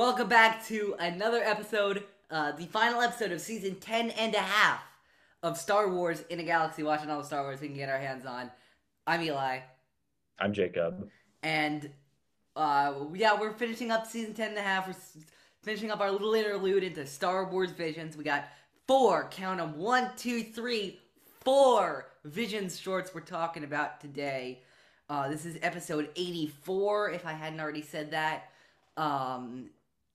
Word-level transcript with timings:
Welcome 0.00 0.30
back 0.30 0.64
to 0.68 0.94
another 0.98 1.42
episode, 1.44 2.04
uh, 2.30 2.52
the 2.52 2.64
final 2.64 3.02
episode 3.02 3.32
of 3.32 3.40
season 3.42 3.74
10 3.74 4.08
and 4.12 4.34
a 4.34 4.38
half 4.38 4.80
of 5.42 5.58
Star 5.58 5.90
Wars 5.90 6.24
in 6.30 6.40
a 6.40 6.42
Galaxy, 6.42 6.82
watching 6.82 7.10
all 7.10 7.18
the 7.18 7.26
Star 7.26 7.42
Wars 7.42 7.60
we 7.60 7.66
can 7.66 7.76
get 7.76 7.90
our 7.90 7.98
hands 7.98 8.24
on. 8.24 8.50
I'm 9.06 9.20
Eli, 9.20 9.58
I'm 10.38 10.54
Jacob. 10.54 11.06
and 11.42 11.90
uh, 12.56 12.94
yeah, 13.12 13.38
we're 13.38 13.52
finishing 13.52 13.90
up 13.90 14.06
season 14.06 14.32
10 14.32 14.48
and 14.48 14.56
a 14.56 14.62
half. 14.62 14.86
We're 14.86 14.94
s- 14.94 15.18
finishing 15.60 15.90
up 15.90 16.00
our 16.00 16.10
little 16.10 16.32
interlude 16.32 16.82
into 16.82 17.04
Star 17.06 17.44
Wars 17.44 17.70
Visions. 17.72 18.16
We 18.16 18.24
got 18.24 18.48
four, 18.86 19.28
count 19.30 19.58
them, 19.58 19.76
one, 19.76 20.12
two, 20.16 20.42
three, 20.42 20.98
four 21.44 22.06
Visions 22.24 22.80
shorts 22.80 23.14
we're 23.14 23.20
talking 23.20 23.64
about 23.64 24.00
today. 24.00 24.62
Uh, 25.10 25.28
this 25.28 25.44
is 25.44 25.58
episode 25.60 26.08
84, 26.16 27.10
if 27.10 27.26
I 27.26 27.32
hadn't 27.32 27.60
already 27.60 27.82
said 27.82 28.12
that. 28.12 28.44
Um, 28.96 29.68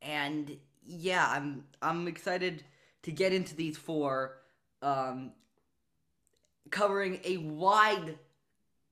and 0.05 0.55
yeah, 0.85 1.27
I'm 1.29 1.65
I'm 1.81 2.07
excited 2.07 2.63
to 3.03 3.11
get 3.11 3.33
into 3.33 3.55
these 3.55 3.75
four, 3.75 4.37
um, 4.81 5.31
covering 6.69 7.19
a 7.25 7.37
wide 7.37 8.17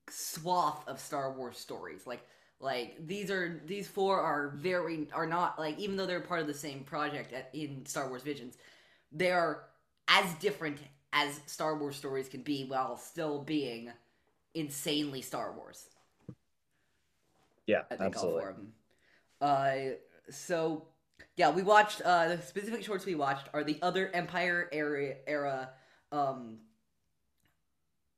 swath 0.10 0.86
of 0.88 1.00
Star 1.00 1.32
Wars 1.32 1.58
stories. 1.58 2.06
Like 2.06 2.28
like 2.60 2.96
these 3.06 3.30
are 3.30 3.62
these 3.66 3.88
four 3.88 4.20
are 4.20 4.50
very 4.56 5.08
are 5.14 5.28
not 5.28 5.60
like 5.60 5.78
even 5.80 5.96
though 5.96 6.08
they're 6.08 6.20
part 6.20 6.42
of 6.42 6.48
the 6.48 6.54
same 6.54 6.84
project 6.84 7.32
at, 7.32 7.50
in 7.54 7.86
Star 7.86 8.10
Wars 8.10 8.24
Visions, 8.24 8.58
they 9.12 9.32
are 9.32 9.66
as 10.08 10.34
different 10.36 10.80
as 11.14 11.40
Star 11.46 11.78
Wars 11.78 11.96
stories 11.96 12.28
can 12.28 12.42
be 12.42 12.66
while 12.66 12.98
still 12.98 13.40
being 13.44 13.92
insanely 14.56 15.22
Star 15.22 15.54
Wars. 15.54 15.86
Yeah, 17.68 17.84
I 17.92 17.96
think 17.96 18.16
absolutely. 18.16 18.34
all 18.34 18.40
four 18.42 18.50
of 18.50 18.56
them. 18.58 18.74
Uh, 19.40 20.32
so 20.32 20.88
yeah, 21.36 21.50
we 21.50 21.64
watched 21.64 22.02
uh, 22.02 22.30
the 22.30 22.42
specific 22.42 22.84
shorts 22.84 23.06
we 23.06 23.16
watched 23.16 23.50
are 23.54 23.64
the 23.64 23.80
other 23.82 24.10
Empire 24.14 24.70
era 24.72 25.16
era 25.26 25.70
um 26.12 26.60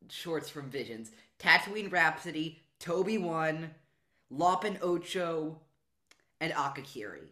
shorts 0.10 0.50
from 0.50 0.70
Visions: 0.70 1.12
Tatooine 1.40 1.92
Rhapsody, 1.92 2.62
Toby 2.80 3.18
One, 3.18 3.72
Lop 4.30 4.64
and 4.64 4.78
Ocho, 4.82 5.60
and 6.42 6.52
Akakiri. 6.54 7.30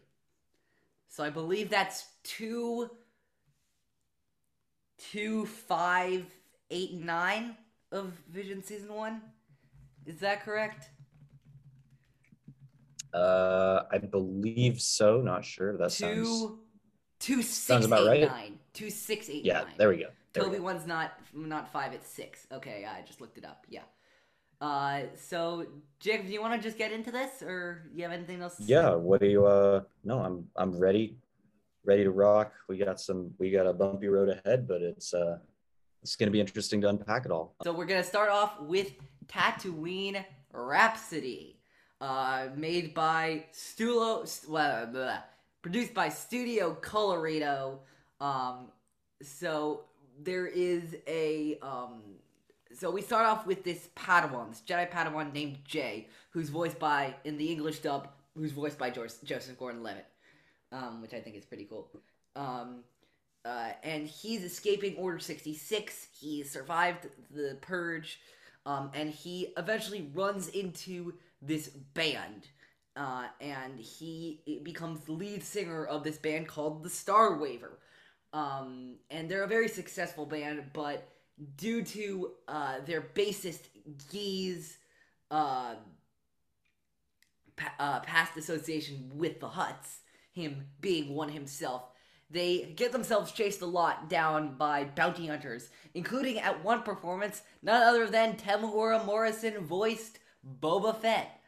So 1.08 1.22
I 1.22 1.30
believe 1.30 1.70
that's 1.70 2.06
two, 2.24 2.90
two, 5.12 5.46
five, 5.46 6.24
eight, 6.70 6.94
nine 6.94 7.56
of 7.92 8.12
Vision 8.30 8.62
season 8.62 8.92
one. 8.92 9.20
Is 10.06 10.18
that 10.20 10.44
correct? 10.44 10.88
Uh, 13.14 13.84
I 13.92 13.98
believe 13.98 14.80
so. 14.80 15.20
Not 15.20 15.44
sure. 15.44 15.76
That 15.76 15.92
sounds. 15.92 16.28
two, 16.28 16.58
two 17.20 17.42
six 17.42 17.48
sounds 17.48 17.86
about 17.86 18.00
eight, 18.08 18.22
right. 18.26 18.28
nine. 18.28 18.58
Two 18.72 18.90
six 18.90 19.30
eight 19.30 19.44
Yeah, 19.44 19.62
nine. 19.62 19.72
there 19.78 19.88
we 19.88 19.98
go. 19.98 20.08
There 20.32 20.42
we 20.42 20.48
Toby 20.48 20.58
go. 20.58 20.64
one's 20.64 20.86
not 20.86 21.12
not 21.32 21.70
five, 21.72 21.92
it's 21.92 22.08
six. 22.08 22.46
Okay, 22.50 22.84
I 22.84 23.02
just 23.02 23.20
looked 23.20 23.38
it 23.38 23.44
up. 23.44 23.66
Yeah. 23.68 23.82
Uh, 24.60 25.02
so 25.16 25.66
Jacob, 26.00 26.26
do 26.26 26.32
you 26.32 26.40
want 26.40 26.60
to 26.60 26.66
just 26.66 26.76
get 26.78 26.90
into 26.90 27.12
this, 27.12 27.40
or 27.42 27.88
you 27.94 28.02
have 28.02 28.12
anything 28.12 28.40
else? 28.42 28.56
To 28.56 28.62
say? 28.62 28.68
Yeah. 28.68 28.94
What 28.94 29.20
do 29.20 29.26
you? 29.28 29.46
Uh, 29.46 29.82
no, 30.02 30.18
I'm 30.20 30.46
I'm 30.56 30.76
ready, 30.76 31.16
ready 31.84 32.02
to 32.02 32.10
rock. 32.10 32.52
We 32.68 32.78
got 32.78 33.00
some. 33.00 33.30
We 33.38 33.50
got 33.52 33.66
a 33.66 33.72
bumpy 33.72 34.08
road 34.08 34.28
ahead, 34.28 34.66
but 34.66 34.82
it's 34.82 35.14
uh, 35.14 35.38
it's 36.02 36.16
gonna 36.16 36.32
be 36.32 36.40
interesting 36.40 36.80
to 36.80 36.88
unpack 36.88 37.26
it 37.26 37.30
all. 37.30 37.54
So 37.62 37.72
we're 37.72 37.84
gonna 37.86 38.02
start 38.02 38.30
off 38.30 38.60
with 38.60 38.92
Tatooine 39.26 40.24
Rhapsody, 40.52 41.58
uh, 42.04 42.48
made 42.54 42.92
by 42.92 43.44
Stulo, 43.50 44.28
st- 44.28 44.50
blah, 44.50 44.84
blah, 44.84 44.92
blah, 44.92 45.18
produced 45.62 45.94
by 45.94 46.10
Studio 46.10 46.76
Colorido. 46.82 47.78
Um, 48.20 48.66
so 49.22 49.84
there 50.22 50.46
is 50.46 50.96
a 51.06 51.58
um, 51.62 52.02
so 52.74 52.90
we 52.90 53.00
start 53.00 53.24
off 53.24 53.46
with 53.46 53.64
this 53.64 53.88
Padawan, 53.96 54.50
this 54.50 54.62
Jedi 54.66 54.90
Padawan 54.90 55.32
named 55.32 55.58
Jay, 55.64 56.08
who's 56.28 56.50
voiced 56.50 56.78
by 56.78 57.14
in 57.24 57.38
the 57.38 57.50
English 57.50 57.78
dub, 57.78 58.08
who's 58.36 58.52
voiced 58.52 58.78
by 58.78 58.90
George, 58.90 59.12
Joseph 59.24 59.58
Gordon-Levitt, 59.58 60.06
um, 60.72 61.00
which 61.00 61.14
I 61.14 61.20
think 61.20 61.36
is 61.36 61.46
pretty 61.46 61.64
cool. 61.64 61.88
Um, 62.36 62.80
uh, 63.46 63.70
and 63.82 64.06
he's 64.06 64.42
escaping 64.42 64.96
Order 64.96 65.20
66. 65.20 66.08
He 66.12 66.42
survived 66.42 67.08
the 67.30 67.56
purge, 67.62 68.20
um, 68.66 68.90
and 68.92 69.10
he 69.10 69.54
eventually 69.56 70.10
runs 70.14 70.48
into 70.48 71.14
this 71.46 71.68
band. 71.68 72.48
Uh, 72.96 73.26
and 73.40 73.78
he 73.78 74.60
becomes 74.62 75.00
the 75.00 75.12
lead 75.12 75.42
singer 75.42 75.84
of 75.84 76.04
this 76.04 76.16
band 76.16 76.46
called 76.46 76.82
the 76.82 76.90
Star 76.90 77.36
Waver. 77.36 77.78
Um, 78.32 78.96
and 79.10 79.28
they're 79.28 79.44
a 79.44 79.48
very 79.48 79.68
successful 79.68 80.26
band, 80.26 80.70
but 80.72 81.08
due 81.56 81.82
to 81.82 82.32
uh, 82.46 82.76
their 82.86 83.00
bassist 83.00 83.60
Gee's 84.10 84.78
uh, 85.30 85.74
pa- 87.56 87.74
uh, 87.78 88.00
past 88.00 88.36
association 88.36 89.10
with 89.14 89.40
the 89.40 89.48
Hutts, 89.48 89.98
him 90.32 90.66
being 90.80 91.14
one 91.14 91.28
himself, 91.28 91.82
they 92.30 92.72
get 92.76 92.90
themselves 92.92 93.32
chased 93.32 93.60
a 93.62 93.66
lot 93.66 94.08
down 94.08 94.56
by 94.56 94.84
bounty 94.84 95.26
hunters, 95.26 95.68
including 95.94 96.38
at 96.38 96.64
one 96.64 96.82
performance, 96.82 97.42
none 97.62 97.82
other 97.82 98.06
than 98.06 98.36
Temuera 98.36 99.04
Morrison 99.04 99.64
voiced 99.64 100.18
Boba 100.60 100.96
Fett. 100.96 101.40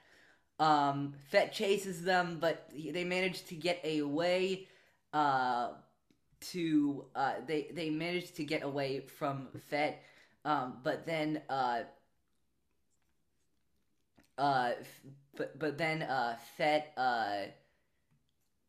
Um, 0.58 1.14
Fett 1.30 1.52
chases 1.52 2.02
them, 2.02 2.38
but 2.40 2.70
they 2.74 3.04
manage 3.04 3.44
to 3.46 3.54
get 3.54 3.84
away. 3.84 4.68
Uh, 5.12 5.68
to 6.40 7.04
uh, 7.14 7.34
they 7.46 7.68
they 7.72 7.90
manage 7.90 8.32
to 8.34 8.44
get 8.44 8.62
away 8.62 9.00
from 9.00 9.48
Fett, 9.68 10.02
um, 10.44 10.78
but 10.82 11.06
then 11.06 11.40
uh, 11.48 11.80
uh, 14.38 14.72
but 15.36 15.58
but 15.58 15.78
then 15.78 16.02
uh, 16.02 16.36
Fett 16.56 16.92
uh 16.96 17.42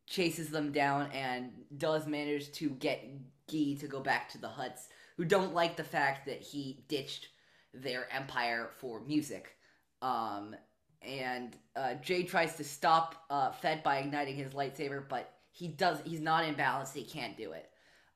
chases 0.05 0.49
them 0.49 0.71
down 0.71 1.11
and 1.11 1.51
does 1.77 2.07
manage 2.07 2.51
to 2.53 2.69
get 2.69 3.03
Gee 3.49 3.75
to 3.77 3.88
go 3.88 3.99
back 3.99 4.29
to 4.29 4.38
the 4.38 4.47
Hutts, 4.47 4.88
who 5.17 5.25
don't 5.25 5.53
like 5.53 5.75
the 5.75 5.83
fact 5.83 6.25
that 6.25 6.41
he 6.41 6.83
ditched 6.88 7.27
their 7.73 8.07
empire 8.11 8.71
for 8.77 9.01
music. 9.01 9.56
Um, 10.02 10.56
and 11.02 11.56
uh, 11.75 11.96
Jay 11.96 12.24
tries 12.24 12.56
to 12.56 12.63
stop 12.63 13.24
uh, 13.30 13.52
Fett 13.52 13.84
by 13.84 14.00
igniting 14.00 14.35
his 14.35 14.53
lightsaber, 14.53 15.08
but 15.08 15.31
he 15.52 15.68
does. 15.68 16.00
He's 16.06 16.19
not 16.19 16.46
in 16.46 16.56
balance. 16.56 16.94
He 16.94 17.03
can't 17.03 17.38
do 17.38 17.53
it. 17.53 17.69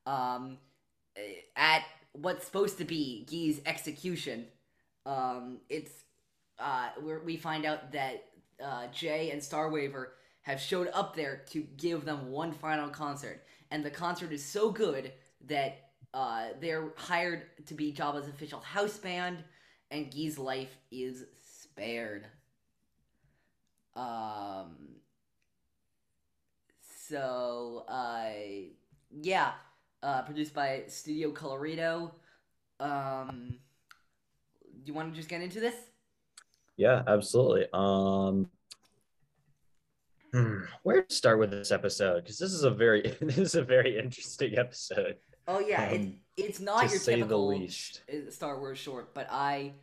Um, 0.06 0.58
at 1.56 1.84
what's 2.14 2.46
supposed 2.46 2.78
to 2.80 2.86
be 2.86 3.26
Gee's 3.30 3.62
execution, 3.66 4.46
um, 5.06 5.60
it's 5.70 5.92
uh, 6.60 6.90
we 7.24 7.38
find 7.38 7.66
out 7.66 7.92
that 7.92 8.26
uh, 8.64 8.88
Jay 8.92 9.32
and 9.32 9.42
Starwaver 9.42 10.08
have 10.44 10.60
showed 10.60 10.90
up 10.94 11.16
there 11.16 11.44
to 11.50 11.62
give 11.78 12.06
them 12.06 12.32
one 12.32 12.52
final 12.52 12.90
concert, 12.90 13.44
and 13.70 13.84
the 13.84 13.92
concert 13.92 14.32
is 14.32 14.44
so 14.44 14.72
good 14.72 15.12
that 15.48 15.92
uh, 16.14 16.48
they're 16.60 16.94
hired 16.98 17.44
to 17.66 17.74
be 17.74 17.94
Jabba's 17.94 18.28
official 18.28 18.60
house 18.60 18.98
band, 18.98 19.44
and 19.92 20.12
Gee's 20.12 20.38
life 20.38 20.78
is 20.92 21.26
spared. 21.72 22.28
Um. 23.96 24.76
So, 27.08 27.84
uh, 27.90 28.30
yeah, 29.12 29.52
uh, 30.02 30.22
produced 30.22 30.54
by 30.54 30.84
Studio 30.88 31.32
Colorido. 31.32 32.12
Um, 32.80 33.56
do 34.64 34.82
you 34.86 34.94
want 34.94 35.12
to 35.12 35.16
just 35.16 35.28
get 35.28 35.42
into 35.42 35.60
this? 35.60 35.76
Yeah, 36.78 37.04
absolutely. 37.06 37.66
Um, 37.74 38.50
hmm, 40.34 40.62
where 40.84 41.04
to 41.04 41.14
start 41.14 41.40
with 41.40 41.52
this 41.52 41.72
episode? 41.72 42.24
Because 42.24 42.40
this 42.40 42.54
is 42.54 42.64
a 42.64 42.72
very 42.72 43.02
this 43.22 43.38
is 43.38 43.56
a 43.56 43.64
very 43.64 44.00
interesting 44.00 44.58
episode. 44.58 45.18
Oh 45.48 45.60
yeah, 45.60 45.84
it's 45.90 46.06
Um, 46.06 46.16
it's 46.38 46.60
not 46.60 46.90
your 46.90 47.00
typical 47.00 47.68
Star 48.30 48.58
Wars 48.60 48.78
short, 48.78 49.14
but 49.14 49.28
I 49.30 49.74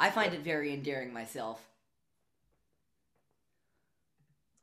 I 0.00 0.10
find 0.10 0.32
it 0.34 0.40
very 0.40 0.72
endearing 0.72 1.12
myself. 1.12 1.64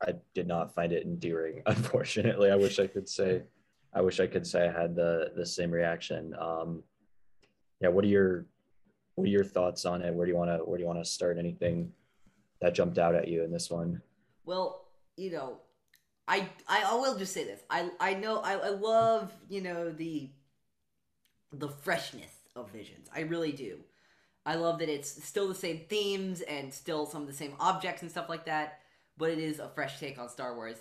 I 0.02 0.14
did 0.34 0.46
not 0.46 0.74
find 0.74 0.92
it 0.92 1.04
endearing. 1.04 1.62
Unfortunately, 1.66 2.50
I 2.50 2.56
wish 2.56 2.78
I 2.78 2.86
could 2.86 3.08
say, 3.08 3.42
I 3.92 4.00
wish 4.00 4.20
I 4.20 4.26
could 4.26 4.46
say 4.46 4.68
I 4.68 4.72
had 4.72 4.94
the 4.94 5.32
the 5.34 5.46
same 5.46 5.70
reaction. 5.70 6.34
Um, 6.38 6.82
yeah, 7.80 7.88
what 7.88 8.04
are 8.04 8.08
your 8.08 8.46
what 9.14 9.26
are 9.26 9.30
your 9.30 9.44
thoughts 9.44 9.84
on 9.84 10.02
it? 10.02 10.14
Where 10.14 10.26
do 10.26 10.32
you 10.32 10.38
want 10.38 10.50
to 10.50 10.58
where 10.64 10.76
do 10.76 10.82
you 10.82 10.86
want 10.86 11.02
to 11.02 11.10
start? 11.10 11.38
Anything 11.38 11.92
that 12.60 12.74
jumped 12.74 12.98
out 12.98 13.14
at 13.14 13.28
you 13.28 13.42
in 13.44 13.50
this 13.50 13.70
one? 13.70 14.02
Well, 14.44 14.84
you 15.16 15.30
know, 15.30 15.58
I 16.28 16.48
I, 16.68 16.84
I 16.86 16.94
will 16.94 17.16
just 17.16 17.32
say 17.32 17.44
this. 17.44 17.60
I 17.70 17.90
I 18.00 18.14
know 18.14 18.40
I, 18.40 18.54
I 18.54 18.68
love 18.68 19.32
you 19.48 19.62
know 19.62 19.90
the 19.90 20.30
the 21.52 21.68
freshness 21.68 22.32
of 22.54 22.70
Visions. 22.70 23.08
I 23.14 23.20
really 23.20 23.52
do. 23.52 23.78
I 24.46 24.54
love 24.54 24.78
that 24.78 24.88
it's 24.88 25.24
still 25.24 25.48
the 25.48 25.54
same 25.54 25.80
themes 25.88 26.40
and 26.40 26.72
still 26.72 27.04
some 27.04 27.22
of 27.22 27.28
the 27.28 27.34
same 27.34 27.54
objects 27.60 28.02
and 28.02 28.10
stuff 28.10 28.28
like 28.28 28.46
that. 28.46 28.80
but 29.18 29.30
it 29.30 29.38
is 29.38 29.58
a 29.58 29.68
fresh 29.68 29.98
take 29.98 30.18
on 30.18 30.28
Star 30.28 30.54
Wars. 30.54 30.76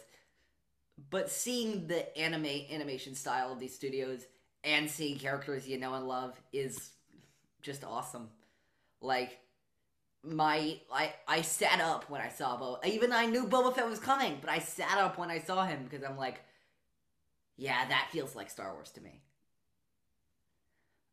But 1.10 1.30
seeing 1.32 1.88
the 1.88 2.18
anime 2.18 2.46
animation 2.72 3.16
style 3.16 3.52
of 3.52 3.60
these 3.60 3.74
studios 3.76 4.26
and 4.64 4.90
seeing 4.90 5.18
characters 5.18 5.68
you 5.68 5.78
know 5.80 5.94
and 5.96 6.08
love 6.08 6.40
is 6.54 6.92
just 7.62 7.84
awesome. 7.84 8.30
Like 9.02 9.40
my 10.24 10.80
I 10.94 11.14
I 11.28 11.42
sat 11.42 11.80
up 11.82 12.10
when 12.10 12.22
I 12.22 12.30
saw 12.30 12.58
Boba. 12.58 12.86
Even 12.86 13.12
I 13.12 13.26
knew 13.26 13.48
Boba 13.48 13.74
Fett 13.76 13.90
was 13.90 14.00
coming, 14.00 14.38
but 14.42 14.50
I 14.50 14.60
sat 14.60 14.98
up 14.98 15.18
when 15.18 15.30
I 15.32 15.40
saw 15.40 15.66
him 15.66 15.84
because 15.84 16.04
I'm 16.04 16.18
like, 16.18 16.42
yeah, 17.58 17.88
that 17.88 18.10
feels 18.12 18.36
like 18.36 18.50
Star 18.50 18.74
Wars 18.74 18.92
to 18.92 19.02
me. 19.02 19.22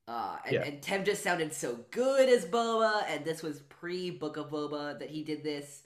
Uh, 0.08 0.36
and, 0.44 0.52
Yeah. 0.54 0.62
and 0.64 0.82
Tem 0.82 1.04
just 1.04 1.22
sounded 1.22 1.52
so 1.52 1.78
good 1.90 2.28
as 2.28 2.44
Boba, 2.44 3.04
and 3.08 3.24
this 3.24 3.42
was 3.42 3.60
pre 3.60 4.10
Book 4.10 4.36
of 4.36 4.50
Boba 4.50 4.98
that 4.98 5.10
he 5.10 5.22
did 5.22 5.42
this. 5.44 5.82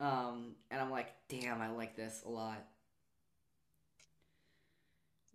Um, 0.00 0.56
and 0.70 0.80
I'm 0.80 0.90
like, 0.90 1.14
damn, 1.28 1.60
I 1.62 1.70
like 1.70 1.96
this 1.96 2.22
a 2.26 2.28
lot. 2.28 2.64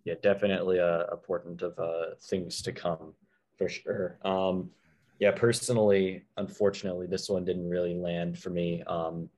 yeah, 0.04 0.14
definitely 0.22 0.78
a, 0.78 1.02
a 1.06 1.16
portent 1.16 1.60
of 1.62 1.78
uh, 1.78 2.14
things 2.22 2.62
to 2.62 2.72
come 2.72 3.12
for 3.58 3.68
sure. 3.68 4.18
Um, 4.24 4.70
yeah, 5.18 5.30
personally, 5.30 6.24
unfortunately, 6.38 7.06
this 7.06 7.28
one 7.28 7.44
didn't 7.44 7.68
really 7.68 7.94
land 7.94 8.38
for 8.38 8.48
me. 8.48 8.82
Um, 8.86 9.28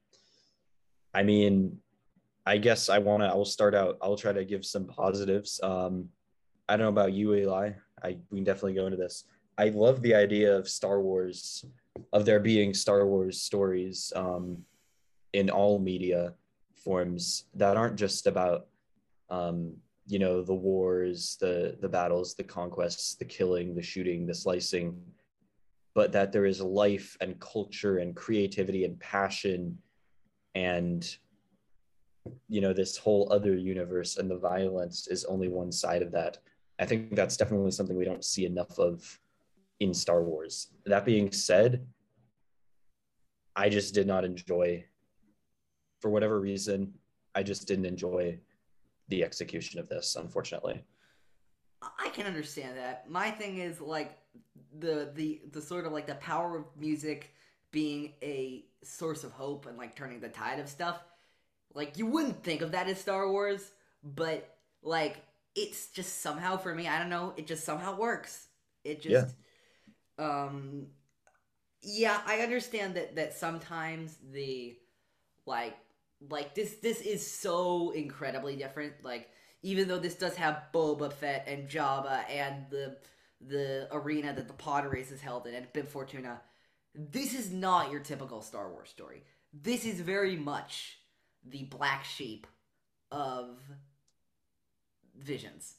I 1.13 1.25
mean, 1.25 1.79
I 2.47 2.59
guess 2.59 2.89
I 2.89 2.99
want 2.99 3.23
to. 3.23 3.27
I 3.27 3.35
will 3.35 3.45
start 3.45 3.75
out. 3.75 3.99
I'll 4.01 4.17
try 4.17 4.33
to 4.33 4.45
give 4.45 4.65
some 4.65 4.87
positives. 4.87 5.61
Um, 5.63 6.09
I 6.69 6.77
don't 6.77 6.85
know 6.85 7.01
about 7.01 7.13
you, 7.13 7.35
Eli. 7.35 7.73
I 8.03 8.17
we 8.31 8.39
can 8.39 8.45
definitely 8.45 8.75
go 8.75 8.87
into 8.87 8.97
this. 8.97 9.25
I 9.59 9.69
love 9.69 10.03
the 10.03 10.15
idea 10.15 10.57
of 10.57 10.69
Star 10.69 11.01
Wars, 11.01 11.65
of 12.13 12.25
there 12.25 12.41
being 12.41 12.75
Star 12.75 13.07
Wars 13.07 13.43
stories 13.43 14.13
um, 14.17 14.65
in 15.33 15.51
all 15.51 15.79
media 15.79 16.35
forms 16.75 17.45
that 17.55 17.77
aren't 17.77 17.97
just 17.97 18.27
about 18.27 18.67
um, 19.31 19.77
you 20.07 20.19
know 20.19 20.43
the 20.43 20.55
wars 20.55 21.37
the 21.41 21.77
the 21.81 21.89
battles 21.89 22.35
the 22.35 22.43
conquests 22.43 23.15
the 23.15 23.25
killing 23.25 23.75
the 23.75 23.83
shooting 23.83 24.27
the 24.27 24.35
slicing 24.35 25.01
but 25.95 26.13
that 26.13 26.33
there 26.33 26.47
is 26.47 26.61
life 26.61 27.17
and 27.21 27.39
culture 27.39 27.99
and 27.99 28.17
creativity 28.17 28.85
and 28.85 28.99
passion 28.99 29.79
and 30.55 31.17
you 32.49 32.61
know 32.61 32.73
this 32.73 32.97
whole 32.97 33.29
other 33.33 33.57
universe 33.57 34.17
and 34.17 34.31
the 34.31 34.39
violence 34.39 35.07
is 35.09 35.25
only 35.25 35.49
one 35.49 35.71
side 35.71 36.03
of 36.03 36.11
that 36.11 36.39
i 36.79 36.87
think 36.87 37.15
that's 37.15 37.37
definitely 37.37 37.71
something 37.71 37.97
we 37.97 38.05
don't 38.05 38.25
see 38.25 38.47
enough 38.47 38.79
of 38.79 39.21
in 39.81 39.93
star 39.93 40.23
wars 40.23 40.69
that 40.87 41.05
being 41.05 41.31
said 41.33 41.87
i 43.57 43.69
just 43.69 43.95
did 43.95 44.07
not 44.07 44.25
enjoy 44.25 44.85
for 46.01 46.11
whatever 46.11 46.41
reason 46.41 46.93
i 47.35 47.43
just 47.43 47.67
didn't 47.67 47.87
enjoy 47.87 48.39
the 49.09 49.25
execution 49.25 49.79
of 49.79 49.89
this 49.89 50.17
unfortunately 50.17 50.83
I 51.99 52.11
can 52.11 52.27
understand 52.27 52.77
that. 52.79 53.11
My 53.11 53.31
thing 53.31 53.59
is 53.59 53.81
like 53.81 54.19
the 54.79 55.11
the 55.15 55.43
the 55.53 55.61
sort 55.61 55.87
of 55.87 55.93
like 55.93 56.07
the 56.07 56.15
power 56.17 56.57
of 56.57 56.65
music 56.79 57.35
being 57.71 58.13
a 58.23 58.65
source 58.83 59.25
of 59.25 59.33
hope 59.33 59.67
and 59.67 59.79
like 59.79 59.97
turning 59.97 60.21
the 60.21 60.29
tide 60.29 60.59
of 60.59 60.69
stuff. 60.69 61.03
Like 61.75 61.99
you 61.99 62.07
wouldn't 62.07 62.43
think 62.45 62.61
of 62.61 62.73
that 62.73 62.89
as 62.89 63.01
Star 63.01 63.31
Wars, 63.31 63.73
but 64.03 64.57
like 64.83 65.25
it's 65.55 65.89
just 65.89 66.23
somehow 66.23 66.57
for 66.57 66.75
me, 66.75 66.89
I 66.89 66.99
don't 66.99 67.11
know, 67.11 67.35
it 67.37 67.47
just 67.47 67.65
somehow 67.65 67.97
works. 67.97 68.49
It 68.85 69.03
just 69.03 69.35
yeah. 70.19 70.47
um 70.47 70.87
yeah, 71.83 72.21
I 72.27 72.39
understand 72.39 72.95
that 72.95 73.17
that 73.17 73.35
sometimes 73.35 74.17
the 74.33 74.77
like 75.47 75.77
like 76.29 76.55
this 76.55 76.75
this 76.77 77.01
is 77.01 77.27
so 77.27 77.91
incredibly 77.91 78.57
different. 78.57 78.95
Like 79.03 79.29
even 79.63 79.89
though 79.89 79.99
this 79.99 80.15
does 80.15 80.37
have 80.37 80.63
Boba 80.73 81.13
Fett 81.13 81.45
and 81.47 81.69
Jabba 81.69 82.29
and 82.31 82.67
the 82.71 82.97
the 83.41 83.89
arena 83.91 84.33
that 84.33 84.47
the 84.47 84.55
pod 84.55 84.87
race 84.87 85.11
is 85.11 85.21
held 85.21 85.47
in 85.47 85.55
and 85.55 85.73
Bib 85.73 85.89
Fortuna, 85.89 86.41
this 86.95 87.35
is 87.35 87.53
not 87.53 87.91
your 87.91 88.01
typical 88.01 88.41
Star 88.43 88.71
Wars 88.71 88.89
story. 88.89 89.25
This 89.53 89.85
is 89.85 90.01
very 90.01 90.37
much 90.37 90.99
the 91.45 91.65
black 91.65 92.05
sheep 92.05 92.47
of 93.11 93.59
visions. 95.19 95.75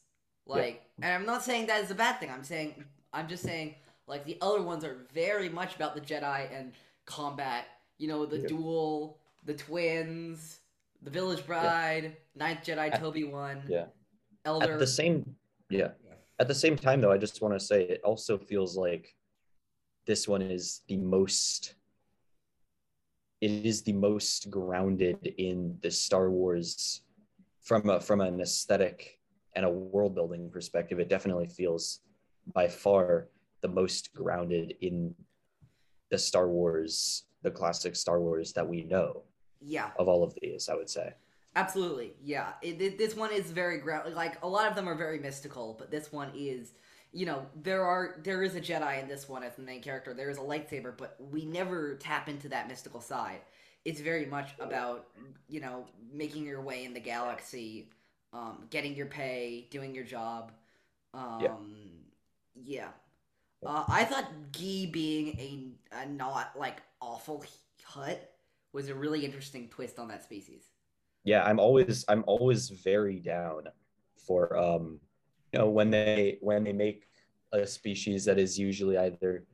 Like, 0.46 0.84
and 1.02 1.14
I'm 1.14 1.26
not 1.26 1.44
saying 1.44 1.68
that 1.68 1.84
is 1.84 1.92
a 1.92 1.96
bad 1.96 2.20
thing. 2.20 2.30
I'm 2.30 2.44
saying 2.44 2.84
I'm 3.14 3.28
just 3.28 3.44
saying 3.44 3.76
like 4.08 4.26
the 4.26 4.38
other 4.42 4.62
ones 4.62 4.84
are 4.84 4.98
very 5.14 5.48
much 5.50 5.76
about 5.76 5.96
the 5.96 6.02
Jedi 6.02 6.48
and 6.58 6.74
combat. 7.06 7.66
You 7.98 8.08
know, 8.10 8.26
the 8.26 8.40
Yeah. 8.40 8.48
duel, 8.48 9.20
the 9.46 9.54
twins, 9.54 10.60
the 11.02 11.10
Village 11.10 11.46
Bride, 11.46 12.18
Ninth 12.36 12.62
Jedi, 12.66 12.98
Toby 13.00 13.24
one, 13.26 13.64
yeah 13.70 13.86
Elder. 14.46 14.74
at 14.74 14.80
the 14.80 14.88
same 14.88 15.36
yeah 15.70 15.92
Yeah. 16.06 16.16
at 16.40 16.48
the 16.48 16.56
same 16.56 16.76
time 16.78 17.00
though 17.02 17.12
i 17.12 17.18
just 17.18 17.42
want 17.42 17.54
to 17.54 17.60
say 17.60 17.84
it 17.84 18.02
also 18.04 18.38
feels 18.38 18.76
like 18.78 19.16
this 20.06 20.28
one 20.28 20.42
is 20.42 20.82
the 20.88 20.98
most 20.98 21.76
it 23.42 23.52
is 23.66 23.82
the 23.84 23.94
most 23.94 24.50
grounded 24.50 25.26
in 25.38 25.78
the 25.82 25.92
star 25.92 26.30
wars 26.30 27.02
from 27.62 27.90
a 27.90 28.00
from 28.00 28.22
an 28.22 28.40
aesthetic 28.42 29.20
and 29.56 29.66
a 29.66 29.70
world 29.70 30.16
building 30.16 30.50
perspective 30.50 31.00
it 31.00 31.10
definitely 31.10 31.48
feels 31.48 32.00
by 32.54 32.68
far 32.68 33.28
the 33.62 33.68
most 33.68 34.14
grounded 34.14 34.76
in 34.82 35.14
the 36.12 36.18
star 36.18 36.48
wars 36.48 37.24
the 37.44 37.52
classic 37.52 37.96
star 37.96 38.20
wars 38.20 38.54
that 38.54 38.68
we 38.68 38.84
know 38.84 39.24
yeah, 39.66 39.92
of 39.98 40.08
all 40.08 40.24
of 40.24 40.34
these 40.42 40.70
i 40.70 40.76
would 40.76 40.90
say 40.90 41.14
absolutely. 41.56 42.14
Yeah, 42.24 42.54
it, 42.62 42.82
it- 42.82 42.98
this 42.98 43.16
one 43.16 43.32
is 43.32 43.52
very 43.52 43.78
ground. 43.78 44.14
Like 44.16 44.42
a 44.44 44.48
lot 44.48 44.68
of 44.68 44.76
them 44.76 44.90
are 44.90 44.96
very 44.96 45.20
mystical, 45.20 45.76
but 45.78 45.92
this 45.92 46.12
one 46.12 46.32
is. 46.36 46.74
You 47.16 47.28
know, 47.28 47.46
there 47.62 47.86
are 47.86 48.16
there 48.24 48.42
is 48.42 48.56
a 48.56 48.60
Jedi 48.60 49.00
in 49.00 49.08
this 49.08 49.30
one 49.30 49.44
as 49.44 49.56
the 49.56 49.62
main 49.62 49.84
character. 49.84 50.16
There 50.16 50.32
is 50.32 50.40
a 50.40 50.42
lightsaber, 50.42 50.98
but 50.98 51.16
we 51.20 51.46
never 51.46 51.94
tap 51.98 52.28
into 52.28 52.50
that 52.50 52.68
mystical 52.68 53.02
side. 53.02 53.42
It's 53.86 54.02
very 54.02 54.26
much 54.26 54.56
about 54.60 55.10
you 55.48 55.60
know 55.62 55.86
making 56.12 56.44
your 56.44 56.62
way 56.62 56.86
in 56.86 56.94
the 56.96 57.00
galaxy, 57.00 57.90
um, 58.34 58.66
getting 58.70 58.96
your 58.96 59.06
pay, 59.06 59.68
doing 59.70 59.94
your 59.96 60.04
job. 60.04 60.52
Um, 61.14 61.78
yeah. 62.56 62.90
Uh, 63.66 63.84
I 63.88 64.04
thought 64.04 64.30
Gee 64.52 64.88
being 64.88 65.28
a, 65.40 66.04
a 66.04 66.06
not 66.08 66.52
like 66.58 66.82
awful 67.00 67.46
Hutt 67.84 68.30
was 68.74 68.90
a 68.90 68.96
really 68.96 69.24
interesting 69.24 69.70
twist 69.70 70.00
on 70.00 70.08
that 70.10 70.24
species. 70.24 70.64
yeah 71.24 71.44
i'm 71.44 71.60
always 71.60 72.04
i'm 72.10 72.24
always 72.28 72.70
very 72.70 73.20
down 73.20 73.64
for 74.18 74.58
um 74.58 75.00
you 75.52 75.60
know 75.60 75.70
when 75.70 75.90
they 75.90 76.38
when 76.42 76.64
they 76.64 76.74
make 76.74 77.08
a 77.54 77.66
species 77.66 78.26
that 78.26 78.40
is 78.40 78.58
usually 78.58 78.98
either 78.98 79.46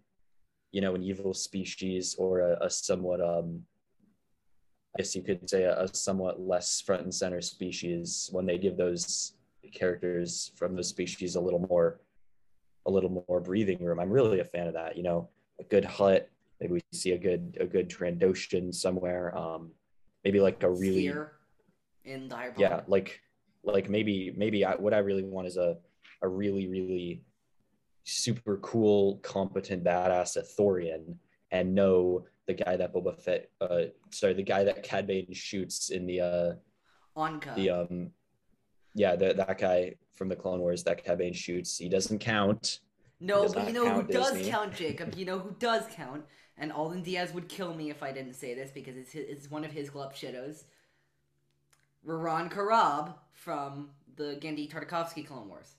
you 0.71 0.81
know 0.81 0.95
an 0.95 1.03
evil 1.03 1.33
species 1.33 2.15
or 2.17 2.39
a, 2.39 2.65
a 2.65 2.69
somewhat 2.69 3.21
um 3.21 3.61
i 4.95 5.01
guess 5.01 5.15
you 5.15 5.21
could 5.21 5.49
say 5.49 5.63
a, 5.63 5.81
a 5.81 5.87
somewhat 5.93 6.39
less 6.39 6.81
front 6.81 7.03
and 7.03 7.13
center 7.13 7.41
species 7.41 8.29
when 8.31 8.45
they 8.45 8.57
give 8.57 8.77
those 8.77 9.33
characters 9.73 10.51
from 10.55 10.75
those 10.75 10.89
species 10.89 11.35
a 11.35 11.41
little 11.41 11.65
more 11.69 11.99
a 12.85 12.91
little 12.91 13.23
more 13.27 13.39
breathing 13.39 13.83
room. 13.83 13.99
I'm 13.99 14.09
really 14.09 14.39
a 14.39 14.45
fan 14.45 14.67
of 14.67 14.73
that 14.73 14.97
you 14.97 15.03
know 15.03 15.29
a 15.59 15.63
good 15.63 15.85
Hutt. 15.85 16.29
Maybe 16.59 16.73
we 16.73 16.81
see 16.91 17.11
a 17.11 17.17
good 17.17 17.57
a 17.59 17.65
good 17.65 17.89
trandoshan 17.89 18.73
somewhere 18.73 19.37
um 19.37 19.71
maybe 20.23 20.39
like 20.41 20.63
a 20.63 20.69
really 20.69 21.07
Fear 21.07 21.31
in 22.05 22.27
the 22.27 22.35
High 22.35 22.51
yeah 22.57 22.81
like 22.87 23.21
like 23.63 23.89
maybe 23.89 24.33
maybe 24.35 24.65
I, 24.65 24.75
what 24.75 24.93
i 24.93 24.99
really 24.99 25.23
want 25.23 25.47
is 25.47 25.57
a 25.57 25.77
a 26.21 26.27
really 26.27 26.67
really 26.67 27.23
super 28.03 28.57
cool 28.57 29.17
competent 29.17 29.83
badass 29.83 30.37
Ithorian 30.37 31.15
and 31.51 31.75
know 31.75 32.25
the 32.49 32.63
guy 32.63 32.75
that 32.75 32.93
Boba 32.93 33.15
Fett 33.15 33.49
uh 33.61 33.83
sorry 34.11 34.33
the 34.33 34.43
guy 34.43 34.63
that 34.63 34.83
Cad 34.83 35.05
Bane 35.07 35.33
shoots 35.33 35.89
in 35.91 36.05
the 36.05 36.21
uh 36.21 36.51
Onka. 37.15 37.55
the 37.55 37.69
um 37.69 38.11
yeah 38.95 39.15
the, 39.15 39.33
that 39.33 39.57
guy 39.57 39.95
from 40.13 40.29
the 40.29 40.35
Clone 40.35 40.59
Wars 40.59 40.83
that 40.83 41.03
Cad 41.03 41.19
Bane 41.19 41.33
shoots 41.33 41.77
he 41.77 41.89
doesn't 41.89 42.19
count 42.19 42.79
no, 43.19 43.43
does 43.43 43.53
but 43.53 43.67
you 43.67 43.73
know 43.73 43.89
who 43.89 44.03
does 44.03 44.31
Disney. 44.31 44.51
count, 44.51 44.73
Jacob. 44.73 45.15
You 45.15 45.25
know 45.25 45.39
who 45.39 45.55
does 45.59 45.83
count, 45.91 46.23
and 46.57 46.71
Alden 46.71 47.03
Diaz 47.03 47.33
would 47.33 47.49
kill 47.49 47.73
me 47.73 47.89
if 47.89 48.01
I 48.01 48.11
didn't 48.11 48.33
say 48.33 48.53
this 48.53 48.71
because 48.71 48.95
it's 48.95 49.11
his, 49.11 49.25
it's 49.27 49.51
one 49.51 49.65
of 49.65 49.71
his 49.71 49.89
glove 49.89 50.15
shadows. 50.15 50.65
Roron 52.07 52.49
Corobb 52.49 53.13
from 53.33 53.89
the 54.15 54.37
Genndy 54.41 54.71
Tartakovsky 54.71 55.27
Clone 55.27 55.49
Wars. 55.49 55.75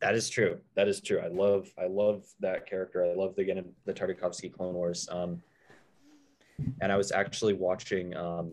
That 0.00 0.14
is 0.14 0.30
true. 0.30 0.58
That 0.76 0.88
is 0.88 1.02
true. 1.02 1.20
I 1.20 1.28
love 1.28 1.68
I 1.78 1.86
love 1.86 2.24
that 2.40 2.66
character. 2.66 3.04
I 3.04 3.14
love 3.14 3.36
the 3.36 3.64
the 3.84 3.92
Tartakovsky 3.92 4.50
Clone 4.50 4.74
Wars. 4.74 5.08
Um, 5.12 5.42
and 6.80 6.92
I 6.92 6.96
was 6.96 7.12
actually 7.12 7.54
watching. 7.54 8.16
Um, 8.16 8.52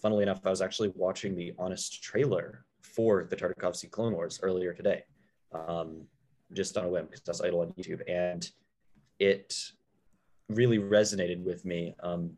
funnily 0.00 0.22
enough, 0.22 0.40
I 0.44 0.50
was 0.50 0.62
actually 0.62 0.92
watching 0.94 1.34
the 1.34 1.54
Honest 1.58 2.02
trailer 2.02 2.64
for 2.82 3.24
the 3.24 3.36
Tartakovsky 3.36 3.90
Clone 3.90 4.12
Wars 4.12 4.40
earlier 4.42 4.72
today, 4.72 5.04
um, 5.52 6.02
just 6.52 6.76
on 6.76 6.84
a 6.84 6.88
whim 6.88 7.06
because 7.06 7.22
that's 7.22 7.40
idle 7.40 7.60
on 7.60 7.72
YouTube, 7.72 8.02
and 8.08 8.50
it 9.18 9.72
really 10.48 10.78
resonated 10.78 11.42
with 11.42 11.64
me. 11.64 11.94
Um, 12.02 12.36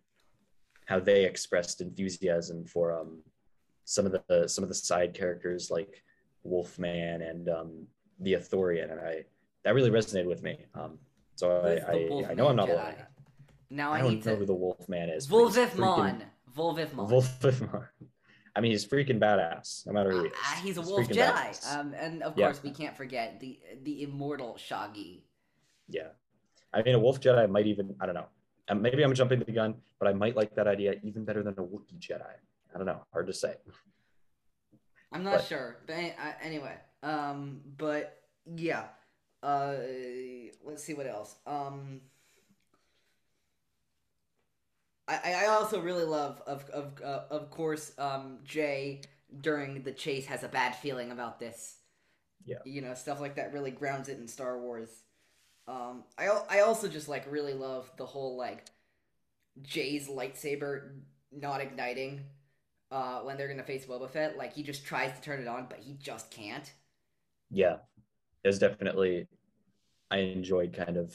how 0.87 0.99
they 0.99 1.27
expressed 1.27 1.83
enthusiasm 1.83 2.65
for 2.65 2.99
um, 2.99 3.19
some 3.85 4.07
of 4.07 4.13
the 4.13 4.49
some 4.49 4.65
of 4.65 4.69
the 4.69 4.75
side 4.75 5.13
characters 5.13 5.71
like 5.71 6.03
Wolfman 6.45 7.21
and 7.21 7.49
um, 7.51 7.87
the 8.21 8.33
Ithorian, 8.33 8.91
and 8.91 9.01
I 9.01 9.25
that 9.65 9.75
really 9.75 9.91
resonated 9.91 10.27
with 10.27 10.43
me. 10.43 10.65
Um, 10.75 10.99
so 11.35 11.61
I, 11.61 11.93
I, 11.93 12.31
I, 12.31 12.35
know 12.35 12.49
I'm 12.49 12.57
not 12.57 12.71
alone. 12.71 12.95
Now 13.71 13.93
I, 13.93 13.99
I 13.99 14.03
don't 14.03 14.25
know 14.25 14.33
to... 14.33 14.37
who 14.37 14.47
the 14.47 14.55
Wolfman 14.55 15.11
is. 15.11 15.27
Voolvif 15.27 15.77
Monn. 15.77 16.25
Volvithmon. 16.57 17.11
Voolvif 17.11 17.73
Monn. 17.73 17.89
I 18.57 18.61
mean, 18.61 18.73
he's 18.73 18.85
freaking 18.85 19.21
badass, 19.21 19.87
no 19.87 19.93
matter 19.93 20.11
who 20.11 20.23
he 20.23 20.27
is. 20.27 20.33
Uh, 20.33 20.55
he's 20.63 20.77
a 20.79 20.83
wolf 20.83 21.09
Jedi, 21.09 21.77
um, 21.77 21.95
and 21.97 22.25
of 22.25 22.35
course 22.35 22.61
yeah. 22.63 22.71
we 22.71 22.75
can't 22.75 22.97
forget 22.97 23.39
the 23.39 23.57
the 23.85 24.03
immortal 24.03 24.57
Shaak 24.57 24.95
Ti. 24.95 25.23
Yeah, 25.89 26.09
I 26.75 26.83
mean, 26.83 26.97
a 26.97 26.99
wolf 26.99 27.21
Jedi 27.21 27.49
might 27.49 27.67
even 27.67 27.95
I 28.01 28.07
don't 28.07 28.17
know. 28.17 28.27
Maybe 28.75 29.05
I'm 29.05 29.15
jumping 29.15 29.39
the 29.39 29.53
gun, 29.53 29.77
but 30.01 30.09
I 30.09 30.13
might 30.13 30.35
like 30.35 30.57
that 30.57 30.67
idea 30.67 30.97
even 31.05 31.25
better 31.25 31.45
than 31.45 31.55
a 31.55 31.63
Wookiee 31.63 32.01
Jedi. 32.01 32.35
I 32.75 32.77
don't 32.77 32.87
know, 32.87 33.05
hard 33.13 33.29
to 33.29 33.33
say. 33.33 33.55
I'm 35.13 35.23
not 35.23 35.37
but. 35.37 35.45
sure, 35.45 35.79
but 35.87 35.95
anyway, 36.43 36.75
um, 37.05 37.61
but 37.77 38.23
yeah, 38.57 38.87
uh, 39.43 39.75
let's 40.65 40.83
see 40.83 40.95
what 40.95 41.07
else. 41.07 41.37
Um, 41.47 42.01
I, 45.09 45.45
I 45.45 45.47
also 45.47 45.81
really 45.81 46.05
love 46.05 46.43
of 46.47 46.69
of 46.71 46.93
uh, 47.03 47.23
of 47.31 47.51
course 47.51 47.93
um, 47.99 48.39
Jay 48.45 49.01
during 49.41 49.83
the 49.83 49.93
chase 49.93 50.27
has 50.27 50.45
a 50.45 50.49
bad 50.49 50.77
feeling 50.77 51.11
about 51.11 51.39
this. 51.39 51.77
Yeah. 52.45 52.59
You 52.65 52.83
know 52.83 52.95
stuff 52.95 53.21
like 53.21 53.37
that 53.37 53.53
really 53.53 53.71
grounds 53.71 54.09
it 54.09 54.19
in 54.19 54.29
Star 54.29 54.59
Wars. 54.59 54.91
Um, 55.67 56.05
I 56.19 56.29
I 56.51 56.61
also 56.61 56.89
just 56.89 57.09
like 57.09 57.31
really 57.31 57.55
love 57.55 57.91
the 57.97 58.07
whole 58.07 58.37
like 58.37 58.67
Jay's 59.63 60.09
lightsaber 60.09 60.91
not 61.33 61.61
igniting 61.61 62.23
uh, 62.91 63.21
when 63.21 63.37
they're 63.37 63.49
gonna 63.49 63.63
face 63.63 63.87
Boba 63.87 64.11
Fett. 64.11 64.37
Like 64.37 64.55
he 64.55 64.63
just 64.63 64.85
tries 64.85 65.13
to 65.13 65.21
turn 65.21 65.41
it 65.41 65.49
on, 65.49 65.67
but 65.69 65.79
he 65.81 65.95
just 65.95 66.31
can't. 66.31 66.71
Yeah, 67.51 67.77
it's 68.45 68.59
definitely. 68.59 69.27
I 70.11 70.19
enjoyed 70.19 70.73
kind 70.73 70.97
of 70.97 71.15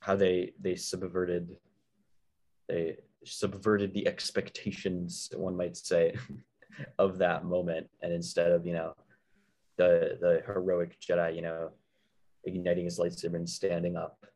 how 0.00 0.16
they 0.16 0.52
they 0.60 0.76
subverted 0.76 1.56
they 2.68 2.96
subverted 3.24 3.92
the 3.92 4.06
expectations, 4.06 5.30
one 5.34 5.56
might 5.56 5.76
say, 5.76 6.14
of 6.98 7.18
that 7.18 7.44
moment. 7.44 7.88
And 8.02 8.12
instead 8.12 8.52
of, 8.52 8.66
you 8.66 8.72
know, 8.72 8.94
the 9.76 10.18
the 10.20 10.42
heroic 10.46 10.98
Jedi, 11.00 11.34
you 11.34 11.42
know, 11.42 11.70
igniting 12.44 12.84
his 12.84 12.98
lightsaber 12.98 13.34
and 13.34 13.48
standing 13.48 13.96
up, 13.96 14.26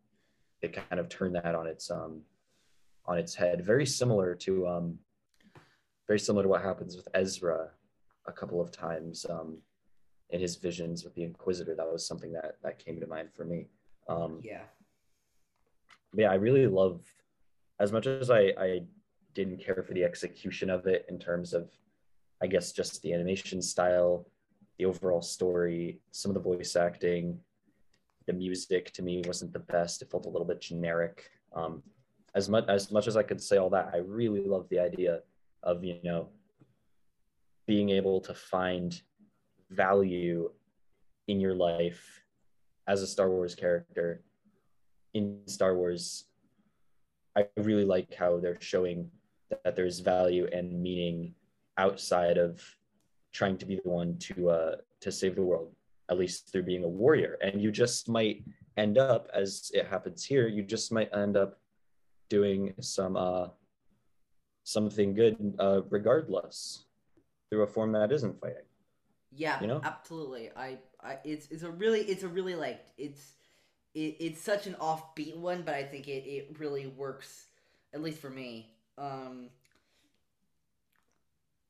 they 0.60 0.68
kind 0.68 1.00
of 1.00 1.08
turned 1.08 1.34
that 1.36 1.54
on 1.54 1.66
its 1.66 1.90
um 1.90 2.22
on 3.06 3.18
its 3.18 3.34
head. 3.34 3.64
Very 3.64 3.86
similar 3.86 4.34
to 4.36 4.66
um 4.68 4.98
very 6.06 6.18
similar 6.18 6.42
to 6.42 6.48
what 6.48 6.62
happens 6.62 6.96
with 6.96 7.08
Ezra 7.14 7.70
a 8.26 8.32
couple 8.32 8.60
of 8.60 8.70
times 8.70 9.24
um 9.28 9.58
in 10.30 10.40
his 10.40 10.56
visions 10.56 11.04
with 11.04 11.14
the 11.14 11.24
Inquisitor. 11.24 11.74
That 11.74 11.90
was 11.90 12.06
something 12.06 12.32
that 12.32 12.56
that 12.62 12.84
came 12.84 13.00
to 13.00 13.06
mind 13.06 13.30
for 13.34 13.44
me. 13.44 13.66
Um 14.08 14.40
yeah. 14.42 14.62
Yeah, 16.14 16.30
I 16.32 16.34
really 16.34 16.66
love 16.66 17.02
as 17.80 17.92
much 17.92 18.06
as 18.06 18.30
I, 18.30 18.52
I 18.58 18.82
didn't 19.34 19.64
care 19.64 19.82
for 19.82 19.94
the 19.94 20.04
execution 20.04 20.68
of 20.70 20.86
it 20.86 21.06
in 21.08 21.18
terms 21.18 21.54
of, 21.54 21.70
I 22.42 22.46
guess, 22.46 22.72
just 22.72 23.00
the 23.02 23.14
animation 23.14 23.62
style, 23.62 24.26
the 24.78 24.84
overall 24.84 25.22
story, 25.22 25.98
some 26.12 26.30
of 26.30 26.34
the 26.34 26.40
voice 26.40 26.76
acting, 26.76 27.40
the 28.26 28.32
music 28.34 28.92
to 28.92 29.02
me 29.02 29.22
wasn't 29.26 29.52
the 29.52 29.60
best. 29.60 30.02
It 30.02 30.10
felt 30.10 30.26
a 30.26 30.28
little 30.28 30.46
bit 30.46 30.60
generic. 30.60 31.30
Um, 31.54 31.82
as 32.34 32.48
much 32.48 32.66
as 32.68 32.92
much 32.92 33.08
as 33.08 33.16
I 33.16 33.24
could 33.24 33.42
say 33.42 33.56
all 33.56 33.70
that, 33.70 33.90
I 33.92 33.98
really 33.98 34.44
love 34.44 34.68
the 34.68 34.78
idea 34.78 35.20
of 35.62 35.82
you 35.82 35.98
know 36.04 36.28
being 37.66 37.90
able 37.90 38.20
to 38.20 38.34
find 38.34 39.00
value 39.70 40.50
in 41.28 41.40
your 41.40 41.54
life 41.54 42.22
as 42.86 43.02
a 43.02 43.06
Star 43.06 43.30
Wars 43.30 43.54
character 43.54 44.22
in 45.14 45.40
Star 45.46 45.74
Wars 45.74 46.26
I 47.40 47.60
really 47.60 47.84
like 47.84 48.14
how 48.14 48.38
they're 48.38 48.60
showing 48.60 49.10
that 49.64 49.76
there's 49.76 50.00
value 50.00 50.48
and 50.52 50.80
meaning 50.80 51.34
outside 51.78 52.38
of 52.38 52.62
trying 53.32 53.56
to 53.58 53.66
be 53.66 53.76
the 53.76 53.88
one 53.88 54.18
to 54.18 54.50
uh, 54.50 54.76
to 55.00 55.12
save 55.12 55.36
the 55.36 55.42
world, 55.42 55.72
at 56.10 56.18
least 56.18 56.50
through 56.50 56.64
being 56.64 56.84
a 56.84 56.88
warrior. 56.88 57.38
And 57.42 57.60
you 57.62 57.70
just 57.70 58.08
might 58.08 58.44
end 58.76 58.98
up, 58.98 59.28
as 59.32 59.70
it 59.74 59.86
happens 59.86 60.24
here, 60.24 60.46
you 60.48 60.62
just 60.62 60.92
might 60.92 61.14
end 61.14 61.36
up 61.36 61.58
doing 62.28 62.74
some 62.80 63.16
uh, 63.16 63.48
something 64.64 65.14
good 65.14 65.36
uh, 65.58 65.82
regardless 65.90 66.84
through 67.48 67.62
a 67.62 67.66
form 67.66 67.92
that 67.92 68.12
isn't 68.12 68.40
fighting. 68.40 68.68
Yeah, 69.32 69.60
you 69.60 69.68
know, 69.68 69.80
absolutely. 69.84 70.50
I, 70.56 70.78
I, 71.02 71.18
it's 71.24 71.48
it's 71.50 71.62
a 71.62 71.70
really 71.70 72.00
it's 72.00 72.24
a 72.24 72.28
really 72.28 72.56
like 72.56 72.84
it's 72.98 73.36
it, 73.94 74.16
it's 74.20 74.40
such 74.40 74.66
an 74.66 74.76
offbeat 74.80 75.36
one, 75.36 75.62
but 75.62 75.74
I 75.74 75.84
think 75.84 76.08
it, 76.08 76.24
it 76.26 76.56
really 76.58 76.86
works, 76.86 77.46
at 77.92 78.02
least 78.02 78.20
for 78.20 78.30
me. 78.30 78.72
Um, 78.96 79.50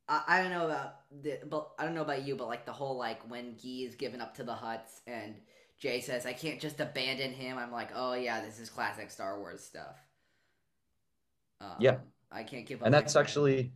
I, 0.08 0.22
I 0.26 0.42
don't 0.42 0.50
know 0.50 0.66
about 0.66 0.96
the, 1.22 1.38
but 1.48 1.70
I 1.78 1.84
don't 1.84 1.94
know 1.94 2.02
about 2.02 2.26
you, 2.26 2.36
but 2.36 2.48
like 2.48 2.66
the 2.66 2.72
whole 2.72 2.96
like 2.96 3.28
when 3.30 3.54
Guy 3.54 3.84
is 3.86 3.94
given 3.94 4.20
up 4.20 4.34
to 4.36 4.44
the 4.44 4.52
Hutts 4.52 5.00
and 5.06 5.34
Jay 5.78 6.00
says 6.00 6.26
I 6.26 6.34
can't 6.34 6.60
just 6.60 6.80
abandon 6.80 7.32
him. 7.32 7.56
I'm 7.56 7.72
like, 7.72 7.90
oh 7.94 8.12
yeah, 8.12 8.40
this 8.42 8.58
is 8.58 8.68
classic 8.68 9.10
Star 9.10 9.38
Wars 9.38 9.62
stuff. 9.62 9.96
Um, 11.60 11.76
yeah, 11.78 11.96
I 12.30 12.42
can't 12.42 12.66
give 12.66 12.80
up. 12.80 12.86
And 12.86 12.94
that's 12.94 13.16
actually, 13.16 13.72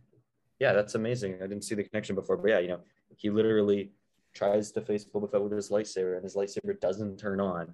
yeah, 0.59 0.73
that's 0.73 0.95
amazing. 0.95 1.35
I 1.35 1.47
didn't 1.47 1.63
see 1.63 1.75
the 1.75 1.83
connection 1.83 2.15
before, 2.15 2.37
but 2.37 2.49
yeah, 2.49 2.59
you 2.59 2.67
know, 2.67 2.79
he 3.15 3.29
literally 3.29 3.91
tries 4.33 4.71
to 4.73 4.81
face 4.81 5.05
Boba 5.05 5.31
Fett 5.31 5.41
with 5.41 5.51
his 5.51 5.69
lightsaber, 5.69 6.15
and 6.15 6.23
his 6.23 6.35
lightsaber 6.35 6.79
doesn't 6.79 7.17
turn 7.17 7.39
on 7.39 7.73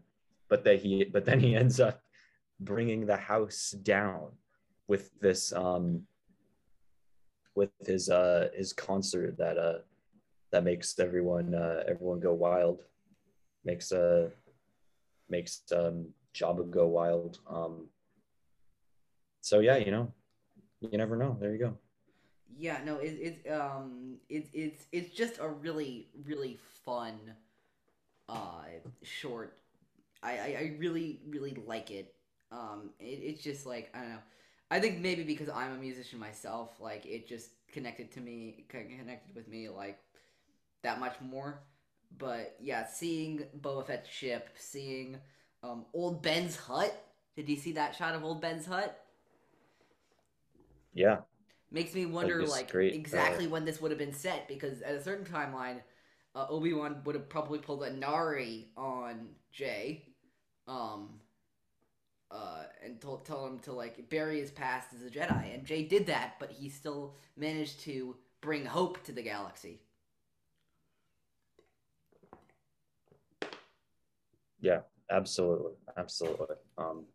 but 0.51 0.65
that 0.65 0.81
he 0.81 1.05
but 1.05 1.25
then 1.25 1.39
he 1.39 1.55
ends 1.63 1.79
up 1.79 2.03
bringing 2.59 3.07
the 3.07 3.17
house 3.17 3.71
down 3.71 4.27
with 4.87 5.09
this 5.19 5.51
um 5.53 6.03
with 7.55 7.71
his 7.87 8.09
uh 8.09 8.49
his 8.53 8.73
concert 8.73 9.37
that 9.37 9.57
uh 9.57 9.79
that 10.51 10.63
makes 10.63 10.99
everyone 10.99 11.55
uh 11.55 11.81
everyone 11.87 12.19
go 12.19 12.33
wild 12.33 12.83
makes 13.65 13.91
uh 13.91 14.29
makes 15.29 15.63
um 15.73 16.07
Jabba 16.35 16.69
go 16.69 16.87
wild 16.87 17.39
um. 17.49 17.87
So 19.41 19.59
yeah 19.59 19.77
you 19.77 19.91
know 19.91 20.13
you 20.81 20.97
never 20.97 21.15
know. 21.15 21.37
There 21.39 21.51
you 21.51 21.59
go. 21.59 21.77
Yeah 22.57 22.79
no 22.85 22.97
it, 22.97 23.17
it's 23.19 23.51
um 23.51 24.17
it, 24.29 24.49
it's 24.53 24.85
it's 24.91 25.15
just 25.15 25.39
a 25.39 25.47
really 25.47 26.07
really 26.25 26.57
fun 26.85 27.19
uh 28.29 28.63
short 29.03 29.60
I, 30.23 30.31
I, 30.31 30.55
I 30.59 30.75
really 30.79 31.21
really 31.27 31.57
like 31.65 31.91
it. 31.91 32.13
Um, 32.51 32.91
it, 32.99 33.19
it's 33.23 33.43
just 33.43 33.65
like 33.65 33.89
I 33.93 33.99
don't 33.99 34.09
know. 34.09 34.17
I 34.69 34.79
think 34.79 34.99
maybe 34.99 35.23
because 35.23 35.49
I'm 35.49 35.73
a 35.73 35.77
musician 35.77 36.19
myself, 36.19 36.79
like 36.79 37.05
it 37.05 37.27
just 37.27 37.49
connected 37.71 38.11
to 38.13 38.21
me, 38.21 38.65
connected 38.69 39.35
with 39.35 39.47
me 39.47 39.69
like 39.69 39.99
that 40.83 40.99
much 40.99 41.15
more. 41.21 41.63
But 42.17 42.55
yeah, 42.59 42.85
seeing 42.87 43.43
Boba 43.59 43.87
Fett's 43.87 44.09
ship, 44.09 44.49
seeing 44.57 45.17
um, 45.63 45.85
old 45.93 46.21
Ben's 46.21 46.55
hut. 46.55 46.93
Did 47.35 47.47
you 47.47 47.55
see 47.55 47.73
that 47.73 47.95
shot 47.95 48.15
of 48.15 48.23
old 48.23 48.41
Ben's 48.41 48.65
hut? 48.65 48.97
Yeah. 50.93 51.19
Makes 51.71 51.95
me 51.95 52.05
wonder, 52.05 52.45
like, 52.45 52.69
great. 52.69 52.93
exactly 52.93 53.45
uh, 53.45 53.49
when 53.49 53.63
this 53.63 53.79
would 53.79 53.91
have 53.91 53.97
been 53.97 54.13
set, 54.13 54.47
because 54.49 54.81
at 54.81 54.93
a 54.93 55.01
certain 55.01 55.25
timeline, 55.25 55.81
uh, 56.35 56.45
Obi 56.49 56.73
Wan 56.73 57.01
would 57.05 57.15
have 57.15 57.29
probably 57.29 57.59
pulled 57.59 57.83
a 57.83 57.93
Nari 57.93 58.71
on 58.75 59.29
Jay, 59.53 60.10
um, 60.67 61.09
uh, 62.29 62.63
and 62.83 62.99
told 63.01 63.25
tell 63.25 63.45
him 63.45 63.59
to 63.59 63.73
like 63.73 64.09
bury 64.09 64.39
his 64.39 64.51
past 64.51 64.93
as 64.93 65.01
a 65.05 65.09
Jedi, 65.09 65.53
and 65.53 65.65
Jay 65.65 65.83
did 65.83 66.07
that, 66.07 66.35
but 66.39 66.51
he 66.51 66.69
still 66.69 67.15
managed 67.35 67.81
to 67.81 68.15
bring 68.41 68.65
hope 68.65 69.03
to 69.03 69.11
the 69.11 69.21
galaxy. 69.21 69.81
Yeah, 74.59 74.81
absolutely, 75.09 75.73
absolutely. 75.97 76.55
Um, 76.77 77.05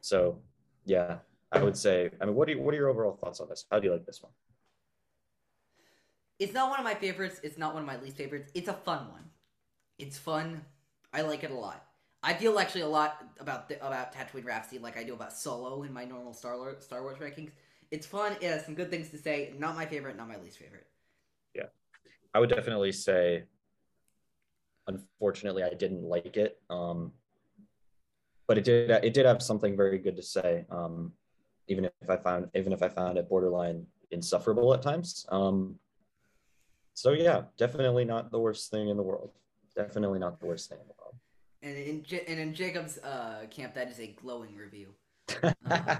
so 0.00 0.38
yeah, 0.84 1.18
I 1.52 1.62
would 1.62 1.76
say. 1.76 2.10
I 2.20 2.26
mean, 2.26 2.34
what 2.34 2.48
do 2.48 2.54
you, 2.54 2.60
what 2.60 2.74
are 2.74 2.76
your 2.76 2.88
overall 2.88 3.12
thoughts 3.12 3.40
on 3.40 3.48
this? 3.48 3.64
How 3.70 3.78
do 3.78 3.86
you 3.86 3.92
like 3.92 4.04
this 4.04 4.22
one? 4.22 4.32
It's 6.38 6.52
not 6.52 6.70
one 6.70 6.78
of 6.78 6.84
my 6.84 6.94
favorites. 6.94 7.40
It's 7.42 7.58
not 7.58 7.74
one 7.74 7.82
of 7.82 7.86
my 7.86 8.00
least 8.00 8.16
favorites. 8.16 8.50
It's 8.54 8.68
a 8.68 8.74
fun 8.74 9.08
one. 9.10 9.24
It's 9.98 10.16
fun. 10.16 10.62
I 11.12 11.22
like 11.22 11.42
it 11.42 11.50
a 11.50 11.54
lot. 11.54 11.87
I 12.22 12.34
feel 12.34 12.58
actually 12.58 12.80
a 12.80 12.88
lot 12.88 13.24
about 13.38 13.68
the, 13.68 13.84
about 13.84 14.12
Tatooine 14.12 14.44
Rhapsody 14.44 14.80
like 14.80 14.98
I 14.98 15.04
do 15.04 15.14
about 15.14 15.32
Solo 15.32 15.82
in 15.84 15.92
my 15.92 16.04
normal 16.04 16.32
Star 16.32 16.56
Wars, 16.56 16.82
Star 16.84 17.02
Wars 17.02 17.18
rankings. 17.18 17.50
It's 17.90 18.06
fun. 18.06 18.32
It 18.40 18.42
has 18.42 18.64
some 18.64 18.74
good 18.74 18.90
things 18.90 19.10
to 19.10 19.18
say. 19.18 19.54
Not 19.58 19.76
my 19.76 19.86
favorite. 19.86 20.16
Not 20.16 20.28
my 20.28 20.36
least 20.36 20.58
favorite. 20.58 20.86
Yeah, 21.54 21.66
I 22.34 22.40
would 22.40 22.50
definitely 22.50 22.92
say. 22.92 23.44
Unfortunately, 24.88 25.62
I 25.62 25.74
didn't 25.74 26.02
like 26.02 26.36
it. 26.36 26.60
Um, 26.70 27.12
but 28.46 28.58
it 28.58 28.64
did. 28.64 28.90
It 28.90 29.14
did 29.14 29.24
have 29.24 29.42
something 29.42 29.76
very 29.76 29.98
good 29.98 30.16
to 30.16 30.22
say. 30.22 30.64
Um, 30.70 31.12
even 31.68 31.84
if 31.84 32.10
I 32.10 32.16
found 32.16 32.48
even 32.54 32.72
if 32.72 32.82
I 32.82 32.88
found 32.88 33.16
it 33.16 33.28
borderline 33.28 33.86
insufferable 34.10 34.74
at 34.74 34.82
times. 34.82 35.24
Um, 35.28 35.76
so 36.94 37.12
yeah, 37.12 37.42
definitely 37.56 38.04
not 38.04 38.32
the 38.32 38.40
worst 38.40 38.70
thing 38.70 38.88
in 38.88 38.96
the 38.96 39.02
world. 39.02 39.30
Definitely 39.76 40.18
not 40.18 40.40
the 40.40 40.46
worst 40.46 40.68
thing 40.68 40.78
in 40.80 40.88
the 40.88 40.94
world. 40.98 41.14
And 41.62 41.76
in 41.76 42.02
J- 42.04 42.24
and 42.28 42.38
in 42.38 42.54
Jacob's 42.54 42.98
uh, 42.98 43.46
camp, 43.50 43.74
that 43.74 43.90
is 43.90 43.98
a 43.98 44.08
glowing 44.08 44.56
review. 44.56 44.94
uh, 45.70 45.96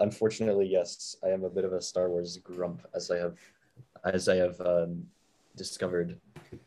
unfortunately, 0.00 0.66
yes, 0.66 1.16
I 1.24 1.28
am 1.28 1.44
a 1.44 1.50
bit 1.50 1.64
of 1.64 1.72
a 1.72 1.80
Star 1.80 2.08
Wars 2.08 2.36
grump, 2.38 2.84
as 2.94 3.10
I 3.10 3.18
have, 3.18 3.36
as 4.04 4.28
I 4.28 4.36
have 4.36 4.60
um, 4.60 5.04
discovered 5.56 6.18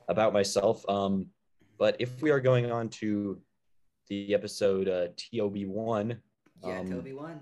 about 0.07 0.31
myself. 0.31 0.87
Um, 0.87 1.25
but 1.77 1.95
if 1.99 2.21
we 2.21 2.29
are 2.29 2.39
going 2.39 2.71
on 2.71 2.87
to 2.89 3.39
the 4.07 4.33
episode 4.33 4.87
uh, 4.87 5.07
TOB 5.17 5.65
one, 5.65 6.17
Yeah, 6.63 6.79
um, 6.79 6.89
Toby 6.89 7.13
won. 7.13 7.39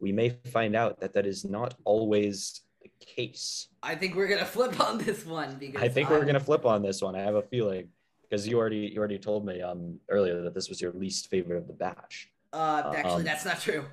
we 0.00 0.12
may 0.12 0.30
find 0.52 0.76
out 0.76 1.00
that 1.00 1.14
that 1.14 1.26
is 1.26 1.44
not 1.44 1.74
always 1.84 2.62
the 2.82 2.90
case. 3.00 3.68
I 3.82 3.94
think 3.94 4.16
we're 4.16 4.28
gonna 4.28 4.44
flip 4.56 4.78
on 4.80 4.98
this 4.98 5.24
one 5.24 5.56
because 5.56 5.82
I 5.82 5.88
think 5.88 6.10
we're 6.10 6.24
gonna 6.24 6.40
flip 6.40 6.66
on 6.66 6.82
this 6.82 7.00
one. 7.00 7.14
I 7.16 7.20
have 7.20 7.36
a 7.36 7.42
feeling 7.42 7.88
because 8.28 8.46
you 8.46 8.58
already 8.58 8.90
you 8.92 8.98
already 8.98 9.18
told 9.18 9.44
me 9.46 9.60
um 9.62 9.98
earlier 10.08 10.42
that 10.42 10.54
this 10.54 10.68
was 10.68 10.80
your 10.80 10.92
least 10.92 11.28
favorite 11.30 11.58
of 11.58 11.66
the 11.66 11.72
batch. 11.72 12.30
Uh, 12.52 12.92
actually, 12.96 13.12
um, 13.12 13.24
that's 13.24 13.44
not 13.44 13.60
true. 13.60 13.84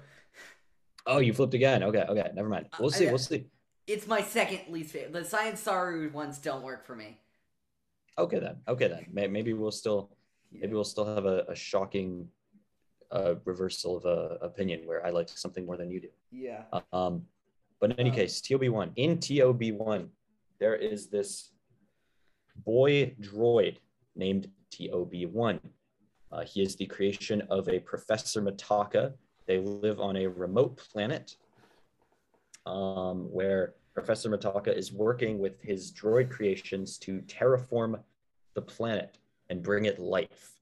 Oh, 1.05 1.19
you 1.19 1.33
flipped 1.33 1.53
again. 1.53 1.83
Okay, 1.83 2.03
okay, 2.09 2.31
never 2.33 2.49
mind. 2.49 2.67
We'll 2.79 2.87
Uh, 2.89 2.91
see. 2.91 3.03
yeah. 3.05 3.09
We'll 3.11 3.19
see. 3.19 3.45
It's 3.87 4.07
my 4.07 4.21
second 4.21 4.61
least 4.73 4.91
favorite. 4.93 5.13
The 5.13 5.23
Science 5.25 5.59
Saru 5.59 6.09
ones 6.11 6.39
don't 6.39 6.63
work 6.63 6.85
for 6.85 6.95
me. 6.95 7.19
Okay 8.17 8.39
then. 8.39 8.55
Okay 8.67 8.87
then. 8.87 9.05
Maybe 9.11 9.53
we'll 9.53 9.71
still 9.71 10.09
maybe 10.51 10.73
we'll 10.73 10.83
still 10.95 11.05
have 11.05 11.25
a, 11.25 11.45
a 11.49 11.55
shocking 11.55 12.27
uh, 13.11 13.35
reversal 13.45 13.97
of 13.97 14.05
uh, 14.05 14.35
opinion 14.41 14.81
where 14.87 15.05
I 15.05 15.09
like 15.11 15.29
something 15.29 15.65
more 15.65 15.77
than 15.77 15.91
you 15.91 15.99
do. 16.01 16.09
Yeah. 16.31 16.63
Um, 16.91 17.25
but 17.79 17.91
in 17.91 17.99
any 17.99 18.09
Um, 18.09 18.15
case, 18.15 18.41
TOB 18.41 18.69
one 18.69 18.91
in 18.95 19.19
TOB 19.19 19.63
one, 19.77 20.09
there 20.59 20.75
is 20.75 21.07
this 21.07 21.51
boy 22.65 23.13
droid 23.19 23.77
named 24.15 24.49
TOB 24.71 25.13
one. 25.31 25.59
Uh, 26.31 26.43
he 26.43 26.61
is 26.61 26.75
the 26.75 26.85
creation 26.85 27.41
of 27.49 27.69
a 27.69 27.79
Professor 27.79 28.41
Mitaka. 28.41 29.13
They 29.45 29.59
live 29.59 29.99
on 29.99 30.17
a 30.17 30.27
remote 30.27 30.77
planet 30.77 31.35
um, 32.65 33.31
where 33.31 33.75
Professor 33.93 34.29
Mitaka 34.29 34.75
is 34.75 34.91
working 34.91 35.39
with 35.39 35.61
his 35.61 35.91
droid 35.93 36.29
creations 36.29 36.97
to 36.99 37.21
terraform 37.21 38.01
the 38.53 38.61
planet 38.61 39.17
and 39.49 39.61
bring 39.61 39.85
it 39.85 39.99
life. 39.99 40.59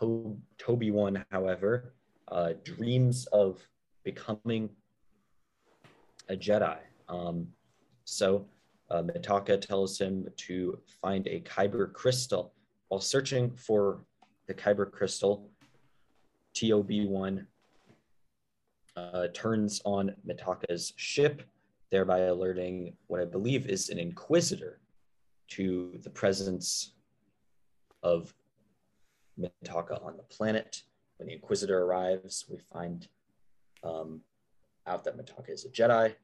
To- 0.00 0.36
Toby 0.58 0.90
one, 0.90 1.24
however, 1.30 1.94
uh, 2.28 2.54
dreams 2.64 3.26
of 3.32 3.66
becoming 4.02 4.68
a 6.28 6.36
Jedi. 6.36 6.78
Um, 7.08 7.46
so 8.04 8.46
uh, 8.90 9.02
Mitaka 9.02 9.60
tells 9.60 9.98
him 9.98 10.28
to 10.36 10.78
find 11.00 11.26
a 11.26 11.40
Kyber 11.40 11.92
crystal. 11.92 12.52
While 12.88 13.00
searching 13.00 13.50
for 13.50 14.00
the 14.46 14.54
Kyber 14.54 14.90
crystal, 14.90 15.50
TOB1 16.54 17.46
uh, 18.96 19.26
turns 19.34 19.80
on 19.84 20.14
Mitaka's 20.26 20.92
ship, 20.96 21.42
thereby 21.90 22.20
alerting 22.20 22.96
what 23.06 23.20
I 23.20 23.24
believe 23.24 23.66
is 23.66 23.88
an 23.88 23.98
Inquisitor 23.98 24.80
to 25.48 25.98
the 26.02 26.10
presence 26.10 26.92
of 28.02 28.34
Mitaka 29.38 30.04
on 30.04 30.16
the 30.16 30.22
planet. 30.24 30.82
When 31.16 31.28
the 31.28 31.34
Inquisitor 31.34 31.82
arrives, 31.82 32.44
we 32.48 32.58
find 32.58 33.08
um, 33.82 34.20
out 34.86 35.04
that 35.04 35.16
Mitaka 35.16 35.50
is 35.50 35.64
a 35.64 35.68
Jedi. 35.68 36.14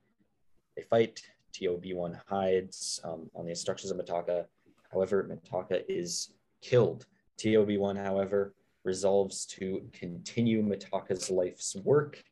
They 0.76 0.82
fight. 0.82 1.22
TOB1 1.52 2.20
hides 2.28 3.00
um, 3.02 3.28
on 3.34 3.44
the 3.44 3.50
instructions 3.50 3.90
of 3.90 3.98
Mitaka. 3.98 4.44
However, 4.92 5.28
Mitaka 5.28 5.82
is 5.88 6.30
killed. 6.60 7.06
TOB1, 7.38 7.96
however, 7.96 8.54
resolves 8.84 9.46
to 9.46 9.82
continue 9.92 10.62
Mitaka's 10.62 11.30
life's 11.30 11.76
work, 11.76 12.22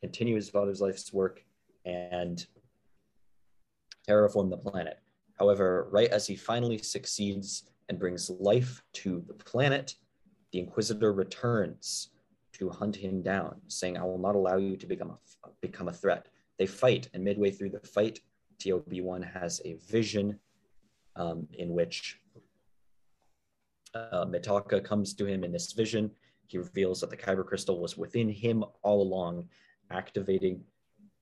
continue 0.00 0.34
his 0.34 0.50
father's 0.50 0.80
life's 0.80 1.12
work, 1.12 1.44
and 1.84 2.46
terraform 4.08 4.50
the 4.50 4.56
planet. 4.56 4.98
However, 5.38 5.88
right 5.90 6.10
as 6.10 6.26
he 6.26 6.36
finally 6.36 6.78
succeeds 6.78 7.64
and 7.88 7.98
brings 7.98 8.30
life 8.30 8.82
to 8.94 9.22
the 9.26 9.34
planet, 9.34 9.94
the 10.52 10.60
Inquisitor 10.60 11.12
returns 11.12 12.10
to 12.52 12.70
hunt 12.70 12.94
him 12.94 13.22
down, 13.22 13.60
saying, 13.66 13.96
"I 13.96 14.04
will 14.04 14.18
not 14.18 14.36
allow 14.36 14.56
you 14.56 14.76
to 14.76 14.86
become 14.86 15.10
a 15.10 15.48
become 15.60 15.88
a 15.88 15.92
threat." 15.92 16.28
They 16.58 16.66
fight, 16.66 17.08
and 17.12 17.24
midway 17.24 17.50
through 17.50 17.70
the 17.70 17.80
fight, 17.80 18.20
TOB1 18.58 19.24
has 19.32 19.60
a 19.64 19.74
vision 19.74 20.38
um, 21.16 21.48
in 21.54 21.72
which 21.72 22.20
uh, 23.94 24.26
comes 24.84 25.14
to 25.14 25.26
him 25.26 25.44
in 25.44 25.52
this 25.52 25.72
vision. 25.72 26.10
He 26.46 26.58
reveals 26.58 27.00
that 27.00 27.10
the 27.10 27.16
Kyber 27.16 27.46
crystal 27.46 27.80
was 27.80 27.96
within 27.96 28.28
him 28.28 28.64
all 28.82 29.02
along, 29.02 29.48
activating 29.90 30.62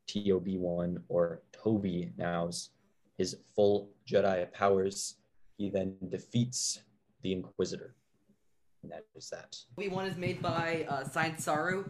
TOB1 0.09 1.03
or 1.09 1.43
Toby 1.53 2.13
now's 2.17 2.71
his 3.17 3.37
full 3.55 3.91
Jedi 4.09 4.51
powers. 4.53 5.17
He 5.57 5.71
then 5.71 5.95
defeats 6.09 6.81
the 7.23 7.33
Inquisitor. 7.33 7.95
And 8.83 8.91
that 8.91 9.05
is 9.15 9.31
that. 9.31 9.57
Toby 9.77 9.89
one 9.89 10.07
is 10.07 10.17
made 10.17 10.43
by 10.43 10.87
uh, 10.89 11.05
Saru, 11.39 11.85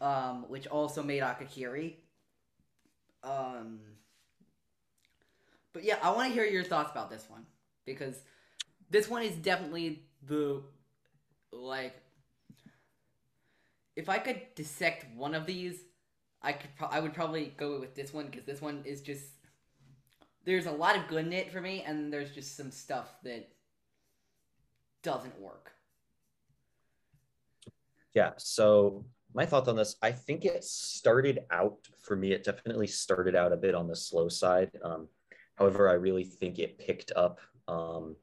um, 0.00 0.46
which 0.48 0.66
also 0.66 1.02
made 1.02 1.22
Akakiri. 1.22 1.94
Um, 3.22 3.78
but 5.72 5.84
yeah, 5.84 5.98
I 6.02 6.10
want 6.10 6.28
to 6.28 6.34
hear 6.34 6.44
your 6.44 6.64
thoughts 6.64 6.90
about 6.90 7.10
this 7.10 7.26
one 7.28 7.46
because 7.86 8.16
this 8.90 9.08
one 9.08 9.22
is 9.22 9.36
definitely 9.36 10.02
the 10.26 10.62
like. 11.52 11.94
If 13.96 14.08
I 14.08 14.18
could 14.18 14.40
dissect 14.56 15.06
one 15.16 15.34
of 15.34 15.46
these, 15.46 15.76
I 16.42 16.52
could. 16.52 16.74
Pro- 16.76 16.88
I 16.88 17.00
would 17.00 17.14
probably 17.14 17.52
go 17.56 17.78
with 17.80 17.94
this 17.94 18.12
one 18.12 18.26
because 18.26 18.44
this 18.44 18.60
one 18.60 18.82
is 18.84 19.00
just. 19.00 19.24
There's 20.44 20.66
a 20.66 20.72
lot 20.72 20.96
of 20.96 21.08
good 21.08 21.26
in 21.26 21.32
it 21.32 21.50
for 21.50 21.60
me, 21.60 21.82
and 21.86 22.12
there's 22.12 22.32
just 22.32 22.56
some 22.56 22.70
stuff 22.70 23.08
that 23.22 23.48
doesn't 25.02 25.38
work. 25.40 25.70
Yeah. 28.14 28.32
So 28.36 29.04
my 29.34 29.44
thoughts 29.44 29.68
on 29.68 29.76
this, 29.76 29.96
I 30.00 30.12
think 30.12 30.44
it 30.44 30.64
started 30.64 31.40
out 31.50 31.78
for 32.02 32.14
me. 32.16 32.32
It 32.32 32.44
definitely 32.44 32.86
started 32.86 33.34
out 33.34 33.52
a 33.52 33.56
bit 33.56 33.74
on 33.74 33.88
the 33.88 33.96
slow 33.96 34.28
side. 34.28 34.70
Um, 34.82 35.08
however, 35.56 35.88
I 35.88 35.94
really 35.94 36.24
think 36.24 36.58
it 36.58 36.78
picked 36.78 37.12
up. 37.16 37.40
Um, 37.66 38.16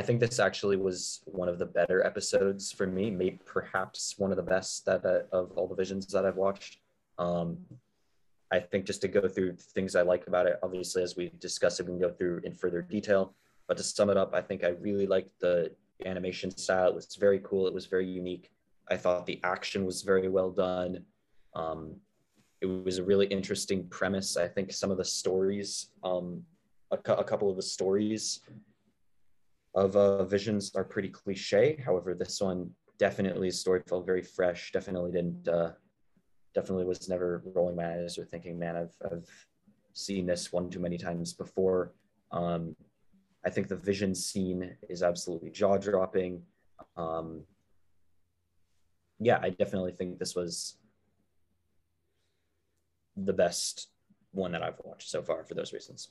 I 0.00 0.02
think 0.02 0.18
this 0.18 0.38
actually 0.40 0.78
was 0.78 1.20
one 1.26 1.50
of 1.50 1.58
the 1.58 1.66
better 1.66 2.02
episodes 2.06 2.72
for 2.72 2.86
me, 2.86 3.10
maybe 3.10 3.38
perhaps 3.44 4.14
one 4.16 4.30
of 4.30 4.38
the 4.38 4.42
best 4.42 4.86
that 4.86 5.04
uh, 5.04 5.24
of 5.30 5.52
all 5.56 5.68
the 5.68 5.74
visions 5.74 6.06
that 6.06 6.24
I've 6.24 6.38
watched. 6.38 6.78
Um, 7.18 7.58
I 8.50 8.60
think 8.60 8.86
just 8.86 9.02
to 9.02 9.08
go 9.08 9.28
through 9.28 9.56
things 9.56 9.94
I 9.94 10.00
like 10.00 10.26
about 10.26 10.46
it, 10.46 10.58
obviously, 10.62 11.02
as 11.02 11.16
we 11.16 11.30
discuss 11.38 11.80
it, 11.80 11.82
we 11.84 11.92
can 11.92 12.00
go 12.00 12.08
through 12.08 12.40
in 12.44 12.54
further 12.54 12.80
detail. 12.80 13.34
But 13.68 13.76
to 13.76 13.82
sum 13.82 14.08
it 14.08 14.16
up, 14.16 14.34
I 14.34 14.40
think 14.40 14.64
I 14.64 14.68
really 14.68 15.06
liked 15.06 15.38
the 15.38 15.70
animation 16.06 16.50
style. 16.56 16.88
It 16.88 16.94
was 16.94 17.14
very 17.16 17.40
cool. 17.40 17.66
It 17.66 17.74
was 17.74 17.84
very 17.84 18.06
unique. 18.06 18.50
I 18.88 18.96
thought 18.96 19.26
the 19.26 19.38
action 19.44 19.84
was 19.84 20.00
very 20.00 20.30
well 20.30 20.50
done. 20.50 21.04
Um, 21.54 21.96
it 22.62 22.64
was 22.64 22.96
a 22.96 23.04
really 23.04 23.26
interesting 23.26 23.86
premise. 23.88 24.38
I 24.38 24.48
think 24.48 24.72
some 24.72 24.90
of 24.90 24.96
the 24.96 25.04
stories, 25.04 25.90
um, 26.02 26.42
a, 26.90 26.96
cou- 26.96 27.20
a 27.20 27.24
couple 27.24 27.50
of 27.50 27.56
the 27.56 27.62
stories 27.62 28.40
of 29.74 29.96
uh, 29.96 30.24
Visions 30.24 30.74
are 30.74 30.84
pretty 30.84 31.08
cliche. 31.08 31.82
However, 31.84 32.14
this 32.14 32.40
one 32.40 32.70
definitely, 32.98 33.50
story 33.50 33.82
felt 33.88 34.06
very 34.06 34.22
fresh. 34.22 34.72
Definitely 34.72 35.12
didn't, 35.12 35.48
uh, 35.48 35.72
definitely 36.54 36.84
was 36.84 37.08
never 37.08 37.42
rolling 37.54 37.76
my 37.76 38.02
eyes 38.02 38.18
or 38.18 38.24
thinking, 38.24 38.58
man, 38.58 38.76
I've, 38.76 38.94
I've 39.10 39.28
seen 39.92 40.26
this 40.26 40.52
one 40.52 40.70
too 40.70 40.80
many 40.80 40.98
times 40.98 41.32
before. 41.32 41.92
Um, 42.32 42.74
I 43.44 43.50
think 43.50 43.68
the 43.68 43.76
Vision 43.76 44.14
scene 44.14 44.76
is 44.88 45.02
absolutely 45.02 45.50
jaw 45.50 45.78
dropping. 45.78 46.42
Um, 46.96 47.44
yeah, 49.18 49.38
I 49.42 49.50
definitely 49.50 49.92
think 49.92 50.18
this 50.18 50.34
was 50.34 50.76
the 53.16 53.32
best 53.32 53.88
one 54.32 54.52
that 54.52 54.62
I've 54.62 54.80
watched 54.84 55.08
so 55.10 55.22
far 55.22 55.44
for 55.44 55.54
those 55.54 55.72
reasons. 55.72 56.10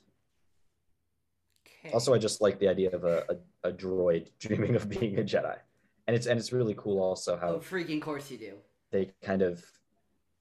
Okay. 1.86 1.94
Also, 1.94 2.14
I 2.14 2.18
just 2.18 2.42
like 2.42 2.60
the 2.60 2.68
idea 2.68 2.92
of 2.92 3.04
a, 3.06 3.24
a, 3.64 3.70
a 3.70 3.72
droid 3.72 4.30
dreaming 4.40 4.76
of 4.76 4.90
being 4.90 5.18
a 5.20 5.24
Jedi. 5.24 5.58
And 6.08 6.16
it's 6.16 6.26
and 6.28 6.40
it's 6.40 6.52
really 6.52 6.76
cool 6.78 7.00
also 7.02 7.38
how 7.38 7.50
oh, 7.56 7.60
freaking 7.60 8.02
course 8.02 8.32
you 8.32 8.38
do. 8.38 8.54
they 8.92 9.12
kind 9.22 9.42
of 9.44 9.64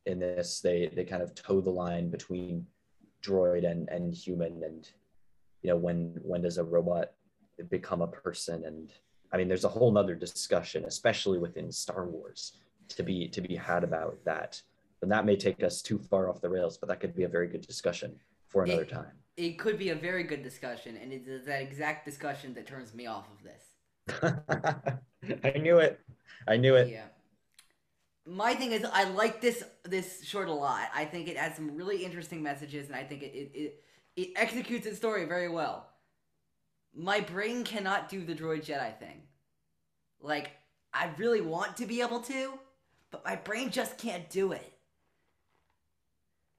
in 0.07 0.19
this 0.19 0.61
they 0.61 0.91
they 0.95 1.05
kind 1.05 1.23
of 1.23 1.35
toe 1.35 1.61
the 1.61 1.71
line 1.71 2.09
between 2.11 2.67
droid 3.23 3.71
and 3.71 3.89
and 3.91 4.15
human 4.15 4.63
and 4.65 4.91
you 5.63 5.69
know 5.69 5.77
when 5.77 6.19
when 6.23 6.41
does 6.41 6.57
a 6.57 6.65
robot 6.65 7.13
become 7.69 8.01
a 8.01 8.07
person 8.07 8.65
and 8.65 8.93
i 9.33 9.37
mean 9.37 9.47
there's 9.49 9.65
a 9.65 9.69
whole 9.69 9.91
nother 9.93 10.15
discussion 10.15 10.85
especially 10.87 11.37
within 11.39 11.71
star 11.71 12.07
wars 12.07 12.55
to 12.89 13.03
be 13.03 13.29
to 13.29 13.41
be 13.43 13.55
had 13.55 13.85
about 13.85 14.17
that 14.25 14.63
And 15.03 15.13
that 15.13 15.27
may 15.27 15.37
take 15.37 15.63
us 15.63 15.83
too 15.83 15.99
far 15.99 16.29
off 16.31 16.41
the 16.41 16.49
rails. 16.49 16.79
But 16.79 16.89
that 16.89 16.99
could 17.01 17.15
be 17.15 17.25
a 17.25 17.29
very 17.29 17.47
good 17.47 17.65
discussion 17.67 18.11
for 18.51 18.65
another 18.65 18.83
It- 18.83 18.89
time. 18.89 19.13
It 19.39 19.57
could 19.57 19.79
be 19.79 19.91
a 19.91 19.95
very 19.95 20.25
good 20.25 20.43
discussion, 20.43 20.99
and 21.01 21.13
it's 21.13 21.47
that 21.47 21.63
exact 21.63 22.05
discussion 22.05 22.55
that 22.55 22.67
turns 22.67 22.93
me 22.93 23.07
off 23.07 23.25
of 23.31 23.45
this. 23.45 25.01
I 25.45 25.59
knew 25.59 25.79
it. 25.79 26.01
I 26.49 26.57
knew 26.57 26.75
it. 26.75 26.89
Yeah. 26.91 27.05
My 28.27 28.53
thing 28.55 28.73
is, 28.73 28.85
I 28.85 29.05
like 29.05 29.41
this 29.41 29.63
this 29.85 30.25
short 30.25 30.49
a 30.49 30.53
lot. 30.53 30.89
I 30.93 31.05
think 31.05 31.29
it 31.29 31.37
has 31.37 31.55
some 31.55 31.77
really 31.77 32.05
interesting 32.05 32.43
messages, 32.43 32.89
and 32.89 32.97
I 32.97 33.05
think 33.05 33.23
it 33.23 33.33
it, 33.33 33.51
it, 33.55 33.85
it 34.17 34.33
executes 34.35 34.87
its 34.87 34.97
story 34.97 35.25
very 35.25 35.49
well. 35.49 35.87
My 36.93 37.21
brain 37.21 37.63
cannot 37.63 38.09
do 38.09 38.25
the 38.25 38.35
droid 38.35 38.67
Jedi 38.67 38.99
thing. 38.99 39.23
Like, 40.21 40.51
I 40.93 41.11
really 41.17 41.43
want 41.43 41.77
to 41.77 41.87
be 41.87 42.01
able 42.01 42.23
to, 42.23 42.59
but 43.13 43.25
my 43.25 43.37
brain 43.37 43.71
just 43.71 43.99
can't 43.99 44.29
do 44.31 44.51
it. 44.51 44.73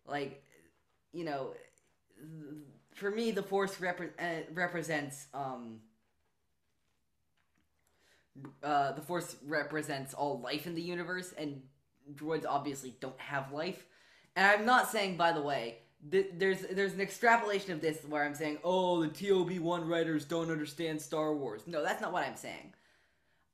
Like, 0.06 0.42
you 1.12 1.26
know, 1.26 1.56
for 2.94 3.12
me, 3.12 3.32
the 3.32 3.44
Force 3.44 3.76
repre- 3.76 4.12
uh, 4.20 4.44
represents 4.54 5.28
um, 5.34 5.80
uh, 8.64 8.92
the 8.94 9.02
Force 9.02 9.36
represents 9.46 10.14
all 10.14 10.40
life 10.40 10.68
in 10.68 10.76
the 10.76 10.82
universe, 10.82 11.34
and 11.38 11.62
droids 12.14 12.46
obviously 12.48 12.96
don't 13.00 13.20
have 13.20 13.52
life. 13.52 13.86
And 14.36 14.46
I'm 14.46 14.66
not 14.66 14.90
saying, 14.90 15.18
by 15.18 15.32
the 15.32 15.42
way, 15.42 15.80
th- 16.12 16.32
there's 16.38 16.62
there's 16.72 16.94
an 16.94 17.02
extrapolation 17.02 17.72
of 17.72 17.82
this 17.82 18.00
where 18.08 18.24
I'm 18.24 18.36
saying, 18.36 18.60
oh, 18.64 19.06
the 19.06 19.08
TOB 19.08 19.60
one 19.60 19.88
writers 19.88 20.26
don't 20.26 20.52
understand 20.52 21.02
Star 21.02 21.34
Wars. 21.34 21.64
No, 21.68 21.84
that's 21.84 22.02
not 22.02 22.14
what 22.14 22.26
I'm 22.26 22.36
saying. 22.36 22.74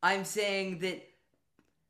I'm 0.04 0.26
saying 0.26 0.80
that 0.80 1.08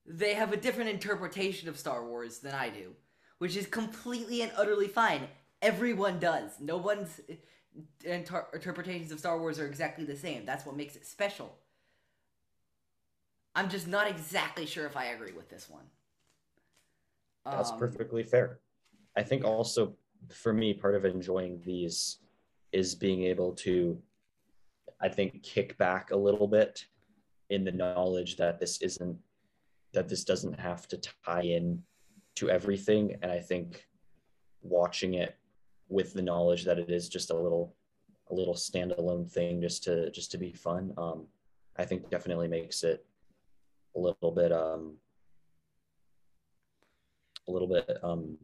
they 0.06 0.34
have 0.36 0.54
a 0.54 0.58
different 0.58 0.90
interpretation 0.90 1.68
of 1.68 1.78
Star 1.78 2.06
Wars 2.06 2.40
than 2.40 2.54
I 2.54 2.70
do, 2.70 2.94
which 3.40 3.56
is 3.56 3.66
completely 3.66 4.42
and 4.42 4.52
utterly 4.56 4.88
fine. 4.88 5.28
Everyone 5.62 6.20
does. 6.20 6.52
No 6.60 6.78
one's 6.78 7.22
uh, 7.30 7.34
inter- 8.04 8.48
interpretations 8.54 9.12
of 9.12 9.20
Star 9.20 9.39
Wars 9.39 9.60
are 9.60 9.65
exactly 9.65 10.06
the 10.06 10.15
same. 10.15 10.46
That's 10.46 10.65
what 10.65 10.76
makes 10.76 10.96
it 10.96 11.06
special. 11.06 11.56
I'm 13.56 13.70
just 13.70 13.88
not 13.88 14.10
exactly 14.10 14.65
sure 14.65 14.86
if 14.86 14.98
I 14.98 15.06
agree 15.06 15.32
with 15.32 15.50
this 15.50 15.70
one. 15.70 15.86
That's 17.46 17.72
Um, 17.72 17.80
perfectly 17.80 18.24
fair. 18.24 18.60
I 19.15 19.24
think 19.24 19.46
also 19.46 19.96
for 20.30 20.52
me, 20.52 20.74
part 20.74 20.96
of 20.96 21.06
enjoying 21.06 21.62
these 21.63 22.20
is 22.72 22.96
being 22.96 23.24
able 23.24 23.54
to, 23.54 24.02
I 25.00 25.08
think, 25.08 25.41
kick 25.44 25.78
back 25.78 26.12
a 26.12 26.15
little 26.18 26.48
bit 26.48 26.86
in 27.50 27.63
the 27.63 27.72
knowledge 27.72 28.36
that 28.38 28.60
this 28.60 28.82
isn't, 28.82 29.18
that 29.94 30.10
this 30.10 30.24
doesn't 30.26 30.60
have 30.60 30.88
to 30.89 31.00
tie 31.26 31.44
in 31.44 31.82
to 32.36 32.50
everything. 32.50 33.15
And 33.22 33.32
I 33.32 33.39
think 33.39 33.88
watching 34.63 35.13
it 35.13 35.38
with 35.89 36.13
the 36.13 36.21
knowledge 36.21 36.65
that 36.65 36.80
it 36.80 36.89
is 36.89 37.10
just 37.10 37.30
a 37.30 37.36
little, 37.36 37.76
a 38.30 38.34
little 38.34 38.56
standalone 38.56 39.30
thing 39.30 39.62
just 39.62 39.84
to, 39.84 40.10
just 40.12 40.32
to 40.32 40.38
be 40.38 40.52
fun, 40.52 40.93
um, 40.98 41.28
I 41.78 41.86
think 41.86 42.10
definitely 42.10 42.48
makes 42.48 42.84
it 42.84 43.06
a 43.95 44.00
little 44.00 44.32
bit, 44.32 44.52
um, 44.52 44.95
a 47.48 47.52
little 47.52 47.67
bit 47.67 47.98
um, 48.04 48.38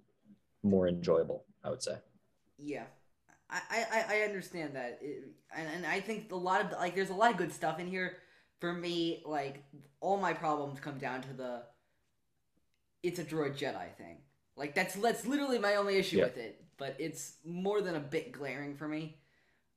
more 0.64 0.88
enjoyable, 0.88 1.46
I 1.64 1.70
would 1.70 1.82
say. 1.82 1.96
Yeah, 2.58 2.84
I 3.50 3.62
I, 3.70 4.06
I 4.10 4.22
understand 4.22 4.76
that, 4.76 5.00
it, 5.02 5.24
and 5.56 5.68
and 5.68 5.86
I 5.86 6.00
think 6.00 6.32
a 6.32 6.36
lot 6.36 6.62
of 6.62 6.72
like 6.74 6.94
there's 6.96 7.10
a 7.10 7.16
lot 7.16 7.32
of 7.32 7.38
good 7.38 7.52
stuff 7.52 7.80
in 7.80 7.88
here. 7.88 8.18
For 8.60 8.72
me, 8.72 9.24
like 9.26 9.64
all 10.02 10.18
my 10.18 10.34
problems 10.34 10.80
come 10.80 11.00
down 11.00 11.22
to 11.24 11.34
the 11.34 11.64
it's 13.02 13.18
a 13.18 13.24
droid 13.24 13.58
Jedi 13.58 13.96
thing. 13.98 14.18
Like 14.56 14.76
that's 14.76 14.94
that's 14.94 15.26
literally 15.26 15.58
my 15.58 15.76
only 15.78 15.98
issue 15.98 16.18
Yeah. 16.18 16.26
with 16.26 16.38
it. 16.38 16.64
But 16.82 16.96
it's 16.98 17.34
more 17.46 17.80
than 17.80 17.94
a 17.94 18.00
bit 18.00 18.32
glaring 18.32 18.76
for 18.76 18.88
me. 18.88 19.20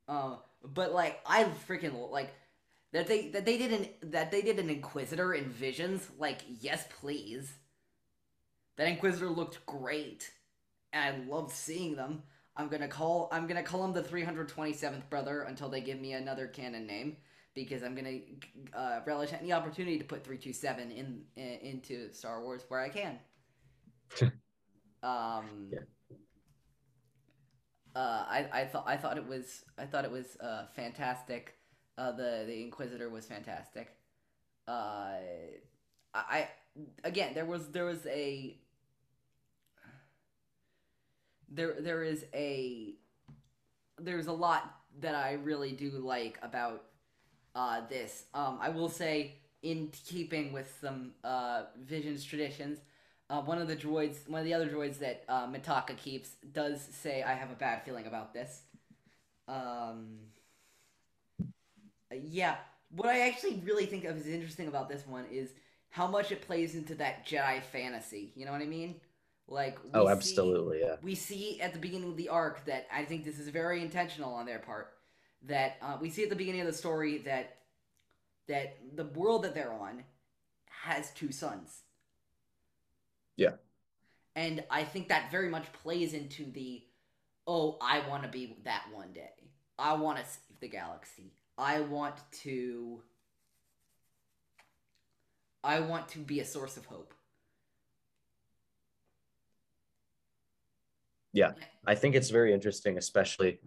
Uh, 0.09 0.37
but 0.63 0.95
like 0.95 1.21
I 1.27 1.45
freaking 1.69 2.11
like 2.11 2.33
that 2.95 3.07
they 3.07 3.29
that 3.29 3.45
they 3.45 3.59
did 3.59 3.73
an 3.75 4.11
that 4.11 4.31
they 4.31 4.41
did 4.41 4.59
an 4.59 4.71
Inquisitor 4.71 5.35
in 5.35 5.51
Visions. 5.51 6.09
Like 6.19 6.41
yes, 6.63 6.89
please. 6.99 7.53
That 8.79 8.89
Inquisitor 8.89 9.29
looked 9.29 9.67
great, 9.67 10.31
and 10.95 11.05
I 11.05 11.31
loved 11.31 11.51
seeing 11.51 11.95
them. 11.95 12.23
I'm 12.57 12.69
gonna 12.69 12.89
call 12.89 13.29
I'm 13.31 13.47
gonna 13.47 13.63
call 13.63 13.85
him 13.85 13.93
the 13.93 14.03
327th 14.03 15.11
brother 15.11 15.43
until 15.43 15.69
they 15.69 15.83
give 15.83 16.01
me 16.01 16.15
another 16.15 16.47
canon 16.47 16.87
name 16.87 17.19
because 17.53 17.83
I'm 17.83 17.95
gonna 17.95 18.21
uh, 18.73 19.01
relish 19.05 19.35
any 19.35 19.53
opportunity 19.53 19.99
to 19.99 20.05
put 20.05 20.25
327 20.25 20.91
in, 20.91 21.21
in 21.37 21.59
into 21.61 22.15
Star 22.15 22.41
Wars 22.41 22.63
where 22.69 22.81
I 22.81 22.89
can. 22.89 23.19
um. 25.03 25.69
Yeah. 25.71 25.81
Uh, 27.95 28.25
I, 28.29 28.47
I 28.53 28.65
thought 28.65 28.85
I 28.87 28.97
thought 28.97 29.17
it 29.17 29.27
was 29.27 29.65
I 29.79 29.87
thought 29.87 30.05
it 30.05 30.11
was 30.11 30.37
uh, 30.41 30.67
fantastic. 30.75 31.55
Uh, 31.97 32.13
the 32.13 32.45
the 32.47 32.63
Inquisitor 32.63 33.09
was 33.09 33.27
fantastic. 33.27 33.97
Uh, 34.67 35.17
I, 36.15 36.49
again 37.05 37.35
there 37.35 37.45
was 37.45 37.69
there 37.69 37.85
was 37.85 38.05
a 38.07 38.57
there 41.49 41.77
there 41.81 42.03
is 42.03 42.25
a 42.35 42.95
there's 44.01 44.27
a 44.27 44.33
lot 44.33 44.75
that 45.01 45.15
I 45.15 45.35
really 45.35 45.73
do 45.73 45.91
like 45.91 46.39
about 46.43 46.85
uh, 47.55 47.83
this. 47.89 48.25
Um, 48.35 48.59
I 48.61 48.69
will 48.69 48.89
say, 48.89 49.37
in 49.63 49.91
keeping 50.07 50.53
with 50.53 50.77
some 50.81 51.13
uh, 51.23 51.65
Visions 51.81 52.25
traditions, 52.25 52.79
uh, 53.35 53.41
one 53.43 53.59
of 53.59 53.67
the 53.67 53.77
droids, 53.77 54.29
one 54.29 54.41
of 54.41 54.45
the 54.45 54.55
other 54.55 54.69
droids 54.69 54.99
that 54.99 55.25
uh, 55.29 55.47
Mitaka 55.49 55.97
keeps, 55.97 56.31
does 56.53 56.81
say, 56.81 57.23
"I 57.23 57.35
have 57.35 57.51
a 57.51 57.55
bad 57.55 57.83
feeling 57.85 58.07
about 58.07 58.33
this." 58.33 58.63
Um, 59.49 60.19
yeah, 62.13 62.57
what 62.91 63.09
I 63.09 63.29
actually 63.29 63.61
really 63.65 63.87
think 63.87 64.05
of 64.05 64.17
is 64.17 64.27
interesting 64.27 64.69
about 64.69 64.89
this 64.89 65.07
one 65.07 65.25
is 65.31 65.51
how 65.91 66.07
much 66.07 66.31
it 66.33 66.43
plays 66.43 66.75
into 66.75 66.95
that 66.97 67.27
Jedi 67.27 67.63
fantasy. 67.63 68.33
You 68.37 68.47
know 68.47 68.53
what 68.53 68.63
I 68.63 68.67
mean? 68.67 69.01
Like, 69.49 69.83
we 69.83 69.91
Oh, 69.95 70.07
see- 70.07 70.13
absolutely, 70.13 70.81
yeah. 70.81 70.97
we 71.03 71.15
see 71.15 71.61
at 71.61 71.73
the 71.73 71.79
beginning 71.79 72.11
of 72.11 72.17
the 72.17 72.29
arc 72.29 72.65
that 72.67 72.87
I 72.93 73.05
think 73.05 73.25
this 73.25 73.39
is 73.39 73.49
very 73.49 73.83
intentional 73.83 74.33
on 74.33 74.47
their 74.47 74.61
part. 74.61 74.93
That 75.43 75.77
uh, 75.83 75.99
we 76.01 76.09
see 76.09 76.23
at 76.23 76.31
the 76.31 76.37
beginning 76.37 76.61
of 76.63 76.67
the 76.67 76.73
story 76.73 77.19
that 77.19 77.59
that 78.49 78.77
the 78.95 79.05
world 79.05 79.43
that 79.45 79.55
they're 79.55 79.73
on 79.73 80.05
has 80.69 81.11
two 81.13 81.33
sons. 81.33 81.84
Yeah. 83.37 83.53
And 84.37 84.65
I 84.71 84.85
think 84.85 85.09
that 85.09 85.31
very 85.31 85.49
much 85.49 85.73
plays 85.73 86.13
into 86.13 86.51
the 86.51 86.83
oh, 87.47 87.77
I 87.81 88.09
want 88.09 88.23
to 88.23 88.29
be 88.29 88.57
that 88.65 88.85
one 88.93 89.13
day. 89.13 89.51
I 89.79 89.95
want 89.95 90.19
to 90.19 90.25
save 90.25 90.61
the 90.61 90.69
galaxy. 90.69 91.33
I 91.59 91.81
want 91.81 92.17
to 92.43 93.03
I 95.63 95.81
want 95.81 96.09
to 96.09 96.19
be 96.19 96.41
a 96.41 96.45
source 96.45 96.77
of 96.77 96.85
hope. 96.87 97.15
Yeah. 101.33 101.53
I 101.87 101.95
think 101.95 102.15
it's 102.15 102.31
very 102.31 102.53
interesting, 102.53 102.99
especially 102.99 103.61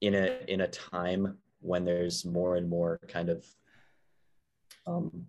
in 0.00 0.14
a 0.14 0.38
in 0.48 0.62
a 0.62 0.68
time 0.68 1.36
when 1.60 1.84
there's 1.84 2.24
more 2.24 2.56
and 2.56 2.68
more 2.68 2.98
kind 3.08 3.28
of 3.28 3.44
um, 4.86 5.26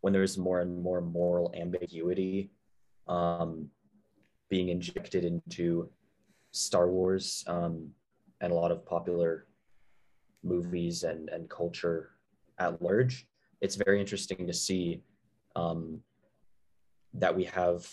when 0.00 0.12
there's 0.12 0.38
more 0.38 0.60
and 0.60 0.80
more 0.82 1.00
moral 1.00 1.52
ambiguity 1.56 2.50
um, 3.08 3.68
being 4.48 4.68
injected 4.68 5.24
into 5.24 5.88
Star 6.52 6.88
Wars 6.88 7.44
um, 7.46 7.90
and 8.40 8.52
a 8.52 8.54
lot 8.54 8.70
of 8.70 8.84
popular 8.86 9.46
movies 10.42 11.02
and 11.02 11.28
and 11.28 11.50
culture 11.50 12.10
at 12.58 12.80
large. 12.80 13.26
It's 13.60 13.74
very 13.74 14.00
interesting 14.00 14.46
to 14.46 14.52
see 14.52 15.02
um, 15.54 16.00
that 17.14 17.34
we 17.34 17.44
have. 17.44 17.88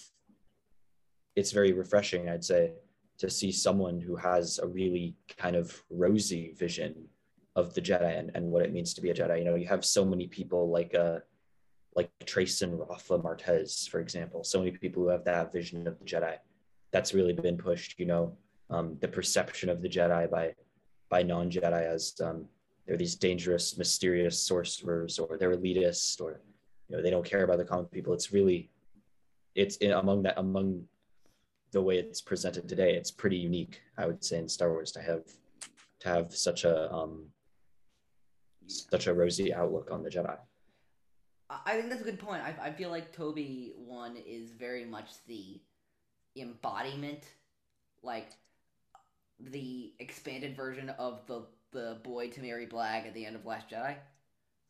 It's 1.36 1.52
very 1.52 1.73
refreshing, 1.73 2.30
I'd 2.30 2.45
say, 2.45 2.73
to 3.17 3.30
see 3.30 3.52
someone 3.52 3.99
who 3.99 4.15
has 4.15 4.60
a 4.60 4.67
really 4.67 5.15
kind 5.38 5.56
of 5.56 5.84
rosy 5.89 6.54
vision 6.54 7.08
of 7.56 7.73
the 7.73 7.82
Jedi 7.82 8.17
and, 8.19 8.32
and 8.36 8.52
what 8.52 8.63
it 8.63 8.73
means 8.73 8.93
to 8.93 9.02
be 9.02 9.10
a 9.10 9.13
Jedi. 9.13 9.39
You 9.39 9.45
know, 9.45 9.56
you 9.56 9.67
have 9.67 9.86
so 9.86 10.06
many 10.06 10.28
people 10.28 10.69
like 10.69 10.93
uh 10.95 11.19
like 11.95 12.10
Trace 12.25 12.62
and 12.62 12.79
Rafa 12.79 13.19
Martez, 13.19 13.88
for 13.89 13.99
example, 13.99 14.43
so 14.43 14.60
many 14.60 14.71
people 14.71 15.03
who 15.03 15.10
have 15.10 15.23
that 15.25 15.51
vision 15.51 15.88
of 15.88 15.99
the 15.99 16.06
Jedi. 16.06 16.38
That's 16.91 17.13
really 17.13 17.34
been 17.34 17.58
pushed, 17.58 17.99
you 17.99 18.06
know, 18.06 18.36
um, 18.69 18.97
the 19.01 19.08
perception 19.08 19.69
of 19.69 19.82
the 19.82 19.89
Jedi 19.89 20.29
by 20.29 20.53
by 21.10 21.21
non-Jedi 21.21 21.84
as 21.86 22.15
um, 22.23 22.45
they're 22.86 22.97
these 22.97 23.15
dangerous, 23.15 23.77
mysterious 23.77 24.39
sorcerers, 24.39 25.19
or 25.19 25.38
they're 25.38 25.56
elitist, 25.56 26.19
or 26.19 26.41
you 26.88 26.95
know, 26.95 27.03
they 27.03 27.12
don't 27.12 27.25
care 27.25 27.43
about 27.43 27.58
the 27.58 27.65
common 27.65 27.86
people. 27.86 28.13
It's 28.13 28.34
really, 28.34 28.69
it's 29.56 29.77
in, 29.77 29.91
among 29.91 30.23
that 30.23 30.38
among 30.38 30.86
the 31.71 31.82
way 31.82 31.97
it's 31.97 32.21
presented 32.21 32.67
today, 32.67 32.95
it's 32.95 33.12
pretty 33.12 33.38
unique, 33.38 33.82
I 33.97 34.06
would 34.08 34.23
say, 34.23 34.38
in 34.38 34.49
Star 34.49 34.71
Wars 34.71 34.91
to 34.93 35.01
have 35.01 35.23
to 35.99 36.10
have 36.10 36.36
such 36.36 36.65
a 36.65 36.91
um, 36.91 37.25
such 38.67 39.08
a 39.08 39.13
rosy 39.13 39.53
outlook 39.53 39.89
on 39.91 40.03
the 40.03 40.10
Jedi. 40.10 40.38
I 41.65 41.73
think 41.77 41.89
that's 41.89 42.01
a 42.01 42.05
good 42.05 42.19
point. 42.19 42.41
I, 42.43 42.55
I 42.67 42.71
feel 42.71 42.89
like 42.89 43.11
Toby 43.13 43.73
one 43.75 44.15
is 44.17 44.51
very 44.51 44.85
much 44.85 45.09
the 45.27 45.61
embodiment, 46.35 47.23
like 48.03 48.29
the 49.39 49.93
expanded 49.99 50.55
version 50.55 50.89
of 50.91 51.25
the 51.27 51.45
the 51.71 51.97
boy 52.03 52.29
Temiri 52.29 52.69
Blagg 52.69 53.07
at 53.07 53.13
the 53.15 53.25
end 53.25 53.35
of 53.35 53.45
Last 53.45 53.69
Jedi, 53.69 53.95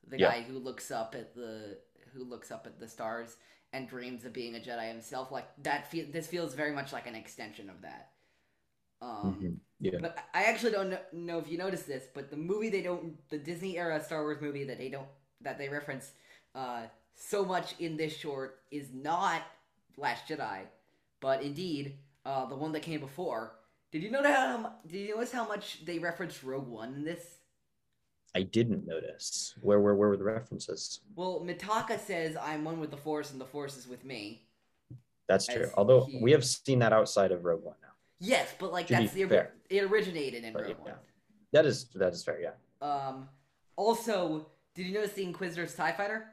the 0.08 0.18
Yeah. 0.18 0.30
guy 0.32 0.42
who 0.42 0.60
looks 0.60 0.92
up 0.92 1.16
at 1.16 1.36
the 1.36 1.80
who 2.14 2.24
looks 2.24 2.52
up 2.52 2.68
at 2.68 2.80
the 2.80 2.88
stars 2.88 3.38
and 3.74 3.90
dreams 3.90 4.26
of 4.26 4.34
being 4.34 4.56
a 4.56 4.60
Jedi 4.60 4.90
himself. 4.90 5.32
Like 5.32 5.48
that, 5.64 5.90
feel 5.92 6.08
this 6.12 6.28
feels 6.28 6.56
very 6.56 6.72
much 6.74 6.94
like 6.94 7.08
an 7.08 7.16
extension 7.16 7.70
of 7.70 7.82
that. 7.82 8.12
Um, 9.02 9.36
Mhm. 9.42 9.60
Yeah. 9.80 10.00
but 10.00 10.18
I 10.34 10.44
actually 10.46 10.72
don't 10.74 10.90
know, 10.92 11.00
know 11.14 11.40
if 11.40 11.50
you 11.50 11.58
noticed 11.58 11.88
this, 11.88 12.06
but 12.14 12.30
the 12.30 12.38
movie 12.38 12.70
they 12.70 12.82
don't, 12.82 13.18
the 13.30 13.38
Disney 13.38 13.78
era 13.78 14.04
Star 14.04 14.24
Wars 14.24 14.42
movie 14.42 14.64
that 14.66 14.78
they 14.78 14.90
don't, 14.90 15.08
that 15.42 15.58
they 15.58 15.70
reference 15.70 16.12
uh, 16.56 16.84
so 17.16 17.44
much 17.46 17.76
in 17.80 17.98
this 17.98 18.16
short 18.16 18.60
is 18.72 18.90
not 18.94 19.42
Last 19.98 20.28
Jedi, 20.28 20.62
but 21.20 21.44
indeed 21.44 21.98
uh, 22.26 22.46
the 22.48 22.56
one 22.56 22.72
that 22.72 22.82
came 22.82 23.00
before. 23.00 23.54
Did 23.92 24.02
you 24.02 24.10
notice 24.10 24.32
how? 24.36 24.74
Did 24.88 24.98
you 25.08 25.16
notice 25.16 25.32
how 25.32 25.48
much 25.48 25.86
they 25.86 26.00
referenced 26.00 26.42
Rogue 26.44 26.68
One 26.68 26.94
in 26.96 27.04
this? 27.04 27.38
I 28.36 28.42
didn't 28.42 28.88
notice. 28.88 29.54
Where 29.62 29.80
where 29.80 29.94
where 29.94 30.10
were 30.10 30.18
the 30.18 30.24
references? 30.24 31.02
Well, 31.16 31.44
Mitaka 31.46 32.00
says, 32.00 32.36
"I'm 32.42 32.64
one 32.66 32.80
with 32.80 32.90
the 32.90 32.98
Force, 32.98 33.32
and 33.32 33.40
the 33.40 33.46
Force 33.46 33.78
is 33.78 33.88
with 33.88 34.04
me." 34.04 34.48
That's 35.30 35.46
true. 35.46 35.64
As 35.64 35.74
Although 35.78 36.06
he- 36.06 36.18
we 36.24 36.32
have 36.32 36.44
seen 36.44 36.80
that 36.80 36.92
outside 36.92 37.32
of 37.32 37.46
Rogue 37.46 37.64
One 37.64 37.76
now. 37.84 37.90
Yes, 38.20 38.50
but 38.58 38.72
like 38.72 38.88
To 38.88 38.94
that's 38.94 39.14
the 39.14 39.26
fair. 39.26 39.54
it 39.70 39.84
originated 39.84 40.44
in 40.44 40.54
But, 40.54 40.64
Rogue 40.64 40.76
yeah. 40.84 40.92
One. 40.94 41.00
That 41.52 41.66
is 41.68 41.86
that 41.94 42.14
is 42.14 42.24
fair. 42.24 42.42
Yeah. 42.42 42.54
Um, 42.82 43.30
also, 43.76 44.48
did 44.74 44.88
you 44.88 44.94
notice 44.96 45.14
the 45.14 45.24
Inquisitor's 45.24 45.76
Tie 45.76 45.92
Fighter? 45.92 46.26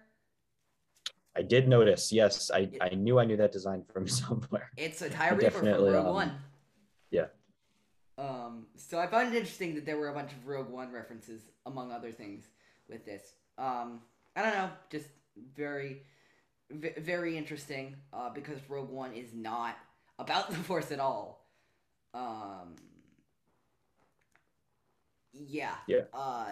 I 1.36 1.42
did 1.42 1.68
notice. 1.68 2.12
Yes, 2.12 2.50
I 2.50 2.70
I 2.80 2.90
knew 2.90 3.18
I 3.18 3.24
knew 3.24 3.36
that 3.36 3.52
design 3.52 3.84
from 3.92 4.08
somewhere. 4.20 4.70
It's 4.76 5.02
a 5.02 5.10
tie 5.10 5.30
reaper 5.30 5.50
from 5.50 5.68
Rogue 5.68 6.06
um, 6.06 6.14
One. 6.14 6.32
yeah. 7.10 7.26
Um, 8.18 8.66
so 8.76 8.98
I 8.98 9.06
found 9.06 9.32
it 9.32 9.38
interesting 9.38 9.74
that 9.76 9.86
there 9.86 9.96
were 9.96 10.08
a 10.08 10.14
bunch 10.14 10.32
of 10.32 10.46
Rogue 10.46 10.68
One 10.68 10.92
references, 10.92 11.40
among 11.64 11.90
other 11.92 12.12
things, 12.12 12.44
with 12.88 13.06
this. 13.06 13.22
Um, 13.56 14.00
I 14.36 14.42
don't 14.42 14.52
know, 14.54 14.70
just 14.90 15.08
very, 15.56 16.02
v- 16.70 16.92
very 16.98 17.38
interesting. 17.38 17.96
Uh, 18.12 18.28
because 18.28 18.58
Rogue 18.68 18.90
One 18.90 19.12
is 19.14 19.32
not 19.32 19.76
about 20.18 20.50
the 20.50 20.56
Force 20.56 20.92
at 20.92 21.00
all. 21.00 21.46
Um, 22.12 22.76
yeah. 25.32 25.74
Yeah. 25.86 26.02
Uh, 26.12 26.46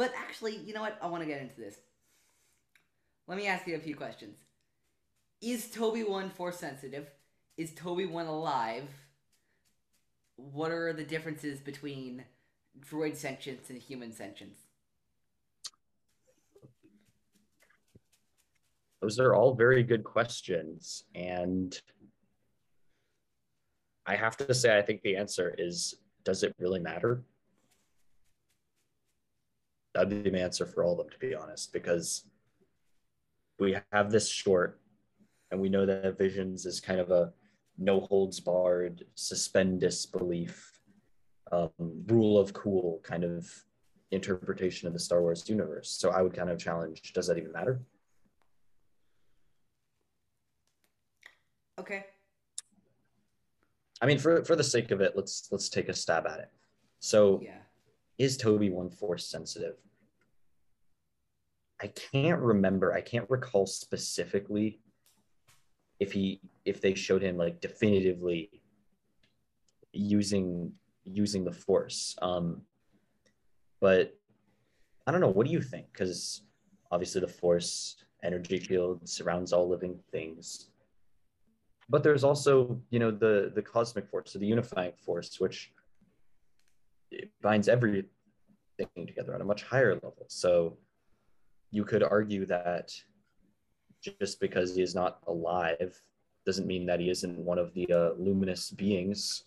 but 0.00 0.14
actually, 0.16 0.56
you 0.56 0.72
know 0.72 0.80
what? 0.80 0.96
I 1.02 1.08
want 1.08 1.22
to 1.22 1.28
get 1.28 1.42
into 1.42 1.60
this. 1.60 1.78
Let 3.26 3.36
me 3.36 3.46
ask 3.46 3.66
you 3.66 3.76
a 3.76 3.78
few 3.78 3.94
questions. 3.94 4.38
Is 5.42 5.70
Toby 5.70 6.04
one 6.04 6.30
force 6.30 6.56
sensitive? 6.56 7.06
Is 7.58 7.74
Toby 7.74 8.06
one 8.06 8.24
alive? 8.24 8.88
What 10.36 10.70
are 10.70 10.94
the 10.94 11.04
differences 11.04 11.60
between 11.60 12.24
droid 12.90 13.14
sentience 13.14 13.68
and 13.68 13.78
human 13.78 14.10
sentience? 14.10 14.58
Those 19.02 19.18
are 19.18 19.34
all 19.34 19.54
very 19.54 19.82
good 19.82 20.02
questions, 20.02 21.04
and 21.14 21.78
I 24.06 24.16
have 24.16 24.38
to 24.38 24.54
say, 24.54 24.78
I 24.78 24.80
think 24.80 25.02
the 25.02 25.16
answer 25.16 25.54
is: 25.58 25.96
Does 26.24 26.42
it 26.42 26.54
really 26.58 26.80
matter? 26.80 27.22
That'd 29.94 30.22
be 30.22 30.30
my 30.30 30.38
answer 30.38 30.66
for 30.66 30.84
all 30.84 30.92
of 30.92 30.98
them, 30.98 31.10
to 31.10 31.18
be 31.18 31.34
honest, 31.34 31.72
because 31.72 32.24
we 33.58 33.76
have 33.92 34.10
this 34.10 34.28
short, 34.28 34.80
and 35.50 35.60
we 35.60 35.68
know 35.68 35.84
that 35.84 36.16
Visions 36.16 36.64
is 36.64 36.80
kind 36.80 37.00
of 37.00 37.10
a 37.10 37.32
no 37.76 38.00
holds 38.00 38.38
barred, 38.40 39.04
suspend 39.14 39.80
disbelief, 39.80 40.80
um, 41.50 41.70
rule 42.06 42.38
of 42.38 42.52
cool 42.52 43.00
kind 43.02 43.24
of 43.24 43.50
interpretation 44.12 44.86
of 44.86 44.92
the 44.92 44.98
Star 44.98 45.20
Wars 45.20 45.48
universe. 45.48 45.90
So 45.90 46.10
I 46.10 46.22
would 46.22 46.34
kind 46.34 46.50
of 46.50 46.58
challenge: 46.58 47.12
Does 47.12 47.26
that 47.26 47.38
even 47.38 47.52
matter? 47.52 47.80
Okay. 51.78 52.04
I 54.02 54.06
mean, 54.06 54.18
for 54.18 54.44
for 54.44 54.56
the 54.56 54.64
sake 54.64 54.90
of 54.90 55.00
it, 55.00 55.12
let's 55.16 55.48
let's 55.50 55.68
take 55.68 55.88
a 55.88 55.94
stab 55.94 56.26
at 56.26 56.40
it. 56.40 56.50
So, 57.00 57.40
Yeah. 57.42 57.58
Is 58.20 58.36
Toby 58.36 58.68
one 58.68 58.90
force 58.90 59.26
sensitive? 59.26 59.76
I 61.82 61.86
can't 61.86 62.40
remember. 62.40 62.92
I 62.92 63.00
can't 63.00 63.28
recall 63.30 63.66
specifically 63.66 64.78
if 65.98 66.12
he 66.12 66.42
if 66.66 66.82
they 66.82 66.94
showed 66.94 67.22
him 67.22 67.38
like 67.38 67.62
definitively 67.62 68.60
using 69.92 70.72
using 71.04 71.44
the 71.44 71.52
force. 71.52 72.14
Um, 72.20 72.60
but 73.80 74.14
I 75.06 75.12
don't 75.12 75.22
know. 75.22 75.30
What 75.30 75.46
do 75.46 75.52
you 75.52 75.62
think? 75.62 75.86
Because 75.90 76.42
obviously 76.92 77.22
the 77.22 77.28
force 77.28 77.96
energy 78.22 78.58
field 78.58 79.08
surrounds 79.08 79.54
all 79.54 79.66
living 79.66 79.98
things 80.12 80.68
but 81.88 82.02
there's 82.02 82.22
also 82.22 82.78
you 82.90 82.98
know 82.98 83.10
the 83.10 83.50
the 83.54 83.62
cosmic 83.62 84.06
force 84.06 84.36
or 84.36 84.38
the 84.38 84.46
unifying 84.46 84.92
force 85.04 85.40
which 85.40 85.72
binds 87.42 87.68
everything 87.68 88.06
together 89.06 89.34
on 89.34 89.40
a 89.40 89.44
much 89.44 89.62
higher 89.62 89.94
level. 89.94 90.26
So 90.28 90.76
you 91.70 91.84
could 91.84 92.02
argue 92.02 92.46
that 92.46 92.92
just 94.02 94.40
because 94.40 94.74
he 94.74 94.82
is 94.82 94.94
not 94.94 95.18
alive 95.26 96.00
doesn't 96.46 96.66
mean 96.66 96.86
that 96.86 97.00
he 97.00 97.10
isn't 97.10 97.38
one 97.38 97.58
of 97.58 97.72
the 97.74 97.92
uh, 97.92 98.10
luminous 98.18 98.70
beings 98.70 99.44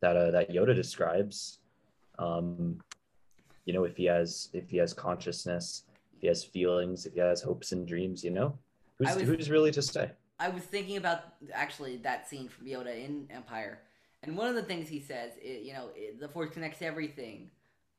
that 0.00 0.16
uh, 0.16 0.30
that 0.30 0.50
Yoda 0.50 0.74
describes. 0.74 1.58
Um 2.18 2.80
you 3.66 3.74
know 3.74 3.84
if 3.84 3.96
he 3.96 4.06
has 4.06 4.48
if 4.54 4.70
he 4.70 4.78
has 4.78 4.94
consciousness 4.94 5.84
if 6.14 6.20
he 6.22 6.26
has 6.26 6.42
feelings 6.42 7.04
if 7.04 7.12
he 7.12 7.20
has 7.20 7.42
hopes 7.42 7.72
and 7.72 7.86
dreams 7.86 8.24
you 8.24 8.30
know 8.30 8.58
who's 8.98 9.14
was- 9.14 9.22
who's 9.28 9.50
really 9.50 9.70
to 9.72 9.82
say? 9.82 10.10
I 10.40 10.48
was 10.48 10.62
thinking 10.62 10.96
about 10.96 11.20
actually 11.52 11.96
that 11.98 12.28
scene 12.28 12.48
from 12.48 12.66
Yoda 12.66 12.94
in 13.04 13.26
Empire, 13.28 13.80
and 14.22 14.36
one 14.36 14.48
of 14.48 14.54
the 14.54 14.62
things 14.62 14.88
he 14.88 15.00
says, 15.00 15.32
i 15.44 15.48
you 15.48 15.72
know, 15.72 15.90
the 16.20 16.28
Force 16.28 16.50
connects 16.50 16.82
everything, 16.82 17.50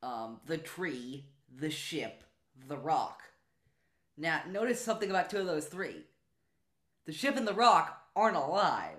um, 0.04 0.40
the 0.48 0.58
tree, 0.58 1.26
the 1.58 1.70
ship, 1.70 2.24
the 2.68 2.78
rock. 2.78 3.22
Now, 4.18 4.42
notice 4.50 4.84
something 4.84 5.10
about 5.10 5.30
two 5.30 5.38
of 5.38 5.46
those 5.46 5.66
three. 5.66 6.04
The 7.06 7.14
ship 7.14 7.38
and 7.38 7.48
the 7.48 7.54
rock 7.54 8.02
aren't 8.16 8.36
alive, 8.36 8.98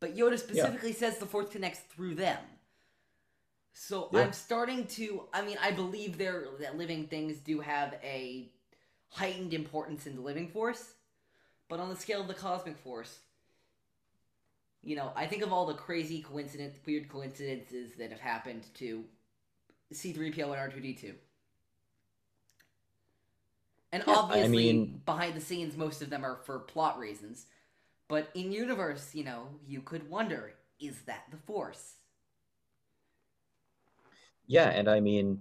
but 0.00 0.16
Yoda 0.16 0.38
specifically 0.38 0.92
says 0.92 1.18
the 1.18 1.26
Force 1.26 1.50
connects 1.50 1.80
through 1.80 2.16
them. 2.16 2.38
So 3.72 4.08
Yeah. 4.12 4.20
I'm 4.20 4.32
starting 4.32 4.86
to. 4.88 5.28
I 5.32 5.42
mean, 5.42 5.56
I 5.62 5.70
believe 5.70 6.18
there 6.18 6.48
that 6.58 6.76
living 6.76 7.06
things 7.06 7.38
do 7.38 7.60
have 7.60 7.94
a 8.02 8.50
heightened 9.10 9.54
importance 9.54 10.06
in 10.06 10.16
the 10.16 10.22
living 10.22 10.48
force. 10.48 10.94
But 11.68 11.80
on 11.80 11.88
the 11.88 11.96
scale 11.96 12.20
of 12.20 12.28
the 12.28 12.34
cosmic 12.34 12.76
force, 12.76 13.20
you 14.82 14.96
know, 14.96 15.12
I 15.14 15.26
think 15.26 15.42
of 15.42 15.52
all 15.52 15.66
the 15.66 15.74
crazy 15.74 16.22
coincidence, 16.22 16.78
weird 16.86 17.08
coincidences 17.08 17.92
that 17.98 18.10
have 18.10 18.20
happened 18.20 18.64
to 18.74 19.04
C3PO 19.92 20.44
and 20.44 20.72
R2D2. 20.72 21.14
And 23.92 24.04
Yeah, 24.06 24.12
I 24.14 24.16
obviously, 24.18 24.48
mean- 24.48 25.02
behind 25.04 25.34
the 25.34 25.40
scenes, 25.40 25.76
most 25.76 26.00
of 26.00 26.10
them 26.10 26.24
are 26.24 26.36
for 26.44 26.60
plot 26.60 26.98
reasons. 26.98 27.46
But 28.08 28.30
in 28.34 28.52
universe, 28.52 29.14
you 29.14 29.24
know, 29.24 29.48
you 29.66 29.82
could 29.82 30.08
wonder 30.08 30.54
is 30.80 31.02
that 31.02 31.24
the 31.30 31.36
Force? 31.36 31.96
Yeah, 34.46 34.70
and 34.70 34.88
I 34.88 34.98
mean, 35.00 35.40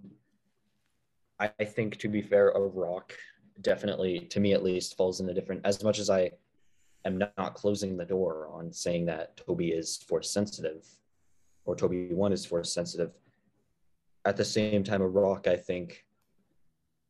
I, 1.40 1.50
I 1.60 1.66
think 1.66 1.98
to 1.98 2.10
be 2.10 2.22
fair, 2.22 2.50
a 2.50 2.60
rock 2.60 3.14
definitely, 3.62 4.20
to 4.32 4.40
me 4.40 4.54
at 4.54 4.64
least, 4.64 4.98
falls 4.98 5.20
in 5.22 5.30
a 5.30 5.34
different. 5.34 5.62
As 5.66 5.84
much 5.84 5.98
as 5.98 6.10
I 6.10 6.32
am 7.06 7.18
not, 7.18 7.54
closing 7.54 7.98
the 7.98 8.06
door 8.06 8.50
on 8.52 8.72
saying 8.72 9.06
that 9.06 9.38
Toby 9.38 9.70
is 9.70 9.98
force 9.98 10.30
sensitive, 10.30 10.86
or 11.66 11.76
Toby 11.76 12.14
one 12.14 12.34
is 12.34 12.46
force 12.46 12.74
sensitive. 12.74 13.12
At 14.26 14.38
the 14.38 14.46
same 14.46 14.84
time, 14.84 15.02
a 15.02 15.08
rock, 15.08 15.48
I 15.48 15.56
think, 15.56 16.06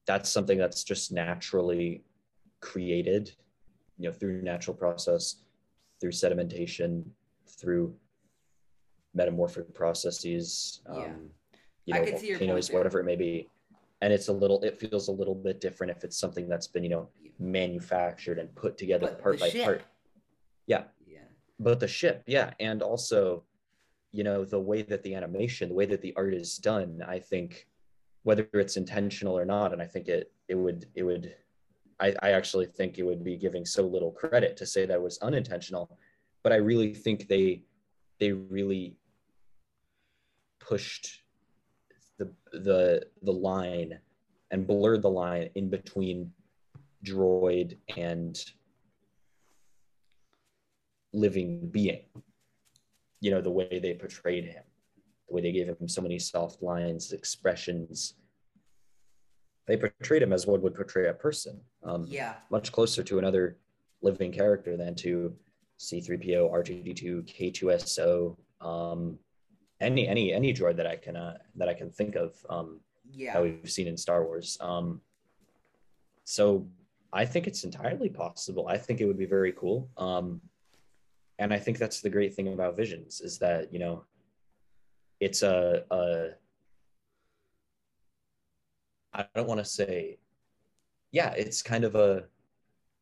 that's 0.06 0.30
something 0.30 0.58
that's 0.58 0.84
just 0.84 1.12
naturally 1.12 2.04
created, 2.62 3.32
you 3.98 4.10
know, 4.10 4.14
through 4.14 4.42
natural 4.42 4.76
process, 4.76 5.38
through 6.00 6.12
sedimentation, 6.12 7.04
through 7.48 7.96
metamorphic 9.14 9.74
processes. 9.74 10.82
Yeah. 10.86 11.06
Um, 11.06 11.30
you 11.86 11.96
I 11.96 12.00
know, 12.00 12.06
can 12.06 12.18
see 12.20 12.28
your 12.28 12.38
volcanoes, 12.38 12.72
whatever 12.72 13.00
it 13.00 13.06
may 13.06 13.16
be. 13.16 13.50
And 14.02 14.14
it's 14.14 14.30
a 14.30 14.34
little, 14.34 14.62
it 14.64 14.80
feels 14.80 15.10
a 15.10 15.12
little 15.12 15.36
bit 15.36 15.60
different 15.60 15.92
if 15.92 16.04
it's 16.04 16.18
something 16.18 16.48
that's 16.48 16.68
been, 16.68 16.84
you 16.84 16.90
know, 16.90 17.10
manufactured 17.40 18.38
and 18.40 18.54
put 18.56 18.78
together 18.78 19.08
But 19.08 19.22
part 19.22 19.40
by 19.40 19.50
ship. 19.50 19.64
part. 19.64 19.82
Yeah. 20.68 20.84
Yeah. 21.08 21.20
But 21.60 21.80
the 21.80 21.88
ship, 21.88 22.24
yeah. 22.28 22.54
And 22.60 22.82
also, 22.82 23.44
you 24.12 24.24
know, 24.24 24.46
the 24.46 24.60
way 24.60 24.82
that 24.84 25.04
the 25.04 25.16
animation, 25.16 25.70
the 25.70 25.76
way 25.76 25.86
that 25.86 26.02
the 26.02 26.14
art 26.16 26.34
is 26.34 26.58
done, 26.58 27.04
I 27.08 27.20
think 27.20 27.68
whether 28.24 28.48
it's 28.54 28.78
intentional 28.78 29.38
or 29.38 29.46
not, 29.46 29.74
and 29.74 29.82
I 29.82 29.86
think 29.86 30.08
it 30.08 30.32
it 30.48 30.56
would 30.56 30.86
it 30.96 31.04
would 31.04 31.36
I, 32.00 32.16
I 32.22 32.32
actually 32.32 32.66
think 32.66 32.98
it 32.98 33.04
would 33.04 33.24
be 33.24 33.38
giving 33.38 33.66
so 33.66 33.86
little 33.86 34.12
credit 34.12 34.56
to 34.58 34.66
say 34.66 34.86
that 34.86 35.02
was 35.02 35.18
unintentional, 35.20 35.98
but 36.44 36.52
I 36.52 36.58
really 36.58 36.94
think 36.94 37.28
they 37.28 37.64
they 38.20 38.32
really 38.32 38.98
pushed 40.60 41.22
the 42.18 42.32
the 42.52 43.06
the 43.24 43.32
line 43.34 44.00
and 44.52 44.68
blurred 44.68 45.02
the 45.02 45.10
line 45.10 45.50
in 45.56 45.70
between 45.70 46.32
droid 47.06 47.78
and 47.98 48.38
living 51.14 51.70
being 51.72 52.02
you 53.22 53.32
know 53.32 53.42
the 53.42 53.50
way 53.50 53.80
they 53.82 53.94
portrayed 53.94 54.46
him 54.46 54.64
the 55.28 55.36
way 55.36 55.42
they 55.42 55.52
gave 55.52 55.68
him 55.68 55.88
so 55.88 56.02
many 56.02 56.20
soft 56.20 56.62
lines 56.62 57.12
expressions 57.14 58.16
they 59.68 59.76
portrayed 59.78 60.22
him 60.22 60.34
as 60.34 60.46
one 60.46 60.62
would 60.62 60.76
portray 60.76 61.08
a 61.08 61.14
person 61.14 61.60
um, 61.84 62.06
Yeah. 62.08 62.36
much 62.52 62.72
closer 62.72 63.04
to 63.04 63.18
another 63.20 63.58
living 64.02 64.32
character 64.32 64.78
than 64.78 64.94
to 64.96 65.36
c3po 65.80 66.52
r2d2 66.52 67.26
k2so 67.26 68.38
um, 68.66 69.18
any 69.82 70.08
any 70.08 70.34
any 70.34 70.54
droid 70.54 70.76
that 70.76 70.86
i 70.86 70.96
can 70.96 71.16
uh, 71.16 71.38
that 71.56 71.70
i 71.70 71.74
can 71.74 71.90
think 71.90 72.16
of 72.16 72.36
um, 72.50 72.80
Yeah. 73.12 73.34
that 73.34 73.42
we've 73.44 73.72
seen 73.72 73.88
in 73.88 73.98
Star 73.98 74.24
Wars. 74.24 74.58
Um, 74.62 75.02
so 76.26 76.68
I 77.12 77.26
think 77.26 77.48
it's 77.48 77.64
entirely 77.64 78.10
possible. 78.10 78.68
I 78.68 78.78
think 78.78 79.02
it 79.02 79.06
would 79.06 79.18
be 79.18 79.26
very 79.26 79.52
cool. 79.54 79.90
Um, 79.98 80.42
and 81.40 81.54
I 81.54 81.60
think 81.60 81.78
that's 81.78 82.02
the 82.02 82.10
great 82.10 82.36
thing 82.36 82.50
about 82.50 82.76
Visions 82.76 83.22
is 83.22 83.38
that 83.40 83.74
you 83.74 83.80
know, 83.80 84.04
it's 85.20 85.42
a, 85.42 85.84
a 85.90 86.30
I 89.14 89.26
don't 89.36 89.48
want 89.48 89.60
to 89.60 89.66
say, 89.66 90.20
yeah, 91.12 91.32
it's 91.32 91.62
kind 91.62 91.84
of 91.84 91.96
a, 91.96 92.26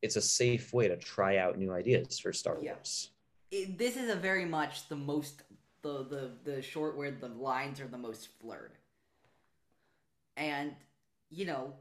it's 0.01 0.15
a 0.15 0.21
safe 0.21 0.73
way 0.73 0.87
to 0.87 0.95
try 0.95 1.37
out 1.37 1.57
new 1.57 1.73
ideas 1.73 2.19
for 2.19 2.31
Star 2.31 2.57
Yeah. 2.61 2.73
Wars. 2.73 3.11
It, 3.51 3.77
this 3.77 3.97
is 3.97 4.09
a 4.09 4.15
very 4.15 4.45
much 4.45 4.87
the 4.87 4.95
most 4.95 5.43
the 5.81 6.03
the 6.03 6.31
the 6.43 6.61
short 6.61 6.97
where 6.97 7.11
the 7.11 7.29
lines 7.29 7.79
are 7.79 7.87
the 7.87 7.97
most 7.97 8.39
blurred. 8.39 8.73
And 10.35 10.75
you 11.29 11.45
know, 11.45 11.73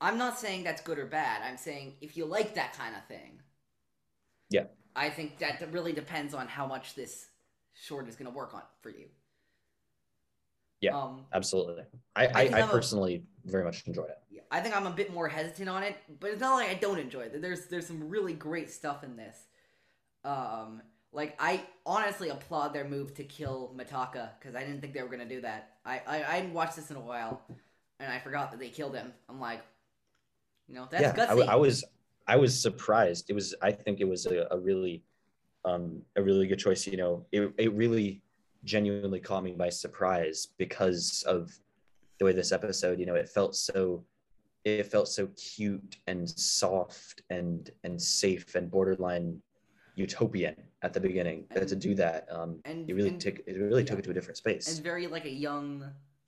I'm 0.00 0.18
not 0.18 0.38
saying 0.38 0.64
that's 0.64 0.82
good 0.82 0.98
or 0.98 1.06
bad. 1.06 1.42
I'm 1.42 1.56
saying 1.56 1.94
if 2.00 2.16
you 2.16 2.24
like 2.24 2.54
that 2.54 2.76
kind 2.76 2.94
of 2.94 3.04
thing. 3.06 3.40
Yeah. 4.50 4.64
I 4.94 5.10
think 5.10 5.38
that 5.38 5.62
really 5.72 5.92
depends 5.92 6.34
on 6.34 6.48
how 6.48 6.66
much 6.66 6.94
this 6.94 7.26
short 7.74 8.08
is 8.08 8.16
going 8.16 8.30
to 8.30 8.36
work 8.36 8.54
on 8.54 8.62
for 8.80 8.90
you. 8.90 9.06
Yeah. 10.80 10.96
Um 10.96 11.26
Absolutely. 11.32 11.82
I, 12.14 12.26
I, 12.26 12.30
I 12.34 12.60
I'm 12.60 12.68
a- 12.68 12.72
personally 12.72 13.24
very 13.44 13.64
much 13.64 13.84
enjoyed 13.86 14.10
it. 14.10 14.18
Yeah, 14.30 14.42
I 14.50 14.60
think 14.60 14.76
I'm 14.76 14.86
a 14.86 14.90
bit 14.90 15.12
more 15.12 15.26
hesitant 15.28 15.68
on 15.68 15.82
it, 15.82 15.96
but 16.20 16.30
it's 16.30 16.40
not 16.40 16.54
like 16.54 16.68
I 16.68 16.74
don't 16.74 16.98
enjoy 16.98 17.22
it. 17.22 17.42
There's 17.42 17.66
there's 17.66 17.86
some 17.86 18.08
really 18.08 18.32
great 18.32 18.70
stuff 18.70 19.02
in 19.02 19.16
this. 19.16 19.36
Um, 20.24 20.82
like 21.12 21.34
I 21.40 21.62
honestly 21.84 22.28
applaud 22.28 22.74
their 22.74 22.84
move 22.84 23.14
to 23.14 23.24
kill 23.24 23.74
Mitaka 23.76 24.30
because 24.38 24.54
I 24.54 24.60
didn't 24.60 24.80
think 24.80 24.92
they 24.94 25.02
were 25.02 25.08
gonna 25.08 25.28
do 25.28 25.40
that. 25.40 25.78
I, 25.84 26.00
I 26.06 26.16
I 26.16 26.34
hadn't 26.36 26.52
watched 26.52 26.76
this 26.76 26.90
in 26.90 26.96
a 26.96 27.00
while, 27.00 27.42
and 27.98 28.12
I 28.12 28.20
forgot 28.20 28.52
that 28.52 28.60
they 28.60 28.68
killed 28.68 28.94
him. 28.94 29.12
I'm 29.28 29.40
like, 29.40 29.62
you 30.68 30.74
know, 30.74 30.86
that's 30.90 31.02
yeah, 31.02 31.10
I, 31.10 31.26
gutsy. 31.26 31.28
w- 31.28 31.48
I 31.48 31.56
was 31.56 31.84
I 32.26 32.36
was 32.36 32.60
surprised. 32.60 33.30
It 33.30 33.34
was 33.34 33.54
I 33.62 33.72
think 33.72 34.00
it 34.00 34.08
was 34.08 34.26
a, 34.26 34.46
a 34.50 34.58
really 34.58 35.02
um, 35.64 36.02
a 36.16 36.22
really 36.22 36.46
good 36.46 36.58
choice. 36.58 36.86
You 36.86 36.96
know, 36.96 37.26
it 37.32 37.52
it 37.58 37.72
really 37.72 38.22
genuinely 38.64 39.20
caught 39.20 39.44
me 39.44 39.52
by 39.52 39.70
surprise 39.70 40.48
because 40.58 41.24
of 41.26 41.50
the 42.18 42.24
way 42.24 42.32
this 42.32 42.52
episode. 42.52 42.98
You 42.98 43.06
know, 43.06 43.14
it 43.14 43.28
felt 43.28 43.56
so 43.56 44.04
it 44.64 44.86
felt 44.86 45.08
so 45.08 45.28
cute 45.36 45.96
and 46.06 46.28
soft 46.28 47.22
and 47.30 47.70
and 47.84 48.00
safe 48.00 48.54
and 48.54 48.70
borderline 48.70 49.40
utopian 49.94 50.54
at 50.82 50.92
the 50.92 51.00
beginning. 51.00 51.44
But 51.52 51.68
to 51.68 51.76
do 51.76 51.94
that, 51.96 52.26
um, 52.30 52.60
and 52.64 52.88
it 52.88 52.94
really 52.94 53.10
and, 53.10 53.20
took 53.20 53.38
it 53.38 53.58
really 53.58 53.82
yeah. 53.82 53.88
took 53.88 53.98
it 54.00 54.02
to 54.02 54.10
a 54.10 54.14
different 54.14 54.36
space. 54.36 54.68
and 54.68 54.84
very 54.84 55.06
like 55.06 55.24
a 55.24 55.30
young 55.30 55.84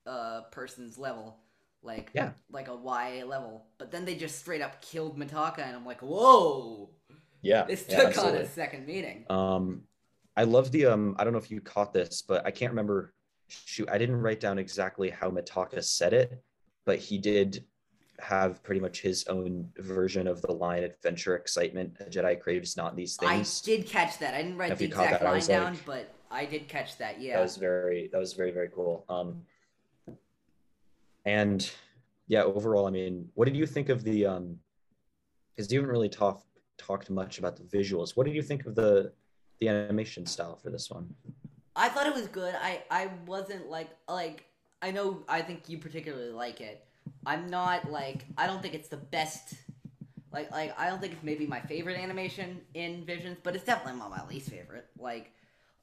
uh 0.07 0.43
person's 0.51 0.97
level, 0.97 1.37
like 1.83 2.11
Yeah. 2.15 2.33
like 2.51 2.69
a 2.69 2.75
YA 2.75 3.25
level. 3.25 3.67
But 3.79 3.91
then 3.91 4.05
they 4.05 4.15
just 4.15 4.39
straight 4.39 4.61
up 4.61 4.81
killed 4.83 5.19
Mitaka, 5.19 5.61
and 5.61 5.75
I'm 5.77 5.87
like, 5.87 6.01
whoa, 6.01 6.91
yeah, 7.43 7.65
this 7.65 7.87
yeah, 7.89 8.11
took 8.11 8.19
on 8.19 8.35
a 8.35 8.47
second 8.47 8.87
meaning. 8.87 9.25
Um, 9.31 9.83
I 10.37 10.45
love 10.45 10.71
the 10.71 10.87
um. 10.87 11.17
I 11.19 11.25
don't 11.25 11.33
know 11.33 11.39
if 11.39 11.51
you 11.51 11.61
caught 11.61 11.93
this, 11.93 12.23
but 12.23 12.45
I 12.47 12.51
can't 12.51 12.73
remember. 12.73 13.15
Shoot, 13.49 13.89
I 13.91 13.99
didn't 13.99 14.21
write 14.21 14.39
down 14.39 14.59
exactly 14.59 15.11
how 15.11 15.29
Mitaka 15.31 15.83
said 15.83 16.13
it, 16.13 16.41
but 16.87 16.99
he 16.99 17.19
did 17.19 17.65
have 18.21 18.63
pretty 18.63 18.81
much 18.81 19.01
his 19.01 19.27
own 19.27 19.69
version 19.79 20.29
of 20.29 20.41
the 20.43 20.53
line 20.53 20.85
"Adventure, 20.85 21.35
excitement, 21.35 21.97
a 22.01 22.05
Jedi 22.05 22.39
craves 22.39 22.77
not 22.77 22.95
these 22.95 23.17
things." 23.17 23.63
I 23.63 23.67
did 23.67 23.87
catch 23.87 24.19
that. 24.19 24.35
I 24.35 24.43
didn't 24.43 24.59
write 24.59 24.77
the 24.77 24.85
exact 24.85 25.25
line 25.25 25.41
down, 25.47 25.73
like- 25.73 25.85
but 25.87 26.15
I 26.31 26.45
did 26.45 26.69
catch 26.69 26.97
that. 26.99 27.21
Yeah 27.21 27.37
that 27.37 27.43
was 27.43 27.57
very. 27.57 28.09
That 28.13 28.19
was 28.19 28.35
very 28.35 28.53
very 28.53 28.69
cool. 28.69 29.05
Um, 29.09 29.43
and 31.25 31.71
yeah, 32.29 32.43
overall, 32.45 32.87
I 32.87 32.91
mean, 32.91 33.29
what 33.35 33.47
did 33.47 33.57
you 33.57 33.67
think 33.67 33.89
of 33.89 34.05
the 34.05 34.27
um? 34.27 34.57
Because 35.55 35.73
you 35.73 35.81
haven't 35.81 35.93
really 35.93 36.09
talked 36.09 36.45
talked 36.79 37.11
much 37.11 37.39
about 37.39 37.57
the 37.57 37.65
visuals. 37.65 38.17
What 38.17 38.27
did 38.27 38.35
you 38.35 38.43
think 38.43 38.67
of 38.67 38.75
the 38.75 39.13
the 39.61 39.69
animation 39.69 40.27
style 40.27 40.57
for 40.57 40.71
this 40.71 40.91
one? 40.91 41.15
I 41.77 41.89
thought 41.89 42.07
it 42.07 42.15
was 42.15 42.27
good. 42.29 42.55
I 42.61 42.83
I 42.91 43.11
wasn't 43.27 43.69
like 43.69 43.91
like 44.09 44.45
I 44.83 44.91
know 44.91 45.23
I 45.29 45.43
think 45.43 45.69
you 45.69 45.79
particularly 45.79 46.31
like 46.31 46.61
it. 46.61 46.85
I'm 47.27 47.49
not 47.49 47.91
like 47.91 48.25
I 48.37 48.47
don't 48.47 48.63
think 48.63 48.75
it's 48.75 48.89
the 48.89 48.97
best. 48.97 49.55
Like 50.33 50.51
like 50.51 50.79
I 50.79 50.89
don't 50.89 51.01
think 51.01 51.13
it's 51.13 51.23
maybe 51.23 51.47
my 51.47 51.61
favorite 51.61 51.99
animation 51.99 52.61
in 52.75 53.05
Visions, 53.05 53.39
but 53.43 53.55
it's 53.55 53.65
definitely 53.65 53.99
not 53.99 54.11
my 54.11 54.27
least 54.27 54.49
favorite. 54.49 54.87
Like 54.99 55.33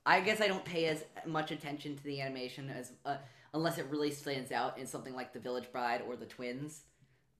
I 0.05 0.21
guess 0.21 0.39
I 0.41 0.47
don't 0.47 0.63
pay 0.63 0.85
as 0.85 1.03
much 1.25 1.51
attention 1.51 1.97
to 1.97 2.03
the 2.03 2.21
animation 2.21 2.69
as 2.69 2.93
uh, 3.05 3.17
unless 3.57 3.77
it 3.77 3.87
really 3.89 4.11
stands 4.11 4.51
out 4.51 4.77
in 4.77 4.87
something 4.87 5.15
like 5.15 5.33
The 5.33 5.39
Village 5.39 5.71
Bride 5.71 6.01
or 6.07 6.15
The 6.15 6.25
Twins. 6.25 6.83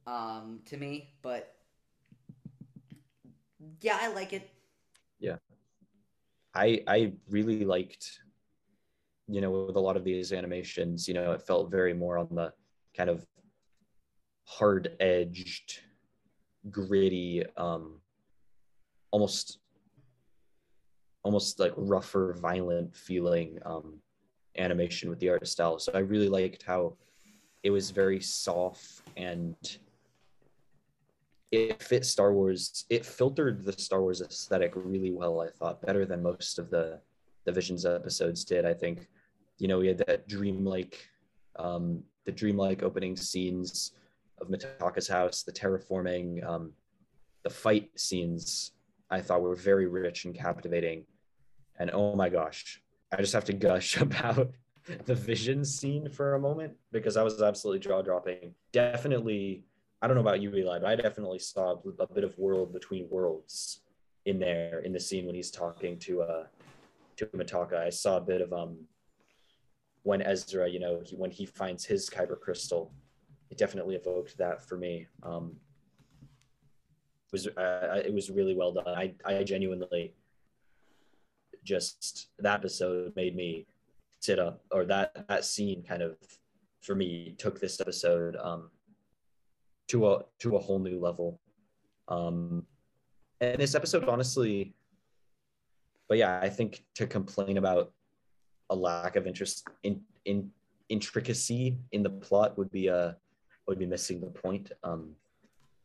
Um, 0.06 0.62
to 0.66 0.78
me, 0.78 1.14
but 1.22 1.54
yeah, 3.82 3.98
I 4.02 4.08
like 4.14 4.32
it. 4.32 4.50
Yeah, 5.20 5.36
I 6.56 6.82
I 6.88 7.14
really 7.30 7.66
liked, 7.66 8.20
you 9.28 9.42
know, 9.42 9.52
with 9.52 9.76
a 9.76 9.80
lot 9.82 9.98
of 9.98 10.06
these 10.06 10.32
animations, 10.32 11.10
you 11.10 11.14
know, 11.14 11.34
it 11.34 11.42
felt 11.42 11.70
very 11.70 11.94
more 11.94 12.18
on 12.18 12.30
the 12.32 12.54
kind 12.96 13.10
of 13.10 13.26
hard 14.46 14.96
edged, 15.02 15.82
gritty, 16.72 17.44
um, 17.58 18.00
almost 19.12 19.60
almost 21.24 21.60
like 21.60 21.74
rougher, 21.76 22.38
violent 22.40 22.96
feeling 22.96 23.60
um, 23.66 24.00
animation 24.58 25.10
with 25.10 25.20
the 25.20 25.30
art 25.30 25.48
style. 25.48 25.80
So 25.80 25.92
I 25.94 26.00
really 26.00 26.30
liked 26.30 26.64
how 26.64 26.96
it 27.64 27.70
was 27.70 27.92
very 27.92 28.20
soft 28.20 29.02
and 29.16 29.56
it 31.52 31.82
fit 31.82 32.06
Star 32.06 32.34
Wars. 32.34 32.86
It 32.90 33.06
filtered 33.06 33.64
the 33.64 33.74
Star 33.74 34.02
Wars 34.02 34.22
aesthetic 34.22 34.74
really 34.76 35.12
well. 35.12 35.42
I 35.42 35.50
thought 35.50 35.82
better 35.82 36.06
than 36.06 36.22
most 36.22 36.60
of 36.60 36.70
the 36.70 37.00
the 37.46 37.52
Visions 37.54 37.86
episodes 37.86 38.44
did. 38.44 38.66
I 38.66 38.74
think, 38.74 39.08
you 39.58 39.70
know, 39.70 39.80
we 39.80 39.88
had 39.88 40.00
that 40.00 40.28
dreamlike, 40.28 41.00
um, 41.56 42.04
the 42.26 42.32
dreamlike 42.32 42.84
opening 42.84 43.16
scenes 43.16 43.94
of 44.42 44.50
Mitaka's 44.50 45.08
house, 45.08 45.44
the 45.44 45.54
terraforming, 45.54 46.46
um, 46.46 46.74
the 47.44 47.50
fight 47.50 47.90
scenes. 47.98 48.74
I 49.10 49.22
thought 49.22 49.42
were 49.42 49.56
very 49.56 49.88
rich 49.88 50.26
and 50.26 50.36
captivating. 50.36 51.06
And 51.80 51.90
oh 51.94 52.16
my 52.16 52.28
gosh, 52.28 52.82
I 53.12 53.18
just 53.18 53.34
have 53.34 53.46
to 53.46 53.54
gush 53.54 53.98
about 54.02 54.52
the 55.06 55.16
vision 55.16 55.66
scene 55.66 56.10
for 56.10 56.36
a 56.36 56.40
moment 56.40 56.74
because 56.92 57.18
I 57.18 57.24
was 57.24 57.42
absolutely 57.42 57.80
jaw 57.80 58.02
dropping. 58.02 58.54
Definitely 58.72 59.66
I 60.02 60.06
don't 60.06 60.16
know 60.16 60.22
about 60.22 60.42
you, 60.42 60.54
Eli, 60.54 60.80
but 60.80 60.88
I 60.88 60.96
definitely 60.96 61.40
saw 61.40 61.76
a 62.00 62.08
bit 62.08 62.24
of 62.24 62.38
world 62.38 62.72
between 62.72 63.10
worlds 63.10 63.82
in 64.26 64.38
there 64.40 64.80
in 64.80 64.94
the 64.94 65.00
scene 65.00 65.26
when 65.26 65.34
he's 65.34 65.52
talking 65.52 65.98
to 66.00 66.22
uh 66.22 66.44
to 67.18 67.26
Mitaka. 67.28 67.76
I 67.76 67.90
saw 67.90 68.18
a 68.18 68.22
bit 68.22 68.42
of 68.42 68.54
um 68.54 68.78
when 70.04 70.22
Ezra, 70.22 70.70
you 70.70 70.80
know, 70.80 71.02
he, 71.04 71.16
when 71.16 71.32
he 71.32 71.46
finds 71.46 71.84
his 71.84 72.10
kyber 72.10 72.40
crystal, 72.40 72.94
it 73.50 73.58
definitely 73.58 73.96
evoked 73.96 74.38
that 74.38 74.66
for 74.66 74.78
me. 74.78 75.08
Um, 75.22 75.58
was 77.32 77.48
uh, 77.48 78.02
it 78.06 78.14
was 78.14 78.30
really 78.30 78.56
well 78.56 78.72
done. 78.72 78.88
I 78.88 79.14
I 79.26 79.44
genuinely 79.44 80.14
just 81.68 82.30
that 82.40 82.56
episode 82.56 83.14
made 83.16 83.36
me 83.36 83.68
sit 84.20 84.40
up, 84.40 84.62
or 84.72 84.86
that 84.86 85.28
that 85.28 85.44
scene 85.44 85.84
kind 85.84 86.02
of 86.02 86.16
for 86.82 86.96
me 86.96 87.36
took 87.38 87.60
this 87.60 87.82
episode 87.82 88.38
um 88.38 88.70
to 89.88 90.08
a 90.08 90.24
to 90.40 90.56
a 90.56 90.60
whole 90.60 90.80
new 90.80 91.00
level. 91.00 91.40
Um, 92.08 92.66
and 93.42 93.60
this 93.60 93.76
episode, 93.76 94.08
honestly, 94.08 94.74
but 96.08 96.18
yeah, 96.18 96.40
I 96.42 96.50
think 96.50 96.86
to 96.96 97.06
complain 97.06 97.58
about 97.58 97.92
a 98.70 98.76
lack 98.76 99.16
of 99.16 99.28
interest 99.28 99.68
in 99.84 100.02
in 100.26 100.50
intricacy 100.90 101.78
in 101.92 102.02
the 102.02 102.10
plot 102.10 102.58
would 102.58 102.72
be 102.72 102.90
uh 102.90 103.12
would 103.68 103.80
be 103.80 103.86
missing 103.86 104.22
the 104.22 104.28
point. 104.28 104.72
Um, 104.84 105.16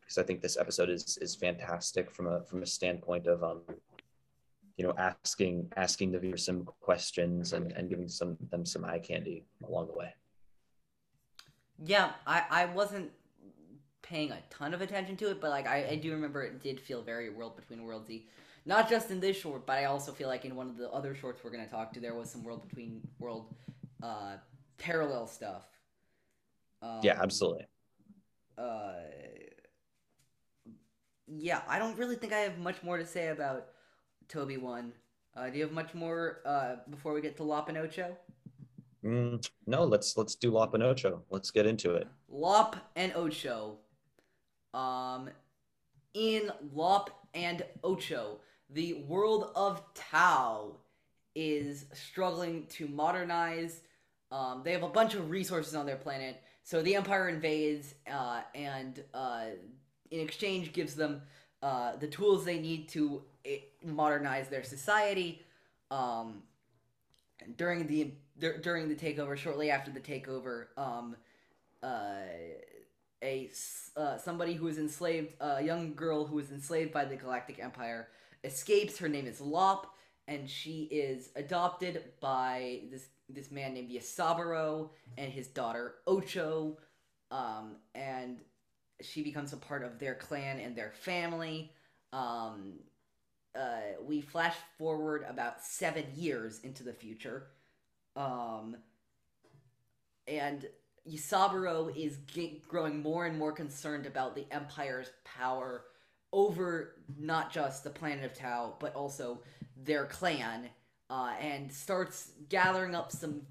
because 0.00 0.18
I 0.18 0.22
think 0.22 0.40
this 0.42 0.56
episode 0.56 0.90
is 0.90 1.18
is 1.18 1.34
fantastic 1.34 2.10
from 2.10 2.26
a 2.26 2.42
from 2.44 2.62
a 2.62 2.66
standpoint 2.66 3.26
of 3.26 3.42
um, 3.42 3.62
you 4.76 4.84
know, 4.84 4.94
asking 4.96 5.70
asking 5.76 6.12
the 6.12 6.18
viewer 6.18 6.36
some 6.36 6.64
questions 6.80 7.52
and 7.52 7.72
and 7.72 7.88
giving 7.88 8.08
some 8.08 8.36
them 8.50 8.64
some 8.64 8.84
eye 8.84 8.98
candy 8.98 9.44
along 9.66 9.88
the 9.88 9.94
way. 9.94 10.14
Yeah, 11.84 12.12
I 12.26 12.44
I 12.50 12.64
wasn't 12.66 13.10
paying 14.02 14.30
a 14.30 14.38
ton 14.50 14.74
of 14.74 14.80
attention 14.80 15.16
to 15.16 15.30
it, 15.30 15.40
but 15.40 15.50
like 15.50 15.66
I, 15.66 15.88
I 15.90 15.96
do 15.96 16.12
remember 16.12 16.42
it 16.42 16.62
did 16.62 16.80
feel 16.80 17.02
very 17.02 17.30
world 17.30 17.56
between 17.56 17.80
worldsy. 17.80 18.24
Not 18.64 18.88
just 18.88 19.10
in 19.10 19.18
this 19.18 19.36
short, 19.36 19.66
but 19.66 19.78
I 19.78 19.86
also 19.86 20.12
feel 20.12 20.28
like 20.28 20.44
in 20.44 20.54
one 20.54 20.68
of 20.68 20.76
the 20.76 20.88
other 20.90 21.14
shorts 21.14 21.42
we're 21.42 21.50
gonna 21.50 21.66
talk 21.66 21.92
to, 21.94 22.00
there 22.00 22.14
was 22.14 22.30
some 22.30 22.44
world 22.44 22.66
between 22.66 23.00
world 23.18 23.54
uh, 24.02 24.36
parallel 24.78 25.26
stuff. 25.26 25.64
Um, 26.80 27.00
yeah, 27.02 27.18
absolutely. 27.20 27.66
Uh, 28.58 28.92
yeah, 31.26 31.62
I 31.68 31.78
don't 31.78 31.96
really 31.98 32.16
think 32.16 32.32
I 32.32 32.40
have 32.40 32.58
much 32.58 32.82
more 32.82 32.98
to 32.98 33.06
say 33.06 33.28
about 33.28 33.68
Toby 34.32 34.56
one. 34.56 34.92
Uh, 35.36 35.50
do 35.50 35.58
you 35.58 35.64
have 35.64 35.72
much 35.72 35.92
more 35.94 36.40
uh, 36.46 36.76
before 36.88 37.12
we 37.12 37.20
get 37.20 37.36
to 37.36 37.42
Lop 37.42 37.68
and 37.68 37.76
Ocho? 37.76 38.16
Mm, 39.04 39.46
no, 39.66 39.84
let's 39.84 40.16
let's 40.16 40.34
do 40.34 40.50
Lop 40.50 40.72
and 40.72 40.82
Ocho. 40.82 41.22
Let's 41.28 41.50
get 41.50 41.66
into 41.66 41.94
it. 41.94 42.08
Lop 42.30 42.76
and 42.96 43.12
Ocho. 43.14 43.78
Um, 44.72 45.28
in 46.14 46.50
Lop 46.72 47.26
and 47.34 47.62
Ocho, 47.84 48.38
the 48.70 49.04
world 49.06 49.50
of 49.54 49.82
Tau 49.94 50.76
is 51.34 51.86
struggling 51.92 52.66
to 52.70 52.88
modernize. 52.88 53.80
Um, 54.30 54.62
they 54.64 54.72
have 54.72 54.82
a 54.82 54.88
bunch 54.88 55.14
of 55.14 55.28
resources 55.28 55.74
on 55.74 55.84
their 55.84 55.96
planet, 55.96 56.40
so 56.62 56.80
the 56.80 56.94
Empire 56.94 57.28
invades, 57.28 57.94
uh, 58.10 58.40
and 58.54 59.02
uh, 59.12 59.46
in 60.10 60.20
exchange 60.20 60.72
gives 60.72 60.94
them 60.94 61.20
uh, 61.62 61.96
the 61.96 62.06
tools 62.06 62.44
they 62.46 62.58
need 62.58 62.88
to 62.90 63.22
modernize 63.84 64.48
their 64.48 64.64
society. 64.64 65.42
Um, 65.90 66.42
during 67.56 67.86
the 67.86 68.12
during 68.62 68.88
the 68.88 68.94
takeover, 68.94 69.36
shortly 69.36 69.70
after 69.70 69.90
the 69.90 70.00
takeover, 70.00 70.66
um, 70.76 71.16
uh, 71.82 72.22
a 73.22 73.50
uh, 73.96 74.16
somebody 74.18 74.54
who 74.54 74.66
is 74.68 74.78
enslaved, 74.78 75.34
a 75.40 75.62
young 75.62 75.94
girl 75.94 76.26
who 76.26 76.36
was 76.36 76.50
enslaved 76.50 76.92
by 76.92 77.04
the 77.04 77.16
Galactic 77.16 77.58
Empire, 77.58 78.08
escapes. 78.44 78.98
Her 78.98 79.08
name 79.08 79.26
is 79.26 79.40
Lop, 79.40 79.94
and 80.28 80.48
she 80.48 80.84
is 80.84 81.30
adopted 81.36 82.02
by 82.20 82.80
this 82.90 83.06
this 83.28 83.50
man 83.50 83.74
named 83.74 83.90
Yasaburo 83.90 84.90
and 85.16 85.32
his 85.32 85.46
daughter 85.46 85.94
Ocho, 86.06 86.76
um, 87.30 87.76
and 87.94 88.38
she 89.00 89.22
becomes 89.22 89.52
a 89.52 89.56
part 89.56 89.82
of 89.82 89.98
their 89.98 90.14
clan 90.14 90.58
and 90.58 90.76
their 90.76 90.92
family. 90.92 91.72
Um, 92.12 92.74
uh, 93.54 94.00
we 94.04 94.20
flash 94.20 94.56
forward 94.78 95.24
about 95.28 95.62
seven 95.62 96.04
years 96.14 96.60
into 96.60 96.82
the 96.82 96.92
future, 96.92 97.48
um, 98.16 98.76
and 100.26 100.66
Yasaburo 101.08 101.94
is 101.96 102.18
growing 102.68 103.02
more 103.02 103.26
and 103.26 103.38
more 103.38 103.52
concerned 103.52 104.06
about 104.06 104.34
the 104.34 104.46
Empire's 104.50 105.10
power 105.24 105.84
over 106.32 106.94
not 107.18 107.52
just 107.52 107.84
the 107.84 107.90
planet 107.90 108.24
of 108.24 108.34
Tau, 108.34 108.74
but 108.78 108.94
also 108.94 109.42
their 109.76 110.06
clan, 110.06 110.68
uh, 111.10 111.32
and 111.40 111.70
starts 111.70 112.32
gathering 112.48 112.94
up 112.94 113.12
some 113.12 113.42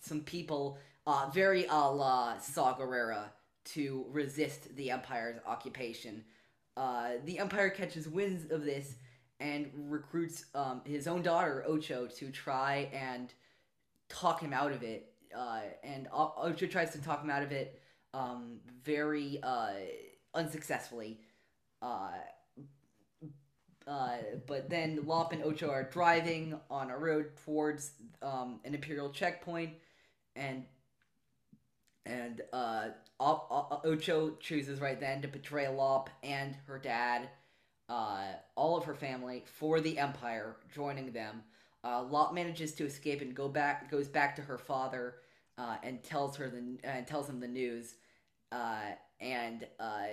some 0.00 0.20
people, 0.20 0.78
uh, 1.06 1.28
very 1.32 1.64
a 1.66 1.74
la 1.90 2.38
Saw 2.38 2.76
Gerrera, 2.76 3.24
to 3.64 4.04
resist 4.10 4.76
the 4.76 4.90
Empire's 4.90 5.40
occupation. 5.46 6.24
Uh, 6.76 7.12
the 7.24 7.38
Empire 7.38 7.70
catches 7.70 8.08
winds 8.08 8.50
of 8.50 8.64
this 8.64 8.94
and 9.40 9.70
recruits 9.74 10.44
um, 10.54 10.82
his 10.84 11.08
own 11.08 11.22
daughter 11.22 11.64
Ocho 11.66 12.06
to 12.06 12.30
try 12.30 12.88
and 12.92 13.32
talk 14.08 14.40
him 14.40 14.52
out 14.52 14.72
of 14.72 14.82
it. 14.82 15.12
Uh, 15.36 15.60
and 15.82 16.08
Ocho 16.12 16.66
tries 16.66 16.90
to 16.92 17.00
talk 17.00 17.22
him 17.22 17.30
out 17.30 17.42
of 17.42 17.52
it 17.52 17.80
um, 18.12 18.60
very 18.84 19.40
uh, 19.42 19.72
unsuccessfully. 20.34 21.20
Uh, 21.80 22.10
uh, 23.86 24.16
but 24.46 24.68
then 24.68 25.00
Lop 25.06 25.32
and 25.32 25.42
Ocho 25.42 25.70
are 25.70 25.84
driving 25.84 26.58
on 26.70 26.90
a 26.90 26.98
road 26.98 27.30
towards 27.44 27.92
um, 28.22 28.60
an 28.64 28.74
Imperial 28.74 29.10
checkpoint, 29.10 29.72
and 30.36 30.64
and 32.06 32.42
uh, 32.52 32.88
Ocho 33.18 34.36
chooses 34.40 34.80
right 34.80 34.98
then 34.98 35.22
to 35.22 35.28
betray 35.28 35.68
Lop 35.68 36.10
and 36.22 36.56
her 36.66 36.78
dad, 36.78 37.28
uh, 37.90 38.22
all 38.54 38.76
of 38.76 38.84
her 38.84 38.94
family, 38.94 39.42
for 39.44 39.80
the 39.80 39.98
Empire, 39.98 40.56
joining 40.72 41.10
them. 41.10 41.42
Uh, 41.82 42.04
Lop 42.04 42.32
manages 42.32 42.72
to 42.74 42.84
escape 42.84 43.20
and 43.20 43.34
go 43.34 43.48
back, 43.48 43.90
goes 43.90 44.06
back 44.06 44.36
to 44.36 44.42
her 44.42 44.58
father, 44.58 45.16
uh, 45.58 45.76
and 45.82 46.02
tells 46.02 46.36
her 46.36 46.48
the 46.48 46.78
and 46.84 47.06
tells 47.06 47.28
him 47.28 47.40
the 47.40 47.48
news, 47.48 47.94
uh, 48.52 48.92
and 49.20 49.66
uh, 49.80 50.04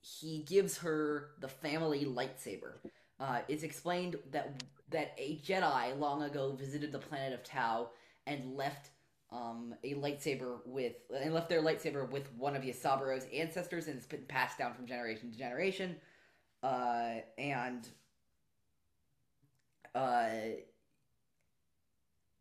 he 0.00 0.42
gives 0.42 0.78
her 0.78 1.30
the 1.40 1.48
family 1.48 2.04
lightsaber. 2.04 2.74
Uh, 3.18 3.40
it's 3.48 3.62
explained 3.62 4.16
that 4.30 4.62
that 4.90 5.14
a 5.16 5.38
Jedi 5.38 5.98
long 5.98 6.22
ago 6.22 6.52
visited 6.52 6.92
the 6.92 6.98
planet 6.98 7.32
of 7.32 7.42
Tau 7.42 7.88
and 8.26 8.56
left 8.56 8.90
um, 9.30 9.74
a 9.84 9.94
lightsaber 9.94 10.58
with 10.66 10.94
and 11.14 11.32
left 11.32 11.48
their 11.48 11.62
lightsaber 11.62 12.10
with 12.10 12.30
one 12.36 12.54
of 12.54 12.62
Yasaburo's 12.62 13.26
ancestors, 13.32 13.86
and 13.86 13.96
it's 13.96 14.06
been 14.06 14.24
passed 14.26 14.58
down 14.58 14.74
from 14.74 14.86
generation 14.86 15.30
to 15.30 15.38
generation. 15.38 15.96
Uh, 16.62 17.14
and 17.38 17.88
uh, 19.94 20.28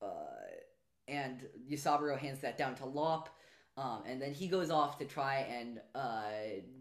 uh, 0.01 0.05
and 1.07 1.45
Yasaburo 1.69 2.17
hands 2.17 2.39
that 2.41 2.57
down 2.57 2.75
to 2.75 2.85
Lop, 2.85 3.29
um, 3.77 4.03
and 4.05 4.21
then 4.21 4.33
he 4.33 4.47
goes 4.47 4.69
off 4.69 4.97
to 4.99 5.05
try 5.05 5.47
and 5.49 5.79
uh, 5.95 6.23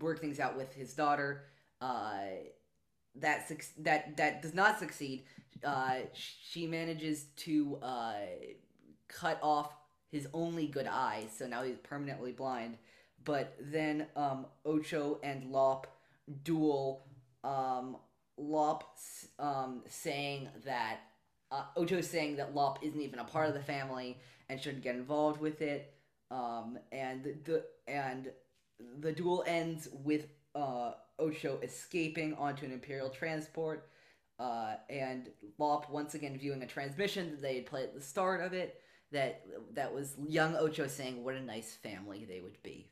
work 0.00 0.20
things 0.20 0.40
out 0.40 0.56
with 0.56 0.74
his 0.74 0.94
daughter. 0.94 1.44
Uh, 1.80 2.18
that 3.14 3.48
su- 3.48 3.82
that 3.82 4.16
that 4.16 4.42
does 4.42 4.54
not 4.54 4.78
succeed. 4.78 5.24
Uh, 5.64 5.96
she 6.14 6.66
manages 6.66 7.24
to 7.36 7.78
uh, 7.82 8.12
cut 9.08 9.38
off 9.42 9.72
his 10.10 10.28
only 10.32 10.66
good 10.66 10.86
eye, 10.86 11.26
so 11.36 11.46
now 11.46 11.62
he's 11.62 11.78
permanently 11.78 12.32
blind. 12.32 12.78
But 13.24 13.56
then 13.60 14.06
um, 14.16 14.46
Ocho 14.64 15.18
and 15.22 15.50
Lop 15.50 15.86
duel. 16.44 17.02
Um, 17.48 17.96
Lop 18.36 18.96
um, 19.38 19.82
saying 19.88 20.48
that 20.64 21.00
uh, 21.50 21.64
Ocho 21.76 22.00
saying 22.00 22.36
that 22.36 22.54
Lop 22.54 22.78
isn't 22.82 23.00
even 23.00 23.18
a 23.18 23.24
part 23.24 23.48
of 23.48 23.54
the 23.54 23.62
family 23.62 24.18
and 24.48 24.60
shouldn't 24.60 24.82
get 24.82 24.94
involved 24.94 25.40
with 25.40 25.60
it. 25.62 25.94
Um, 26.30 26.78
and 26.92 27.24
the 27.44 27.64
and 27.86 28.30
the 29.00 29.12
duel 29.12 29.44
ends 29.46 29.88
with 30.04 30.26
uh, 30.54 30.92
Ocho 31.18 31.58
escaping 31.62 32.34
onto 32.34 32.66
an 32.66 32.72
Imperial 32.72 33.08
transport, 33.08 33.88
uh, 34.38 34.74
and 34.90 35.30
Lop 35.58 35.90
once 35.90 36.14
again 36.14 36.38
viewing 36.38 36.62
a 36.62 36.66
transmission 36.66 37.30
that 37.30 37.40
they 37.42 37.56
had 37.56 37.66
played 37.66 37.84
at 37.84 37.94
the 37.94 38.00
start 38.00 38.40
of 38.42 38.52
it 38.52 38.80
that 39.10 39.42
that 39.72 39.92
was 39.92 40.14
young 40.28 40.54
Ocho 40.54 40.86
saying 40.86 41.24
what 41.24 41.34
a 41.34 41.40
nice 41.40 41.74
family 41.74 42.26
they 42.28 42.40
would 42.40 42.62
be. 42.62 42.90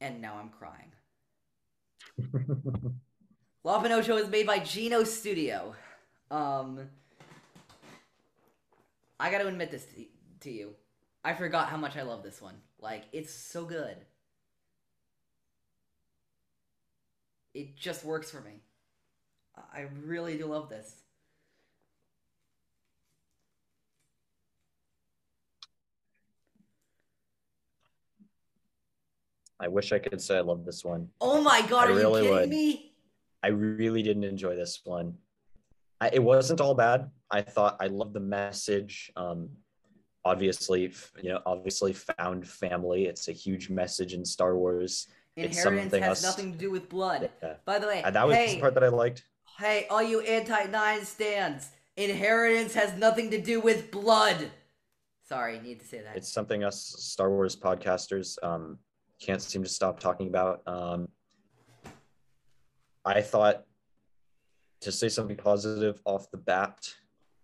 And 0.00 0.22
now 0.22 0.36
I'm 0.38 0.50
crying. 0.50 0.92
Lop 3.68 3.84
and 3.84 3.92
Ocho 3.92 4.16
is 4.16 4.30
made 4.30 4.46
by 4.46 4.60
Geno 4.60 5.04
Studio. 5.04 5.74
Um, 6.30 6.88
I 9.20 9.30
got 9.30 9.42
to 9.42 9.46
admit 9.46 9.70
this 9.70 9.84
to, 9.84 10.06
to 10.40 10.50
you. 10.50 10.70
I 11.22 11.34
forgot 11.34 11.68
how 11.68 11.76
much 11.76 11.94
I 11.94 12.00
love 12.00 12.22
this 12.22 12.40
one. 12.40 12.54
Like, 12.80 13.02
it's 13.12 13.30
so 13.30 13.66
good. 13.66 13.94
It 17.52 17.76
just 17.76 18.06
works 18.06 18.30
for 18.30 18.40
me. 18.40 18.62
I 19.54 19.84
really 20.02 20.38
do 20.38 20.46
love 20.46 20.70
this. 20.70 21.02
I 29.60 29.68
wish 29.68 29.92
I 29.92 29.98
could 29.98 30.22
say 30.22 30.38
I 30.38 30.40
love 30.40 30.64
this 30.64 30.86
one. 30.86 31.10
Oh 31.20 31.42
my 31.42 31.60
god, 31.68 31.88
I 31.88 31.92
are 31.92 31.94
really 31.96 32.22
you 32.22 32.28
kidding 32.28 32.40
would. 32.40 32.48
me? 32.48 32.87
I 33.42 33.48
really 33.48 34.02
didn't 34.02 34.24
enjoy 34.24 34.56
this 34.56 34.80
one. 34.84 35.14
I, 36.00 36.10
it 36.12 36.22
wasn't 36.22 36.60
all 36.60 36.74
bad. 36.74 37.10
I 37.30 37.42
thought 37.42 37.76
I 37.80 37.86
loved 37.86 38.14
the 38.14 38.20
message. 38.20 39.12
Um, 39.16 39.50
obviously, 40.24 40.92
you 41.22 41.30
know, 41.30 41.40
obviously 41.46 41.92
found 41.92 42.46
family. 42.46 43.06
It's 43.06 43.28
a 43.28 43.32
huge 43.32 43.70
message 43.70 44.14
in 44.14 44.24
Star 44.24 44.56
Wars. 44.56 45.08
Inheritance 45.36 45.94
has 45.94 46.18
us, 46.18 46.22
nothing 46.22 46.52
to 46.52 46.58
do 46.58 46.70
with 46.70 46.88
blood. 46.88 47.30
Yeah. 47.42 47.54
By 47.64 47.78
the 47.78 47.86
way, 47.86 48.02
and 48.04 48.14
that 48.16 48.26
was 48.26 48.36
hey, 48.36 48.54
the 48.54 48.60
part 48.60 48.74
that 48.74 48.84
I 48.84 48.88
liked. 48.88 49.22
Hey, 49.58 49.86
all 49.88 50.02
you 50.02 50.20
anti-nine 50.20 51.04
stands, 51.04 51.70
inheritance 51.96 52.74
has 52.74 52.96
nothing 52.98 53.30
to 53.30 53.40
do 53.40 53.60
with 53.60 53.90
blood. 53.90 54.50
Sorry, 55.28 55.60
need 55.60 55.80
to 55.80 55.86
say 55.86 56.00
that. 56.00 56.16
It's 56.16 56.32
something 56.32 56.64
us 56.64 56.80
Star 56.98 57.30
Wars 57.30 57.54
podcasters 57.54 58.42
um, 58.42 58.78
can't 59.20 59.42
seem 59.42 59.62
to 59.62 59.68
stop 59.68 60.00
talking 60.00 60.26
about. 60.28 60.62
Um, 60.66 61.08
I 63.04 63.20
thought 63.20 63.64
to 64.80 64.92
say 64.92 65.08
something 65.08 65.36
positive 65.36 66.00
off 66.04 66.30
the 66.30 66.36
bat, 66.36 66.92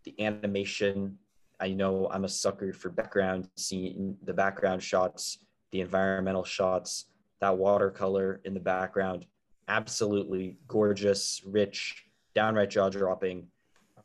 the 0.04 0.14
animation. 0.20 1.18
I 1.60 1.70
know 1.70 2.08
I'm 2.10 2.24
a 2.24 2.28
sucker 2.28 2.72
for 2.72 2.90
background 2.90 3.48
scene, 3.56 4.16
the 4.24 4.34
background 4.34 4.82
shots, 4.82 5.38
the 5.72 5.80
environmental 5.80 6.44
shots, 6.44 7.06
that 7.40 7.56
watercolor 7.56 8.40
in 8.44 8.54
the 8.54 8.60
background, 8.60 9.26
absolutely 9.68 10.56
gorgeous, 10.68 11.42
rich, 11.46 12.04
downright 12.34 12.70
jaw 12.70 12.88
dropping. 12.88 13.46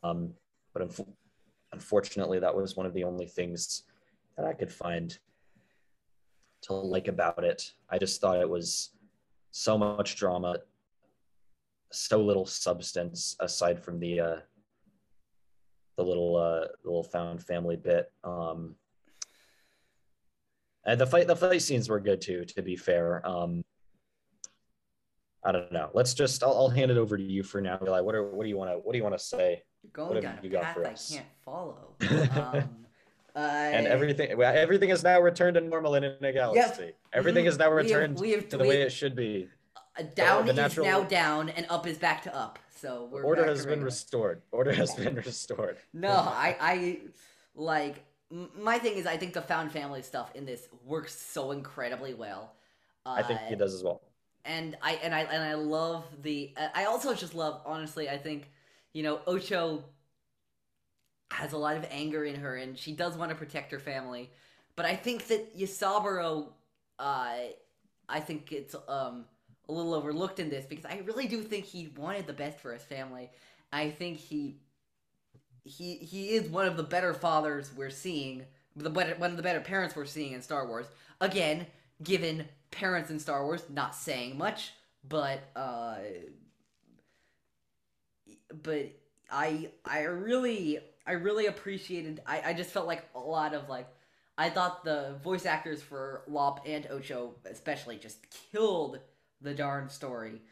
Um, 0.02 0.32
but 0.72 0.88
unf- 0.88 1.12
unfortunately, 1.72 2.38
that 2.38 2.54
was 2.54 2.76
one 2.76 2.86
of 2.86 2.94
the 2.94 3.04
only 3.04 3.26
things 3.26 3.84
that 4.36 4.46
I 4.46 4.52
could 4.52 4.72
find 4.72 5.16
to 6.62 6.74
like 6.74 7.08
about 7.08 7.44
it. 7.44 7.72
I 7.88 7.98
just 7.98 8.20
thought 8.20 8.40
it 8.40 8.48
was 8.48 8.90
so 9.50 9.76
much 9.76 10.16
drama, 10.16 10.58
so 11.92 12.20
little 12.22 12.46
substance 12.46 13.36
aside 13.40 13.82
from 13.82 13.98
the 13.98 14.20
uh, 14.20 14.36
the 15.96 16.02
little 16.04 16.36
uh, 16.36 16.66
little 16.84 17.02
found 17.02 17.42
family 17.42 17.76
bit. 17.76 18.10
Um, 18.24 18.76
and 20.84 21.00
the 21.00 21.06
fight 21.06 21.26
the 21.26 21.36
fight 21.36 21.62
scenes 21.62 21.88
were 21.88 22.00
good 22.00 22.20
too. 22.20 22.44
To 22.44 22.62
be 22.62 22.76
fair, 22.76 23.26
um, 23.26 23.64
I 25.44 25.52
don't 25.52 25.72
know. 25.72 25.90
Let's 25.92 26.14
just 26.14 26.42
I'll, 26.42 26.52
I'll 26.54 26.68
hand 26.68 26.90
it 26.90 26.96
over 26.96 27.16
to 27.16 27.22
you 27.22 27.42
for 27.42 27.60
now. 27.60 27.78
Eli. 27.84 28.00
What 28.00 28.14
are 28.14 28.24
what 28.30 28.44
do 28.44 28.48
you 28.48 28.56
want 28.56 28.70
to 28.70 28.76
what 28.78 28.92
do 28.92 28.98
you 28.98 29.04
want 29.04 29.16
to 29.18 29.24
say? 29.24 29.62
You're 29.82 29.90
going 29.92 30.22
down 30.22 30.34
have 30.36 30.44
a 30.44 30.48
got 30.48 30.62
path 30.62 30.78
I 30.78 31.14
can't 31.14 31.26
follow. 31.44 31.94
Um, 33.32 33.36
uh, 33.36 33.38
And 33.38 33.86
everything 33.86 34.30
everything 34.42 34.90
is 34.90 35.04
now 35.04 35.20
returned 35.20 35.54
to 35.54 35.60
normal 35.60 35.94
in 35.94 36.02
a 36.04 36.32
galaxy. 36.32 36.94
Everything 37.12 37.44
Mhm. 37.44 37.48
is 37.48 37.58
now 37.58 37.70
We 37.70 37.76
have- 37.76 37.84
returned 37.86 38.18
we 38.18 38.30
have- 38.32 38.48
to 38.48 38.56
the 38.56 38.62
we- 38.64 38.68
way 38.70 38.82
it 38.82 38.90
should 38.90 39.14
be. 39.14 39.48
Uh, 39.98 40.02
down 40.14 40.48
is 40.48 40.78
now 40.78 41.02
down, 41.02 41.48
and 41.50 41.66
up 41.68 41.86
is 41.86 41.98
back 41.98 42.22
to 42.22 42.34
up. 42.34 42.58
So 42.80 43.08
we're 43.10 43.22
Order 43.24 43.44
has 43.46 43.66
been 43.66 43.82
restored. 43.84 44.42
Order 44.52 44.72
has 44.72 44.94
been 44.94 45.14
restored. 45.26 45.78
No, 45.92 46.10
I, 46.10 46.56
I 46.60 46.98
like 47.54 48.04
my 48.30 48.78
thing 48.78 48.96
is 48.96 49.06
I 49.06 49.16
think 49.16 49.32
the 49.34 49.42
found 49.42 49.72
family 49.72 50.02
stuff 50.02 50.30
in 50.34 50.46
this 50.46 50.68
works 50.84 51.14
so 51.20 51.50
incredibly 51.50 52.14
well. 52.14 52.54
Uh, 53.04 53.10
I 53.18 53.22
think 53.22 53.40
he 53.48 53.56
does 53.56 53.74
as 53.74 53.82
well. 53.82 54.00
and 54.44 54.76
I 54.82 54.92
and 55.02 55.14
I 55.14 55.20
and 55.22 55.42
I 55.42 55.54
love 55.54 56.04
the. 56.22 56.54
I 56.74 56.84
also 56.84 57.14
just 57.14 57.34
love 57.34 57.60
honestly. 57.66 58.08
I 58.08 58.18
think 58.18 58.50
you 58.92 59.02
know 59.02 59.20
Ocho 59.26 59.84
has 61.32 61.52
a 61.52 61.58
lot 61.58 61.76
of 61.76 61.86
anger 61.90 62.24
in 62.24 62.36
her, 62.36 62.56
and 62.56 62.78
she 62.78 62.92
does 62.92 63.16
want 63.16 63.30
to 63.30 63.36
protect 63.36 63.72
her 63.72 63.78
family. 63.78 64.30
But 64.76 64.86
I 64.86 64.96
think 64.96 65.26
that 65.28 65.56
Yasaburo, 65.58 66.48
uh, 66.98 67.34
I 68.08 68.20
think 68.20 68.52
it's 68.52 68.74
um 68.88 69.24
a 69.70 69.72
little 69.72 69.94
overlooked 69.94 70.40
in 70.40 70.50
this 70.50 70.66
because 70.66 70.84
I 70.84 71.02
really 71.04 71.26
do 71.26 71.42
think 71.42 71.64
he 71.64 71.92
wanted 71.96 72.26
the 72.26 72.32
best 72.32 72.58
for 72.58 72.72
his 72.72 72.82
family. 72.82 73.30
I 73.72 73.90
think 73.90 74.18
he 74.18 74.56
he 75.64 75.96
he 75.96 76.30
is 76.30 76.48
one 76.48 76.66
of 76.66 76.76
the 76.76 76.82
better 76.82 77.14
fathers 77.14 77.70
we're 77.76 77.90
seeing, 77.90 78.44
the 78.74 78.90
better, 78.90 79.14
one 79.16 79.30
of 79.30 79.36
the 79.36 79.42
better 79.42 79.60
parents 79.60 79.94
we're 79.94 80.06
seeing 80.06 80.32
in 80.32 80.42
Star 80.42 80.66
Wars. 80.66 80.86
Again, 81.20 81.66
given 82.02 82.46
parents 82.70 83.10
in 83.10 83.18
Star 83.18 83.44
Wars, 83.44 83.62
not 83.68 83.94
saying 83.94 84.36
much, 84.36 84.72
but 85.08 85.40
uh, 85.54 85.96
but 88.62 88.90
I 89.30 89.70
I 89.84 90.02
really 90.02 90.78
I 91.06 91.12
really 91.12 91.46
appreciated. 91.46 92.20
I 92.26 92.42
I 92.46 92.52
just 92.54 92.70
felt 92.70 92.86
like 92.86 93.04
a 93.14 93.20
lot 93.20 93.54
of 93.54 93.68
like. 93.68 93.86
I 94.38 94.48
thought 94.48 94.84
the 94.84 95.16
voice 95.22 95.44
actors 95.44 95.82
for 95.82 96.22
Lop 96.26 96.66
and 96.66 96.86
Ocho 96.90 97.34
especially 97.44 97.98
just 97.98 98.24
killed 98.50 98.98
the 99.40 99.54
darn 99.54 99.88
story. 99.88 100.42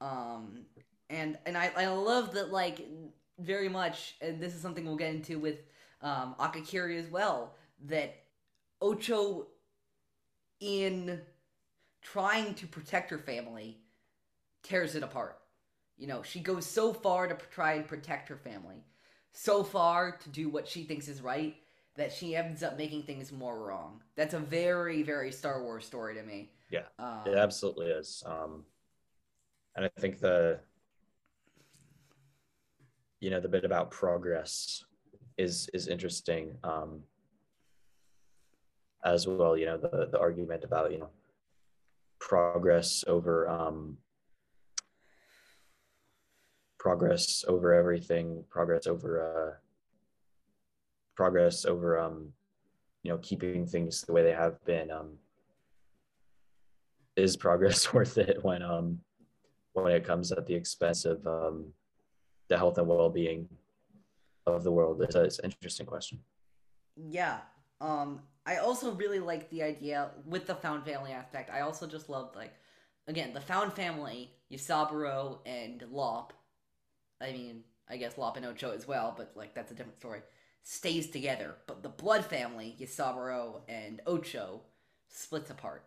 Um, 0.00 0.66
and 1.10 1.38
and 1.46 1.56
I, 1.56 1.70
I 1.76 1.86
love 1.88 2.34
that 2.34 2.52
like 2.52 2.86
very 3.38 3.68
much, 3.68 4.16
and 4.20 4.40
this 4.40 4.54
is 4.54 4.60
something 4.60 4.84
we'll 4.84 4.96
get 4.96 5.14
into 5.14 5.38
with 5.38 5.58
um, 6.02 6.34
Akakiri 6.38 6.98
as 6.98 7.10
well. 7.10 7.54
That 7.86 8.14
Ocho, 8.80 9.46
in 10.60 11.20
trying 12.02 12.54
to 12.54 12.66
protect 12.66 13.10
her 13.10 13.18
family, 13.18 13.78
tears 14.62 14.94
it 14.94 15.02
apart. 15.02 15.38
You 15.96 16.06
know, 16.06 16.22
she 16.22 16.40
goes 16.40 16.66
so 16.66 16.92
far 16.92 17.26
to 17.26 17.36
try 17.50 17.74
and 17.74 17.86
protect 17.86 18.28
her 18.28 18.36
family, 18.36 18.84
so 19.32 19.62
far 19.62 20.16
to 20.16 20.28
do 20.28 20.48
what 20.48 20.68
she 20.68 20.84
thinks 20.84 21.08
is 21.08 21.22
right 21.22 21.56
that 21.96 22.12
she 22.12 22.36
ends 22.36 22.62
up 22.62 22.76
making 22.76 23.02
things 23.04 23.32
more 23.32 23.58
wrong. 23.58 24.02
That's 24.16 24.34
a 24.34 24.38
very 24.38 25.02
very 25.02 25.32
Star 25.32 25.62
Wars 25.62 25.86
story 25.86 26.14
to 26.14 26.22
me. 26.22 26.50
Yeah, 26.70 26.86
Um, 26.98 27.22
It 27.26 27.34
absolutely 27.36 27.86
is. 27.86 28.22
Um, 28.26 28.64
and 29.76 29.84
I 29.84 30.00
think 30.00 30.18
the 30.18 30.60
you 33.20 33.30
know 33.30 33.40
the 33.40 33.48
bit 33.48 33.64
about 33.64 33.90
progress 33.90 34.84
is 35.38 35.68
is 35.72 35.88
interesting 35.88 36.56
um, 36.64 37.02
as 39.04 39.26
well. 39.26 39.56
You 39.56 39.66
know 39.66 39.78
the 39.78 40.08
the 40.10 40.18
argument 40.18 40.64
about 40.64 40.92
you 40.92 40.98
know 40.98 41.10
progress 42.18 43.04
over 43.06 43.48
um, 43.48 43.98
progress 46.78 47.44
over 47.46 47.74
everything, 47.74 48.44
progress 48.48 48.86
over 48.86 49.10
uh, 49.22 49.58
progress 51.14 51.64
over 51.64 51.98
um, 51.98 52.32
you 53.02 53.10
know 53.12 53.18
keeping 53.18 53.66
things 53.66 54.02
the 54.02 54.12
way 54.12 54.22
they 54.22 54.32
have 54.32 54.62
been. 54.64 54.90
Um, 54.90 55.18
is 57.16 57.36
progress 57.36 57.92
worth 57.92 58.18
it 58.18 58.42
when 58.42 58.62
um 58.62 58.98
when 59.72 59.92
it 59.92 60.04
comes 60.04 60.32
at 60.32 60.46
the 60.46 60.54
expense 60.54 61.04
of 61.04 61.26
um 61.26 61.66
the 62.48 62.56
health 62.56 62.78
and 62.78 62.86
well-being 62.86 63.48
of 64.46 64.62
the 64.62 64.70
world 64.70 65.02
it's, 65.02 65.16
a, 65.16 65.24
it's 65.24 65.38
an 65.40 65.50
interesting 65.50 65.86
question 65.86 66.18
Yeah. 66.96 67.38
Um 67.80 68.22
I 68.46 68.58
also 68.58 68.92
really 68.92 69.18
like 69.18 69.50
the 69.50 69.64
idea 69.64 70.10
with 70.24 70.46
the 70.46 70.54
found 70.54 70.84
family 70.84 71.10
aspect. 71.10 71.50
I 71.50 71.62
also 71.62 71.86
just 71.86 72.08
loved 72.08 72.36
like 72.36 72.54
again, 73.08 73.34
the 73.34 73.40
found 73.40 73.72
family, 73.72 74.30
Yasaburo 74.52 75.38
and 75.44 75.84
Lop. 75.90 76.32
I 77.20 77.32
mean, 77.32 77.64
I 77.88 77.96
guess 77.96 78.18
Lop 78.18 78.36
and 78.36 78.46
Ocho 78.46 78.70
as 78.72 78.86
well, 78.86 79.14
but 79.16 79.32
like 79.34 79.54
that's 79.54 79.72
a 79.72 79.74
different 79.74 79.98
story. 79.98 80.20
Stays 80.62 81.10
together, 81.10 81.56
but 81.66 81.82
the 81.82 81.88
blood 81.88 82.24
family, 82.24 82.76
Yasaburo 82.80 83.60
and 83.68 84.00
Ocho, 84.06 84.62
splits 85.08 85.50
apart. 85.50 85.84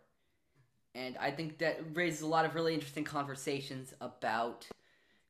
And 0.99 1.17
I 1.17 1.31
think 1.31 1.59
that 1.59 1.79
raises 1.93 2.21
a 2.21 2.27
lot 2.27 2.43
of 2.43 2.55
really 2.55 2.73
interesting 2.73 3.05
conversations 3.05 3.93
about, 4.01 4.67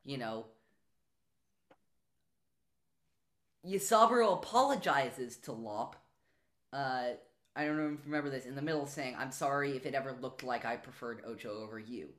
you 0.04 0.18
know, 0.18 0.46
Yasaburo 3.64 4.34
apologizes 4.34 5.38
to 5.38 5.52
Lop. 5.52 5.96
Uh, 6.74 7.10
I 7.56 7.66
don't 7.66 7.78
know 7.78 7.86
if 7.86 7.92
you 7.92 8.00
remember 8.06 8.32
this 8.32 8.46
in 8.48 8.56
the 8.56 8.62
middle, 8.64 8.88
saying, 8.88 9.16
"I'm 9.18 9.32
sorry 9.32 9.76
if 9.76 9.86
it 9.86 9.94
ever 9.94 10.14
looked 10.14 10.44
like 10.44 10.66
I 10.66 10.76
preferred 10.76 11.24
Ocho 11.26 11.62
over 11.62 11.78
you." 11.78 12.10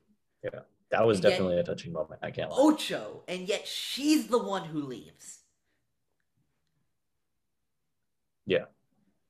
Yeah, 0.44 0.61
that 0.90 1.05
was 1.05 1.18
And 1.18 1.24
yet- 1.24 1.30
definitely 1.30 1.59
a 1.59 1.64
touching 1.64 1.92
moment 1.92 2.20
i 2.22 2.30
can't 2.30 2.51
lie 2.51 2.57
Ocho, 2.59 3.24
and 3.26 3.48
yet 3.48 3.66
she's 3.66 4.28
the 4.28 4.38
one 4.38 4.64
who 4.66 4.82
leaves. 4.82 5.40
Yeah. 8.46 8.66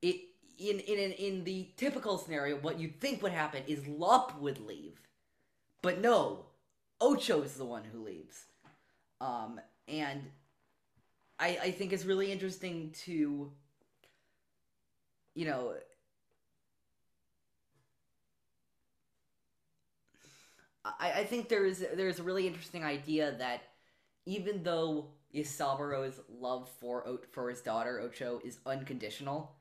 It 0.02 0.29
in 0.60 0.80
in 0.80 1.12
in, 1.12 1.44
the 1.44 1.68
typical 1.76 2.18
scenario, 2.18 2.56
what 2.56 2.78
you'd 2.78 3.00
think 3.00 3.22
would 3.22 3.32
happen 3.32 3.62
is 3.66 3.86
Lop 3.86 4.38
would 4.40 4.60
leave, 4.60 5.00
but 5.82 6.00
no, 6.00 6.46
Ocho 7.00 7.42
is 7.42 7.54
the 7.54 7.64
one 7.64 7.82
who 7.84 8.04
leaves. 8.04 8.44
Um, 9.20 9.60
and 9.88 10.22
I 11.38 11.58
I 11.62 11.70
think 11.72 11.92
it's 11.92 12.04
really 12.04 12.30
interesting 12.30 12.92
to, 13.04 13.50
you 15.34 15.46
know. 15.46 15.74
I, 20.84 21.12
I 21.16 21.24
think 21.24 21.48
there's 21.48 21.78
there's 21.94 22.20
a 22.20 22.22
really 22.22 22.46
interesting 22.46 22.84
idea 22.84 23.32
that 23.38 23.62
even 24.26 24.62
though 24.62 25.08
Yasaburo's 25.34 26.20
love 26.28 26.68
for 26.80 27.06
O- 27.06 27.20
for 27.32 27.50
his 27.50 27.60
daughter 27.60 28.00
Ocho 28.00 28.40
is 28.44 28.58
unconditional, 28.66 29.52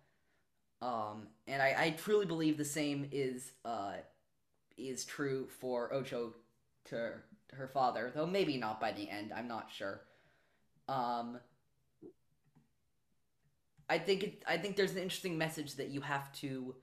um, 0.81 1.27
and 1.47 1.61
I, 1.61 1.75
I 1.77 1.89
truly 1.91 2.25
believe 2.25 2.57
the 2.57 2.65
same 2.65 3.07
is 3.11 3.51
uh 3.65 3.93
is 4.77 5.03
true 5.03 5.47
for 5.59 5.93
Ocho 5.93 6.33
to 6.85 7.13
her 7.53 7.67
father, 7.67 8.11
though 8.13 8.25
maybe 8.25 8.57
not 8.57 8.79
by 8.79 8.91
the 8.91 9.09
end. 9.09 9.31
I'm 9.35 9.47
not 9.47 9.69
sure. 9.75 10.01
Um, 10.87 11.39
I 13.89 13.97
think 13.97 14.23
it, 14.23 14.43
I 14.47 14.57
think 14.57 14.75
there's 14.75 14.91
an 14.91 14.99
interesting 14.99 15.37
message 15.37 15.75
that 15.75 15.89
you 15.89 16.01
have 16.01 16.31
to, 16.33 16.75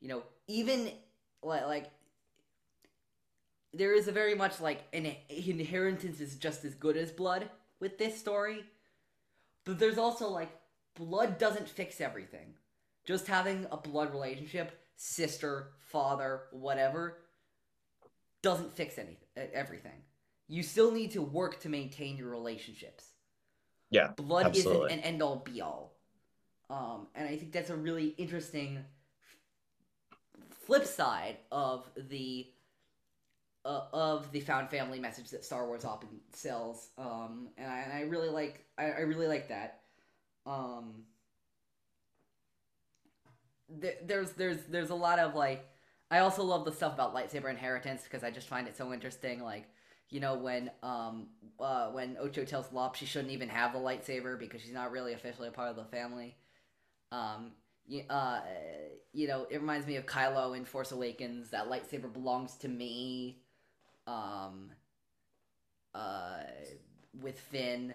you 0.00 0.08
know, 0.08 0.22
even 0.46 0.90
li- 1.42 1.64
like 1.64 1.90
there 3.72 3.94
is 3.94 4.08
a 4.08 4.12
very 4.12 4.34
much 4.34 4.60
like 4.60 4.84
an 4.92 5.12
inheritance 5.28 6.20
is 6.20 6.36
just 6.36 6.64
as 6.64 6.74
good 6.74 6.96
as 6.96 7.10
blood 7.10 7.48
with 7.80 7.98
this 7.98 8.18
story, 8.18 8.64
but 9.64 9.78
there's 9.78 9.98
also 9.98 10.28
like 10.28 10.50
blood 10.94 11.38
doesn't 11.38 11.68
fix 11.68 12.00
everything. 12.00 12.54
Just 13.08 13.26
having 13.26 13.66
a 13.72 13.78
blood 13.78 14.12
relationship, 14.12 14.78
sister, 14.96 15.70
father, 15.80 16.42
whatever, 16.52 17.16
doesn't 18.42 18.70
fix 18.70 18.98
anything. 18.98 19.16
everything. 19.54 20.02
you 20.46 20.62
still 20.62 20.92
need 20.92 21.12
to 21.12 21.22
work 21.22 21.58
to 21.60 21.70
maintain 21.70 22.18
your 22.18 22.28
relationships. 22.28 23.06
Yeah, 23.90 24.08
Blood 24.08 24.48
absolutely. 24.48 24.88
isn't 24.88 24.98
an 24.98 25.04
end 25.04 25.22
all 25.22 25.36
be 25.36 25.62
all. 25.62 25.96
Um, 26.68 27.06
and 27.14 27.26
I 27.26 27.38
think 27.38 27.52
that's 27.52 27.70
a 27.70 27.76
really 27.76 28.08
interesting 28.18 28.84
flip 30.66 30.84
side 30.84 31.38
of 31.50 31.88
the 31.96 32.46
uh, 33.64 33.84
of 33.90 34.30
the 34.32 34.40
found 34.40 34.68
family 34.68 35.00
message 35.00 35.30
that 35.30 35.46
Star 35.46 35.66
Wars 35.66 35.86
often 35.86 36.10
sells. 36.34 36.90
Um, 36.98 37.48
and 37.56 37.72
I, 37.72 37.78
and 37.78 37.92
I 37.94 38.00
really 38.02 38.28
like 38.28 38.66
I, 38.76 38.90
I 38.90 39.00
really 39.00 39.28
like 39.28 39.48
that. 39.48 39.80
Um, 40.44 41.04
there, 43.68 43.94
there's 44.04 44.32
there's 44.32 44.64
there's 44.64 44.90
a 44.90 44.94
lot 44.94 45.18
of 45.18 45.34
like 45.34 45.66
I 46.10 46.20
also 46.20 46.42
love 46.42 46.64
the 46.64 46.72
stuff 46.72 46.94
about 46.94 47.14
lightsaber 47.14 47.50
inheritance 47.50 48.02
because 48.04 48.24
I 48.24 48.30
just 48.30 48.48
find 48.48 48.66
it 48.68 48.76
so 48.76 48.92
interesting. 48.92 49.42
Like 49.42 49.66
you 50.10 50.20
know 50.20 50.34
when 50.34 50.70
um 50.82 51.28
uh 51.60 51.90
when 51.90 52.16
Ocho 52.20 52.44
tells 52.44 52.72
Lop 52.72 52.94
she 52.94 53.06
shouldn't 53.06 53.32
even 53.32 53.48
have 53.48 53.72
the 53.72 53.78
lightsaber 53.78 54.38
because 54.38 54.62
she's 54.62 54.72
not 54.72 54.90
really 54.90 55.12
officially 55.12 55.48
a 55.48 55.52
part 55.52 55.70
of 55.70 55.76
the 55.76 55.84
family. 55.84 56.36
Um, 57.12 57.52
you, 57.86 58.02
uh, 58.10 58.40
you 59.14 59.28
know, 59.28 59.46
it 59.50 59.60
reminds 59.60 59.86
me 59.86 59.96
of 59.96 60.04
Kylo 60.04 60.54
in 60.56 60.66
Force 60.66 60.92
Awakens. 60.92 61.50
That 61.50 61.70
lightsaber 61.70 62.12
belongs 62.12 62.54
to 62.56 62.68
me. 62.68 63.38
Um, 64.06 64.72
uh, 65.94 66.40
with 67.20 67.38
Finn, 67.38 67.94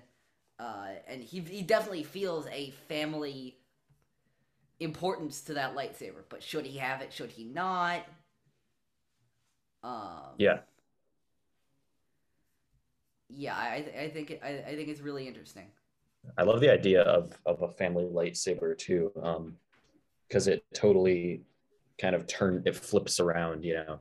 uh, 0.59 0.87
and 1.07 1.23
he 1.23 1.39
he 1.41 1.61
definitely 1.61 2.03
feels 2.03 2.47
a 2.47 2.71
family 2.87 3.57
importance 4.79 5.41
to 5.41 5.53
that 5.53 5.75
lightsaber. 5.75 6.23
But 6.29 6.43
should 6.43 6.65
he 6.65 6.77
have 6.77 7.01
it? 7.01 7.13
Should 7.13 7.31
he 7.31 7.45
not? 7.45 8.05
Um, 9.83 10.35
yeah, 10.37 10.59
yeah. 13.29 13.55
I 13.55 13.85
I 13.99 14.09
think 14.09 14.31
it, 14.31 14.41
I 14.43 14.63
I 14.71 14.75
think 14.75 14.89
it's 14.89 15.01
really 15.01 15.27
interesting. 15.27 15.67
I 16.37 16.43
love 16.43 16.61
the 16.61 16.71
idea 16.71 17.01
of 17.01 17.37
of 17.45 17.61
a 17.61 17.69
family 17.69 18.05
lightsaber 18.05 18.77
too, 18.77 19.11
because 20.27 20.47
um, 20.47 20.53
it 20.53 20.63
totally 20.73 21.41
kind 21.99 22.15
of 22.15 22.27
turn 22.27 22.63
it 22.65 22.75
flips 22.75 23.19
around. 23.19 23.65
You 23.65 23.75
know, 23.75 23.99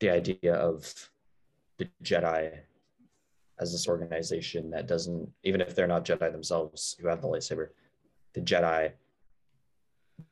the 0.00 0.10
idea 0.10 0.54
of 0.54 1.10
the 1.78 1.88
Jedi 2.02 2.58
as 3.60 3.70
this 3.70 3.86
organization 3.88 4.70
that 4.70 4.88
doesn't, 4.88 5.30
even 5.44 5.60
if 5.60 5.74
they're 5.74 5.86
not 5.86 6.04
Jedi 6.04 6.32
themselves 6.32 6.96
who 7.00 7.06
have 7.06 7.22
the 7.22 7.28
lightsaber, 7.28 7.68
the 8.32 8.40
Jedi 8.40 8.92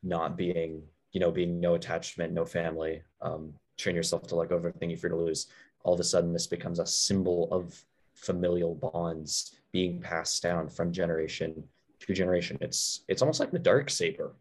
not 0.03 0.37
being, 0.37 0.83
you 1.13 1.21
know, 1.21 1.31
being 1.31 1.61
no 1.61 1.75
attachment, 1.75 2.33
no 2.33 2.45
family, 2.45 3.03
um, 3.21 3.53
train 3.79 3.97
yourself 3.97 4.27
to 4.29 4.37
let 4.37 4.49
go 4.49 4.57
of 4.57 4.65
everything 4.65 4.91
you 4.91 4.97
fear 4.97 5.11
to 5.11 5.17
lose. 5.17 5.47
All 5.83 5.95
of 5.95 6.01
a 6.01 6.05
sudden, 6.05 6.33
this 6.33 6.47
becomes 6.47 6.79
a 6.79 6.87
symbol 6.87 7.49
of 7.51 7.83
familial 8.15 8.75
bonds 8.75 9.57
being 9.73 10.01
passed 10.01 10.43
down 10.43 10.69
from 10.69 10.93
generation 10.93 11.65
to 12.01 12.15
generation. 12.15 12.59
It's 12.61 13.05
it's 13.09 13.23
almost 13.23 13.41
like 13.41 13.51
the 13.51 13.59
dark 13.59 13.91
saber. 13.91 14.35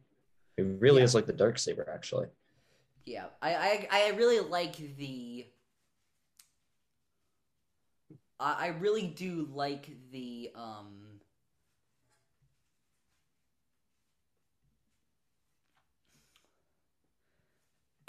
It 0.57 0.63
really 0.79 0.99
Yeah. 0.99 1.05
is 1.05 1.15
like 1.15 1.25
the 1.25 1.33
dark 1.33 1.57
saber, 1.57 1.89
actually. 1.93 2.27
Yeah, 3.05 3.25
I 3.41 3.55
I, 3.55 3.87
I 3.91 4.09
really 4.11 4.39
like 4.39 4.75
the. 4.97 5.47
I 8.39 8.65
I 8.65 8.67
really 8.79 9.07
do 9.07 9.47
like 9.53 9.89
the 10.11 10.51
um. 10.55 11.08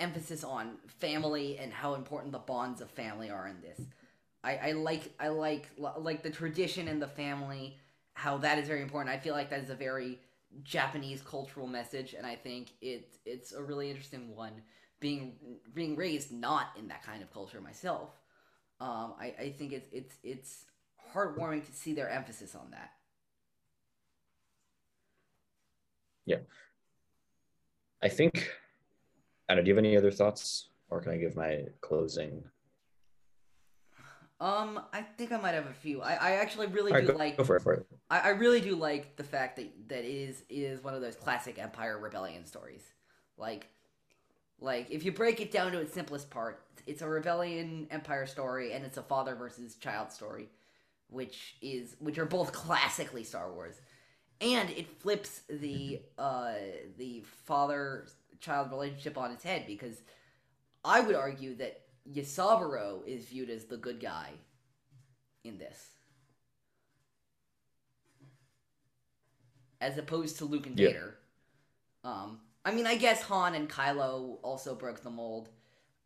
Emphasis 0.01 0.43
on 0.43 0.77
family 0.87 1.59
and 1.59 1.73
how 1.73 1.95
important 1.95 2.33
the 2.33 2.39
bonds 2.39 2.81
of 2.81 2.91
family 2.91 3.31
are 3.31 3.47
in 3.47 3.61
this. 3.61 3.81
I, 4.43 4.57
I 4.57 4.73
like 4.73 5.13
I 5.21 5.29
like 5.29 5.69
like 5.77 6.23
the 6.23 6.31
tradition 6.31 6.89
and 6.89 7.01
the 7.01 7.09
family, 7.09 7.77
how 8.15 8.39
that 8.39 8.59
is 8.59 8.67
very 8.67 8.83
important. 8.83 9.15
I 9.15 9.19
feel 9.19 9.35
like 9.35 9.51
that 9.51 9.61
is 9.61 9.71
a 9.71 9.75
very 9.75 10.19
Japanese 10.63 11.23
cultural 11.23 11.67
message, 11.67 12.15
and 12.15 12.27
I 12.27 12.35
think 12.35 12.73
it 12.81 13.15
it's 13.27 13.53
a 13.53 13.63
really 13.63 13.91
interesting 13.91 14.35
one. 14.35 14.63
Being 14.99 15.35
being 15.75 15.97
raised 15.97 16.33
not 16.33 16.69
in 16.79 16.89
that 16.89 17.03
kind 17.03 17.23
of 17.23 17.33
culture 17.33 17.61
myself, 17.61 18.11
um, 18.81 19.15
I, 19.21 19.35
I 19.39 19.55
think 19.57 19.73
it's 19.73 19.89
it's 19.93 20.15
it's 20.23 20.65
heartwarming 21.15 21.67
to 21.67 21.73
see 21.73 21.93
their 21.93 22.09
emphasis 22.09 22.55
on 22.55 22.71
that. 22.71 22.91
Yeah, 26.25 26.39
I 28.03 28.09
think. 28.09 28.51
I 29.51 29.55
don't 29.55 29.63
know. 29.63 29.65
Do 29.65 29.69
you 29.71 29.75
have 29.75 29.85
any 29.85 29.97
other 29.97 30.13
thoughts, 30.13 30.69
or 30.91 31.01
can 31.01 31.11
I 31.11 31.17
give 31.17 31.35
my 31.35 31.65
closing? 31.81 32.45
Um, 34.41 34.81
I 34.93 35.03
think 35.03 35.33
I 35.33 35.39
might 35.39 35.55
have 35.55 35.67
a 35.67 35.73
few. 35.73 36.01
I, 36.01 36.13
I 36.13 36.31
actually 36.37 36.69
really 36.69 36.93
All 36.93 36.99
right, 36.99 37.07
do 37.07 37.13
go, 37.13 37.19
like 37.19 37.37
go 37.37 37.43
for 37.43 37.57
it. 37.57 37.63
For 37.63 37.73
it. 37.75 37.87
I, 38.11 38.21
I 38.21 38.29
really 38.29 38.61
do 38.61 38.77
like 38.77 39.17
the 39.17 39.25
fact 39.25 39.57
that 39.57 39.89
that 39.89 40.05
it 40.05 40.09
is 40.09 40.45
is 40.49 40.85
one 40.85 40.95
of 40.95 41.01
those 41.01 41.17
classic 41.17 41.59
Empire 41.59 41.99
rebellion 41.99 42.47
stories. 42.47 42.85
Like, 43.37 43.67
like 44.61 44.89
if 44.89 45.05
you 45.05 45.11
break 45.11 45.41
it 45.41 45.51
down 45.51 45.73
to 45.73 45.81
its 45.81 45.93
simplest 45.93 46.31
part, 46.31 46.65
it's 46.87 47.03
a 47.03 47.09
rebellion 47.09 47.89
Empire 47.91 48.27
story, 48.27 48.73
and 48.73 48.85
it's 48.85 48.99
a 48.99 49.03
father 49.03 49.35
versus 49.35 49.75
child 49.75 50.13
story, 50.13 50.49
which 51.09 51.57
is 51.61 51.97
which 51.99 52.19
are 52.19 52.25
both 52.25 52.53
classically 52.53 53.25
Star 53.25 53.53
Wars, 53.53 53.81
and 54.41 54.71
it 54.71 54.87
flips 55.01 55.41
the 55.51 56.03
uh 56.19 56.53
the 56.99 57.25
father 57.47 58.07
child 58.41 58.71
relationship 58.71 59.17
on 59.19 59.31
its 59.31 59.45
head 59.45 59.65
because 59.67 60.03
I 60.85 61.01
would 61.01 61.15
argue 61.15 61.55
that 61.57 61.83
Yasaburo 62.11 63.07
is 63.07 63.27
viewed 63.27 63.51
as 63.51 63.65
the 63.67 63.77
good 63.77 64.01
guy 64.01 64.31
in 65.45 65.59
this. 65.59 65.87
as 69.81 69.97
opposed 69.99 70.39
to 70.39 70.45
Luke 70.45 70.67
and 70.67 70.79
Yeah. 70.79 70.89
Vader. 70.89 71.19
Um, 72.05 72.41
I 72.65 72.73
mean, 72.73 72.87
I 72.87 72.97
guess 72.97 73.23
Han 73.23 73.55
and 73.55 73.69
Kylo 73.69 74.39
also 74.43 74.75
broke 74.75 75.03
the 75.03 75.11
mold, 75.11 75.49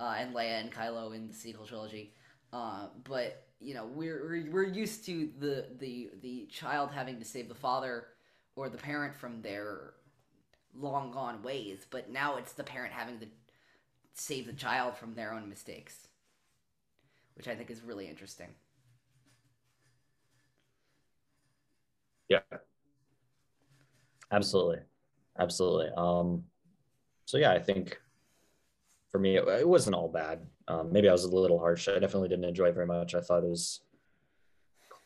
uh, 0.00 0.14
and 0.16 0.34
Leia 0.34 0.60
and 0.60 0.72
Kylo 0.72 1.14
in 1.14 1.26
the 1.26 1.34
sequel 1.34 1.66
trilogy. 1.66 2.14
Uh, 2.52 2.88
but 3.02 3.48
you 3.60 3.74
know, 3.74 3.86
we're, 3.86 4.22
we're 4.24 4.50
we're 4.50 4.62
used 4.62 5.04
to 5.06 5.30
the 5.38 5.68
the 5.78 6.10
the 6.20 6.46
child 6.46 6.90
having 6.92 7.18
to 7.18 7.24
save 7.24 7.48
the 7.48 7.54
father 7.54 8.06
or 8.56 8.68
the 8.68 8.78
parent 8.78 9.14
from 9.14 9.42
their 9.42 9.94
long 10.78 11.10
gone 11.10 11.42
ways, 11.42 11.86
but 11.90 12.10
now 12.10 12.36
it's 12.36 12.52
the 12.52 12.64
parent 12.64 12.92
having 12.92 13.18
to 13.20 13.26
save 14.14 14.46
the 14.46 14.52
child 14.52 14.96
from 14.96 15.14
their 15.14 15.32
own 15.32 15.48
mistakes, 15.48 16.08
which 17.36 17.48
I 17.48 17.54
think 17.54 17.70
is 17.70 17.82
really 17.82 18.08
interesting. 18.08 18.48
Yeah. 22.28 22.40
Absolutely. 24.30 24.78
Absolutely. 25.38 25.90
Um, 25.96 26.44
so 27.26 27.38
yeah, 27.38 27.52
I 27.52 27.58
think 27.58 28.00
for 29.10 29.18
me, 29.18 29.36
it, 29.36 29.46
it 29.46 29.68
wasn't 29.68 29.96
all 29.96 30.08
bad. 30.08 30.40
Um, 30.66 30.92
maybe 30.92 31.08
I 31.08 31.12
was 31.12 31.24
a 31.24 31.30
little 31.30 31.58
harsh. 31.58 31.88
I 31.88 31.98
definitely 31.98 32.28
didn't 32.28 32.46
enjoy 32.46 32.66
it 32.66 32.74
very 32.74 32.86
much. 32.86 33.14
I 33.14 33.20
thought 33.20 33.44
it 33.44 33.50
was 33.50 33.80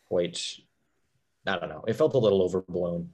quite, 0.08 0.40
I 1.46 1.58
don't 1.58 1.68
know. 1.68 1.84
It 1.86 1.94
felt 1.94 2.14
a 2.14 2.18
little 2.18 2.42
overblown 2.42 3.10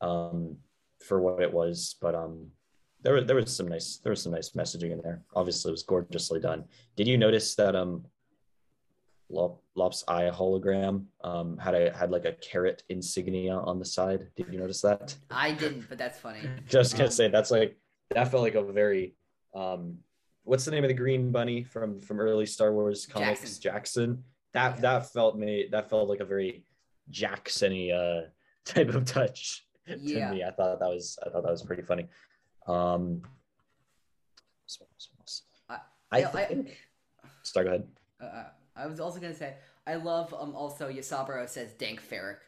um, 0.00 0.56
for 1.04 1.20
what 1.20 1.42
it 1.42 1.52
was, 1.52 1.96
but 2.00 2.14
um, 2.14 2.46
there 3.02 3.14
was 3.14 3.24
there 3.26 3.36
was 3.36 3.54
some 3.54 3.68
nice 3.68 3.98
there 4.02 4.10
was 4.10 4.22
some 4.22 4.32
nice 4.32 4.50
messaging 4.50 4.92
in 4.92 5.00
there. 5.02 5.22
Obviously, 5.34 5.70
it 5.70 5.72
was 5.72 5.82
gorgeously 5.82 6.40
done. 6.40 6.64
Did 6.96 7.06
you 7.06 7.18
notice 7.18 7.54
that 7.56 7.76
um, 7.76 8.04
Lop, 9.28 9.60
Lop's 9.74 10.04
eye 10.08 10.30
hologram 10.32 11.04
um, 11.22 11.58
had 11.58 11.74
a 11.74 11.92
had 11.96 12.10
like 12.10 12.24
a 12.24 12.32
carrot 12.34 12.82
insignia 12.88 13.54
on 13.56 13.78
the 13.78 13.84
side? 13.84 14.28
Did 14.36 14.46
you 14.52 14.58
notice 14.58 14.80
that? 14.82 15.16
I 15.30 15.52
didn't, 15.52 15.88
but 15.88 15.98
that's 15.98 16.18
funny. 16.18 16.40
Just 16.68 16.92
gonna 16.92 17.04
Um, 17.06 17.10
say 17.10 17.28
that's 17.28 17.50
like 17.50 17.76
that 18.10 18.30
felt 18.30 18.42
like 18.42 18.54
a 18.54 18.62
very 18.62 19.14
um, 19.54 19.98
what's 20.44 20.64
the 20.64 20.70
name 20.70 20.84
of 20.84 20.88
the 20.88 20.94
green 20.94 21.32
bunny 21.32 21.64
from 21.64 22.00
from 22.00 22.20
early 22.20 22.46
Star 22.46 22.72
Wars 22.72 23.04
comics? 23.06 23.58
Jaxxon. 23.58 23.62
Jaxxon. 23.72 24.18
That 24.52 24.76
Yeah. 24.76 24.80
that 24.82 25.12
felt 25.12 25.36
me 25.36 25.68
that 25.72 25.90
felt 25.90 26.08
like 26.08 26.20
a 26.20 26.24
very 26.24 26.64
Jaxxony 27.10 27.92
uh 27.92 28.28
type 28.64 28.88
of 28.88 29.04
touch 29.04 29.65
to 29.86 29.98
Yeah. 29.98 30.30
me. 30.32 30.44
I 30.44 30.50
thought 30.50 30.78
that 30.80 30.88
was 30.88 31.18
I 31.24 31.30
thought 31.30 31.42
that 31.42 31.50
was 31.52 31.62
pretty 31.62 31.82
funny. 31.82 32.08
Um, 32.66 33.22
I- 35.68 35.80
I 36.10 36.22
I- 36.22 36.30
I- 36.42 36.44
think. 36.46 36.76
Start. 37.42 37.66
Go 37.66 37.72
ahead. 37.72 37.88
Uh, 38.20 38.44
I 38.74 38.86
was 38.86 39.00
also 39.00 39.20
gonna 39.20 39.34
say 39.34 39.56
I 39.86 39.94
love 39.96 40.34
um 40.34 40.54
also 40.56 40.90
Yasaburo 40.90 41.48
says 41.48 41.72
Dank 41.74 42.00
Farrik 42.02 42.38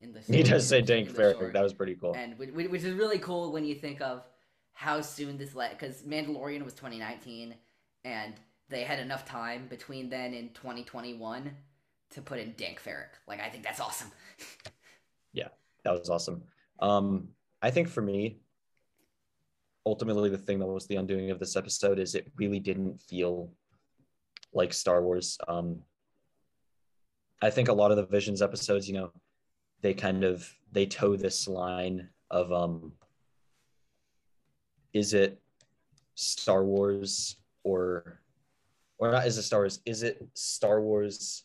in 0.00 0.12
the 0.12 0.20
He 0.20 0.42
does 0.42 0.66
say 0.68 0.80
Dank 0.82 1.12
the 1.14 1.22
Farrik. 1.22 1.52
That 1.52 1.62
was 1.62 1.74
pretty 1.74 1.96
cool. 1.96 2.14
and 2.14 2.38
which, 2.38 2.50
which 2.50 2.84
is 2.84 2.94
really 2.94 3.18
cool 3.18 3.52
when 3.52 3.64
you 3.64 3.74
think 3.74 4.00
of 4.00 4.24
how 4.72 5.00
soon 5.00 5.38
this 5.38 5.54
let 5.54 5.72
because 5.72 6.02
Mandalorian 6.02 6.62
was 6.64 6.74
2019 6.74 7.56
and 8.04 8.34
they 8.68 8.82
had 8.84 8.98
enough 9.00 9.24
time 9.24 9.68
between 9.68 10.08
then 10.10 10.34
and 10.34 10.54
2021 10.54 11.56
to 12.10 12.22
put 12.22 12.38
in 12.38 12.52
Dank 12.56 12.80
Farrik. 12.80 13.08
Like 13.26 13.40
I 13.40 13.48
think 13.50 13.64
that's 13.64 13.80
awesome. 13.80 14.10
Yeah, 15.32 15.48
that 15.84 15.90
was 15.90 16.08
awesome. 16.08 16.42
Um, 16.80 17.28
I 17.62 17.70
think 17.70 17.88
for 17.88 18.02
me, 18.02 18.38
ultimately, 19.84 20.30
the 20.30 20.38
thing 20.38 20.58
that 20.58 20.66
was 20.66 20.86
the 20.86 20.96
undoing 20.96 21.30
of 21.30 21.38
this 21.38 21.56
episode 21.56 21.98
is 21.98 22.14
it 22.14 22.30
really 22.36 22.60
didn't 22.60 23.00
feel 23.00 23.50
like 24.52 24.72
Star 24.72 25.02
Wars. 25.02 25.38
Um, 25.48 25.82
I 27.42 27.50
think 27.50 27.68
a 27.68 27.72
lot 27.72 27.90
of 27.90 27.96
the 27.96 28.06
Visions 28.06 28.42
episodes, 28.42 28.88
you 28.88 28.94
know, 28.94 29.12
they 29.82 29.94
kind 29.94 30.24
of 30.24 30.50
they 30.72 30.86
toe 30.86 31.16
this 31.16 31.46
line 31.46 32.08
of 32.30 32.50
um 32.52 32.92
is 34.92 35.14
it 35.14 35.40
Star 36.14 36.64
Wars 36.64 37.36
or 37.62 38.20
or 38.98 39.12
not 39.12 39.26
is 39.26 39.36
it 39.36 39.42
Star 39.42 39.60
Wars? 39.60 39.80
Is 39.84 40.02
it 40.02 40.26
Star 40.34 40.80
Wars 40.80 41.44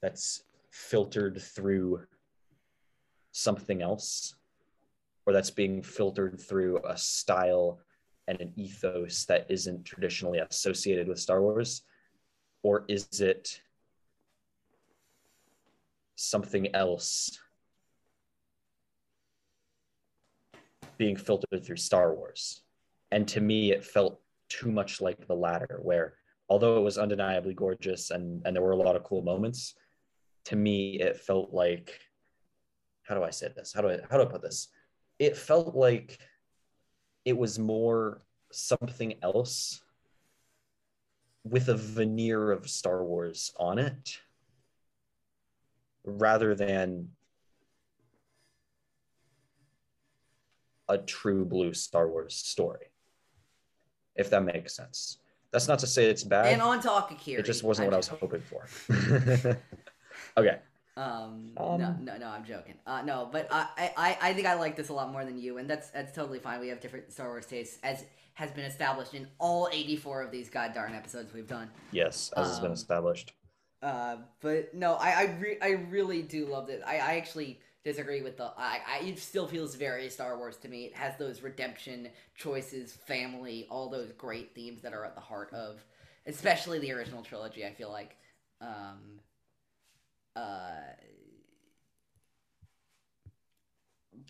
that's 0.00 0.44
filtered 0.70 1.40
through 1.40 2.00
something 3.32 3.82
else? 3.82 4.34
Or 5.26 5.32
that's 5.32 5.50
being 5.50 5.82
filtered 5.82 6.40
through 6.40 6.80
a 6.84 6.96
style 6.96 7.80
and 8.28 8.40
an 8.40 8.52
ethos 8.56 9.24
that 9.26 9.46
isn't 9.48 9.84
traditionally 9.84 10.38
associated 10.38 11.08
with 11.08 11.18
Star 11.18 11.40
Wars? 11.42 11.82
Or 12.62 12.84
is 12.88 13.20
it 13.20 13.60
something 16.16 16.74
else 16.74 17.38
being 20.98 21.16
filtered 21.16 21.64
through 21.64 21.76
Star 21.76 22.14
Wars? 22.14 22.62
And 23.10 23.26
to 23.28 23.40
me, 23.40 23.72
it 23.72 23.84
felt 23.84 24.20
too 24.48 24.70
much 24.70 25.00
like 25.00 25.26
the 25.26 25.34
latter, 25.34 25.80
where 25.82 26.14
although 26.48 26.76
it 26.76 26.82
was 26.82 26.98
undeniably 26.98 27.54
gorgeous 27.54 28.10
and, 28.10 28.42
and 28.44 28.54
there 28.54 28.62
were 28.62 28.72
a 28.72 28.76
lot 28.76 28.96
of 28.96 29.04
cool 29.04 29.22
moments, 29.22 29.74
to 30.44 30.56
me, 30.56 31.00
it 31.00 31.16
felt 31.16 31.52
like 31.52 31.98
how 33.02 33.14
do 33.14 33.22
I 33.22 33.30
say 33.30 33.48
this? 33.54 33.72
How 33.72 33.80
do 33.82 33.90
I 33.90 33.98
how 34.10 34.16
do 34.16 34.22
I 34.22 34.26
put 34.26 34.42
this? 34.42 34.68
It 35.22 35.36
felt 35.36 35.76
like 35.76 36.18
it 37.24 37.38
was 37.38 37.56
more 37.56 38.22
something 38.50 39.14
else 39.22 39.80
with 41.44 41.68
a 41.68 41.76
veneer 41.76 42.50
of 42.50 42.68
Star 42.68 43.04
Wars 43.04 43.52
on 43.56 43.78
it 43.78 44.18
rather 46.04 46.56
than 46.56 47.10
a 50.88 50.98
true 50.98 51.44
blue 51.44 51.72
Star 51.72 52.08
Wars 52.08 52.34
story. 52.34 52.86
If 54.16 54.28
that 54.30 54.42
makes 54.42 54.74
sense. 54.74 55.18
That's 55.52 55.68
not 55.68 55.78
to 55.78 55.86
say 55.86 56.06
it's 56.06 56.24
bad. 56.24 56.46
And 56.46 56.60
on 56.60 56.80
to 56.80 56.88
Akakiri. 56.88 57.38
It 57.38 57.44
just 57.44 57.62
wasn't 57.62 57.86
what 57.86 57.94
I 57.94 57.98
was 57.98 58.08
hoping 58.08 58.40
for. 58.40 58.66
okay. 60.36 60.58
Um, 60.96 61.52
Um, 61.56 61.78
no, 61.80 61.96
no, 62.00 62.18
no, 62.18 62.28
I'm 62.28 62.44
joking. 62.44 62.74
Uh, 62.86 63.02
no, 63.02 63.28
but 63.32 63.48
I, 63.50 63.92
I, 63.96 64.18
I 64.20 64.34
think 64.34 64.46
I 64.46 64.54
like 64.54 64.76
this 64.76 64.90
a 64.90 64.92
lot 64.92 65.10
more 65.10 65.24
than 65.24 65.38
you, 65.38 65.58
and 65.58 65.68
that's 65.68 65.90
that's 65.90 66.12
totally 66.14 66.38
fine. 66.38 66.60
We 66.60 66.68
have 66.68 66.80
different 66.80 67.10
Star 67.12 67.28
Wars 67.28 67.46
tastes, 67.46 67.78
as 67.82 68.04
has 68.34 68.50
been 68.50 68.64
established 68.64 69.14
in 69.14 69.26
all 69.38 69.68
84 69.72 70.22
of 70.22 70.30
these 70.30 70.48
goddarn 70.50 70.94
episodes 70.96 71.32
we've 71.34 71.46
done. 71.48 71.70
Yes, 71.90 72.30
as 72.36 72.48
has 72.48 72.60
been 72.60 72.68
Um, 72.68 72.72
established. 72.72 73.32
Uh, 73.82 74.16
but 74.40 74.74
no, 74.74 74.94
I, 74.94 75.10
I, 75.10 75.36
re- 75.40 75.58
I 75.60 75.70
really 75.70 76.22
do 76.22 76.46
love 76.46 76.68
it. 76.70 76.82
I, 76.86 76.94
I 76.98 77.16
actually 77.16 77.60
disagree 77.84 78.22
with 78.22 78.36
the. 78.36 78.44
I, 78.56 78.78
I, 78.86 79.04
it 79.04 79.18
still 79.18 79.46
feels 79.46 79.74
very 79.74 80.08
Star 80.08 80.36
Wars 80.38 80.56
to 80.58 80.68
me. 80.68 80.84
It 80.86 80.94
has 80.94 81.16
those 81.18 81.42
redemption 81.42 82.08
choices, 82.36 82.92
family, 82.92 83.66
all 83.70 83.88
those 83.90 84.12
great 84.12 84.54
themes 84.54 84.82
that 84.82 84.92
are 84.94 85.04
at 85.04 85.14
the 85.14 85.20
heart 85.20 85.52
of, 85.52 85.84
especially 86.26 86.78
the 86.78 86.92
original 86.92 87.22
trilogy. 87.22 87.66
I 87.66 87.72
feel 87.72 87.90
like, 87.90 88.16
um, 88.60 89.20
uh, 90.36 90.70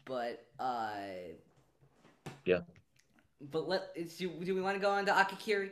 but 0.05 0.47
uh, 0.59 0.91
Yeah. 2.45 2.61
But 3.51 3.69
let 3.69 3.95
do, 4.19 4.29
do 4.45 4.55
we 4.55 4.61
want 4.61 4.77
to 4.77 4.81
go 4.81 4.91
on 4.91 5.05
to 5.07 5.13
Akakiri? 5.13 5.71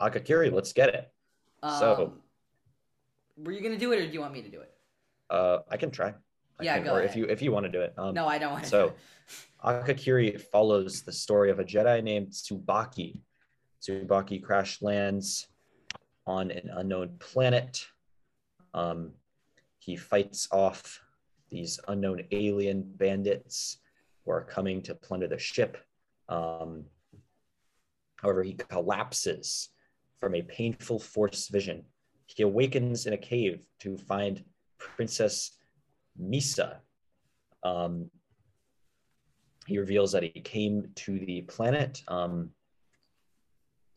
Akakiri, 0.00 0.50
let's 0.52 0.72
get 0.72 0.90
it. 0.94 1.10
Um, 1.62 1.78
So- 1.78 2.12
were 3.38 3.52
you 3.52 3.60
gonna 3.60 3.76
do 3.78 3.92
it, 3.92 4.00
or 4.00 4.06
do 4.06 4.12
you 4.12 4.20
want 4.20 4.32
me 4.32 4.42
to 4.42 4.48
do 4.50 4.60
it? 4.60 4.72
Uh, 5.28 5.58
I 5.68 5.76
can 5.76 5.90
try. 5.90 6.14
I 6.58 6.64
Yeah, 6.64 6.76
can, 6.76 6.84
go 6.84 6.94
or 6.94 7.02
if 7.02 7.14
you 7.16 7.26
if 7.26 7.42
you 7.42 7.52
want 7.52 7.64
to 7.66 7.70
do 7.72 7.82
it. 7.82 7.92
Um, 7.98 8.14
No, 8.14 8.26
I 8.26 8.38
don't 8.38 8.52
want 8.52 8.64
to. 8.64 8.70
so 8.70 8.94
Akakiri 9.64 10.40
follows 10.40 11.02
the 11.02 11.12
story 11.12 11.50
of 11.50 11.58
a 11.58 11.64
Jedi 11.64 12.02
named 12.02 12.28
Tsubaki. 12.28 13.20
Tsubaki 13.82 14.42
crash 14.42 14.80
lands 14.80 15.48
on 16.26 16.50
an 16.50 16.70
unknown 16.72 17.16
planet. 17.18 17.86
Um, 18.72 19.12
he 19.86 19.94
fights 19.94 20.48
off 20.50 21.00
these 21.48 21.78
unknown 21.86 22.24
alien 22.32 22.82
bandits 22.96 23.78
who 24.24 24.32
are 24.32 24.42
coming 24.42 24.82
to 24.82 24.96
plunder 24.96 25.28
the 25.28 25.38
ship. 25.38 25.78
Um, 26.28 26.86
however, 28.16 28.42
he 28.42 28.54
collapses 28.54 29.68
from 30.18 30.34
a 30.34 30.42
painful 30.42 30.98
force 30.98 31.46
vision. 31.46 31.84
He 32.26 32.42
awakens 32.42 33.06
in 33.06 33.12
a 33.12 33.16
cave 33.16 33.64
to 33.78 33.96
find 33.96 34.42
Princess 34.78 35.52
Misa. 36.20 36.78
Um, 37.62 38.10
he 39.68 39.78
reveals 39.78 40.10
that 40.12 40.24
he 40.24 40.40
came 40.40 40.90
to 40.96 41.20
the 41.20 41.42
planet. 41.42 42.02
Um, 42.08 42.50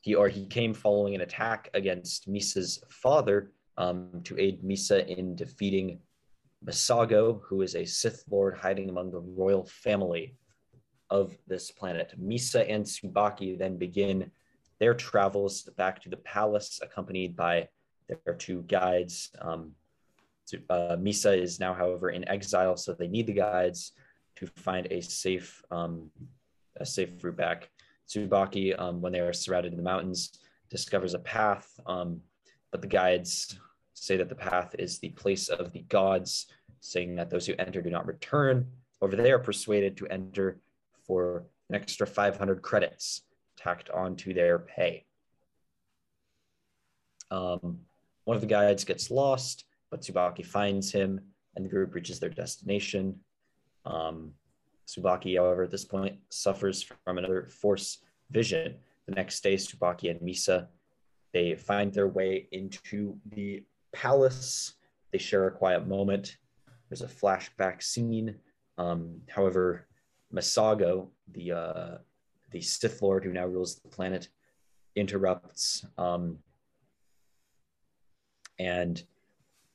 he 0.02 0.14
or 0.14 0.30
he 0.30 0.46
came 0.46 0.76
following 0.76 1.16
an 1.16 1.22
attack 1.22 1.72
against 1.74 2.30
Misa's 2.30 2.84
father 2.90 3.52
um, 3.80 4.22
to 4.26 4.38
aid 4.38 4.62
Misa 4.62 5.08
in 5.08 5.36
defeating 5.36 6.00
Masago, 6.64 7.42
who 7.44 7.62
is 7.62 7.76
a 7.76 7.86
Sith 7.86 8.24
Lord 8.30 8.58
hiding 8.58 8.90
among 8.90 9.12
the 9.12 9.22
royal 9.22 9.66
family 9.66 10.36
of 11.10 11.36
this 11.48 11.72
planet. 11.72 12.14
Misa 12.22 12.70
and 12.70 12.86
Tsubaki 12.86 13.58
then 13.58 13.78
begin 13.78 14.30
their 14.80 14.94
travels 14.94 15.64
back 15.78 16.02
to 16.02 16.10
the 16.10 16.18
palace, 16.18 16.80
accompanied 16.84 17.36
by 17.36 17.70
their 18.08 18.36
two 18.36 18.64
guides. 18.64 19.32
Um, 19.42 19.72
uh, 20.70 20.98
Misa 20.98 21.38
is 21.38 21.60
now, 21.60 21.74
however, 21.74 22.10
in 22.10 22.28
exile, 22.28 22.76
so 22.76 22.94
they 22.94 23.08
need 23.08 23.28
the 23.28 23.34
guides 23.34 23.94
to 24.36 24.48
find 24.58 24.88
a 24.92 25.02
safe, 25.02 25.64
um, 25.72 26.10
a 26.78 26.86
safe 26.86 27.24
route 27.24 27.38
back. 27.38 27.70
Tsubaki, 28.10 28.78
um, 28.80 29.00
when 29.02 29.14
they 29.14 29.20
are 29.20 29.34
surrounded 29.34 29.72
in 29.72 29.78
the 29.78 29.84
mountains, 29.84 30.40
discovers 30.70 31.14
a 31.14 31.20
path, 31.20 31.80
um, 31.86 32.22
but 32.72 32.82
the 32.82 32.88
guides 32.88 33.60
say 34.06 34.18
that 34.18 34.30
the 34.30 34.36
path 34.36 34.76
is 34.78 35.00
the 35.00 35.10
place 35.10 35.50
of 35.50 35.72
the 35.72 35.82
gods, 35.82 36.48
saying 36.80 37.16
that 37.16 37.30
those 37.30 37.46
who 37.46 37.54
enter 37.60 37.82
do 37.82 37.90
not 37.90 38.08
return. 38.08 38.68
Over 39.02 39.16
they 39.16 39.32
are 39.32 39.40
persuaded 39.40 39.98
to 39.98 40.08
enter 40.08 40.60
for 41.06 41.44
an 41.70 41.76
extra 41.76 42.08
500 42.08 42.62
credits 42.62 43.24
tacked 43.58 43.90
onto 43.90 44.34
their 44.34 44.60
pay. 44.60 45.06
Um, 47.32 47.80
one 48.24 48.36
of 48.36 48.42
the 48.42 48.48
guides 48.48 48.84
gets 48.84 49.12
lost, 49.12 49.66
but 49.92 50.02
Tsubaki 50.02 50.46
finds 50.46 50.92
him, 50.92 51.20
and 51.56 51.66
the 51.66 51.70
group 51.70 51.94
reaches 51.94 52.20
their 52.20 52.30
destination. 52.30 53.20
Um, 53.86 54.34
Tsubaki, 54.88 55.38
however, 55.38 55.64
at 55.64 55.72
this 55.72 55.86
point 55.86 56.18
suffers 56.30 56.84
from 56.84 57.18
another 57.18 57.48
force 57.48 58.00
vision. 58.32 58.76
The 59.06 59.16
next 59.16 59.42
day, 59.42 59.56
Tsubaki 59.56 60.10
and 60.10 60.20
Misa 60.22 60.68
they 61.32 61.56
find 61.56 61.94
their 61.94 62.08
way 62.08 62.48
into 62.52 63.18
the 63.32 63.64
palace. 63.92 64.74
They 65.12 65.18
share 65.18 65.48
a 65.48 65.52
quiet 65.52 65.88
moment. 65.88 66.38
There's 66.90 67.02
a 67.02 67.08
flashback 67.08 67.84
scene. 67.84 68.36
Um, 68.78 69.22
however, 69.28 69.88
Masago, 70.34 71.08
the 71.32 71.52
uh, 71.52 71.98
the 72.52 72.62
Sith 72.62 73.02
Lord 73.02 73.24
who 73.24 73.32
now 73.32 73.46
rules 73.46 73.76
the 73.76 73.90
planet, 73.90 74.30
interrupts, 74.96 75.86
um, 75.98 76.40
and 78.58 79.04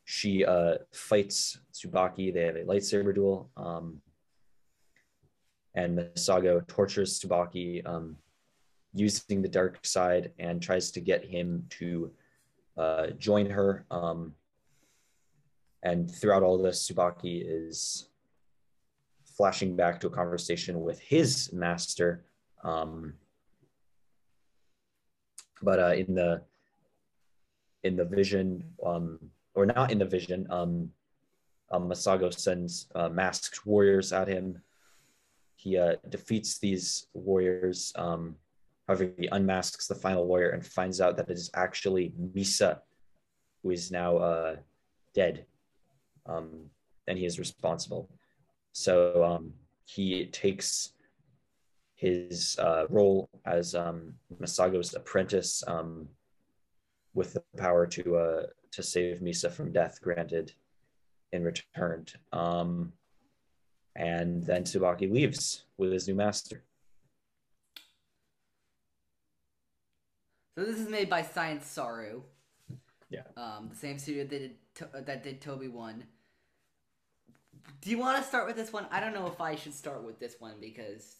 she 0.04 0.44
uh, 0.44 0.76
fights 0.92 1.58
Tsubaki. 1.72 2.32
They 2.32 2.42
have 2.42 2.56
a 2.56 2.64
lightsaber 2.64 3.14
duel, 3.14 3.50
um, 3.56 4.00
and 5.74 5.98
Masago 5.98 6.66
tortures 6.66 7.18
Tsubaki 7.18 7.86
um, 7.86 8.16
using 8.94 9.42
the 9.42 9.48
dark 9.48 9.84
side 9.84 10.32
and 10.38 10.62
tries 10.62 10.90
to 10.92 11.00
get 11.00 11.24
him 11.24 11.66
to 11.70 12.10
uh, 12.76 13.08
join 13.18 13.50
her. 13.50 13.84
Um, 13.90 14.34
and 15.82 16.10
throughout 16.10 16.42
all 16.42 16.58
this, 16.58 16.90
Tsubaki 16.90 17.42
is 17.44 18.08
flashing 19.24 19.76
back 19.76 20.00
to 20.00 20.06
a 20.06 20.10
conversation 20.10 20.80
with 20.80 21.00
his 21.00 21.52
master. 21.52 22.24
Um, 22.62 23.14
but 25.62 25.78
uh, 25.78 25.94
in 25.94 26.14
the 26.14 26.42
in 27.82 27.96
the 27.96 28.04
vision, 28.04 28.64
um, 28.84 29.18
or 29.54 29.66
not 29.66 29.92
in 29.92 29.98
the 29.98 30.04
vision, 30.06 30.46
um, 30.50 30.90
um, 31.70 31.88
Masago 31.88 32.32
sends 32.32 32.86
uh, 32.94 33.08
masked 33.08 33.66
warriors 33.66 34.12
at 34.12 34.28
him. 34.28 34.62
He 35.56 35.76
uh, 35.76 35.96
defeats 36.08 36.58
these 36.58 37.08
warriors. 37.12 37.92
Um, 37.96 38.36
however, 38.86 39.10
he 39.18 39.28
unmasks 39.32 39.86
the 39.86 39.94
final 39.94 40.26
warrior 40.26 40.50
and 40.50 40.64
finds 40.64 41.00
out 41.00 41.16
that 41.16 41.30
it 41.30 41.38
is 41.38 41.50
actually 41.54 42.12
Misa, 42.34 42.80
who 43.62 43.70
is 43.70 43.90
now 43.90 44.16
uh, 44.16 44.56
dead, 45.14 45.46
um, 46.26 46.70
and 47.06 47.18
he 47.18 47.26
is 47.26 47.38
responsible. 47.38 48.10
So 48.72 49.24
um, 49.24 49.52
he 49.84 50.26
takes 50.26 50.92
his 51.94 52.56
uh, 52.58 52.86
role 52.88 53.30
as 53.46 53.74
um, 53.74 54.14
Masago's 54.40 54.94
apprentice 54.94 55.62
um, 55.66 56.08
with 57.14 57.34
the 57.34 57.42
power 57.56 57.86
to 57.86 58.16
uh, 58.16 58.42
to 58.72 58.82
save 58.82 59.20
Misa 59.20 59.50
from 59.50 59.72
death, 59.72 60.00
granted 60.02 60.52
in 61.32 61.44
return. 61.44 62.04
Um, 62.32 62.92
and 63.96 64.44
then 64.44 64.64
Tsubaki 64.64 65.10
leaves 65.10 65.64
with 65.78 65.92
his 65.92 66.08
new 66.08 66.16
master. 66.16 66.64
So 70.54 70.64
this 70.64 70.78
is 70.78 70.88
made 70.88 71.10
by 71.10 71.22
Science 71.22 71.66
Saru. 71.66 72.22
Yeah. 73.10 73.22
Um, 73.36 73.68
the 73.70 73.76
same 73.76 73.98
studio 73.98 74.24
that 74.24 74.30
did 74.30 74.54
to- 74.76 74.88
uh, 74.96 75.00
that 75.02 75.22
did 75.22 75.40
Toby 75.40 75.68
one. 75.68 76.04
Do 77.80 77.90
you 77.90 77.98
want 77.98 78.18
to 78.18 78.24
start 78.24 78.46
with 78.46 78.56
this 78.56 78.72
one? 78.72 78.86
I 78.90 79.00
don't 79.00 79.14
know 79.14 79.26
if 79.26 79.40
I 79.40 79.56
should 79.56 79.74
start 79.74 80.04
with 80.04 80.18
this 80.18 80.36
one 80.38 80.54
because 80.60 81.16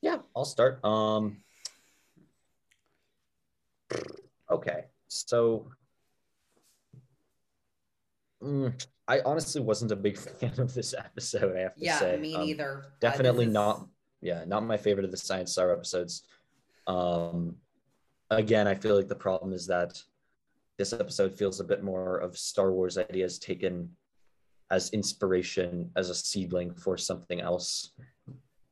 Yeah, 0.00 0.18
I'll 0.36 0.44
start. 0.44 0.84
Um, 0.84 1.38
okay, 4.50 4.84
so 5.08 5.70
mm, 8.42 8.86
I 9.08 9.20
honestly 9.24 9.60
wasn't 9.60 9.92
a 9.92 9.96
big 9.96 10.18
fan 10.40 10.58
of 10.60 10.74
this 10.74 10.94
episode. 10.96 11.56
I 11.56 11.60
have 11.60 11.74
to 11.76 11.84
yeah, 11.84 11.98
say, 11.98 12.16
me 12.16 12.34
Um, 12.34 12.46
neither. 12.46 12.82
Uh, 12.84 12.88
definitely 13.00 13.46
is- 13.46 13.52
not 13.52 13.88
yeah 14.20 14.44
not 14.46 14.64
my 14.64 14.76
favorite 14.76 15.04
of 15.04 15.10
the 15.10 15.16
Science 15.16 15.52
SARU 15.54 15.72
episodes 15.72 16.22
um 16.86 17.56
again 18.30 18.66
i 18.66 18.74
feel 18.74 18.96
like 18.96 19.08
the 19.08 19.14
problem 19.14 19.52
is 19.52 19.66
that 19.66 20.00
this 20.78 20.92
episode 20.92 21.36
feels 21.36 21.60
a 21.60 21.64
bit 21.64 21.82
more 21.82 22.18
of 22.18 22.36
star 22.36 22.72
wars 22.72 22.98
ideas 22.98 23.38
taken 23.38 23.88
as 24.70 24.90
inspiration 24.90 25.90
as 25.96 26.10
a 26.10 26.14
seedling 26.14 26.74
for 26.74 26.96
something 26.96 27.40
else 27.40 27.90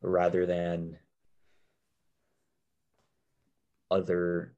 rather 0.00 0.46
than 0.46 0.96
other 3.90 4.54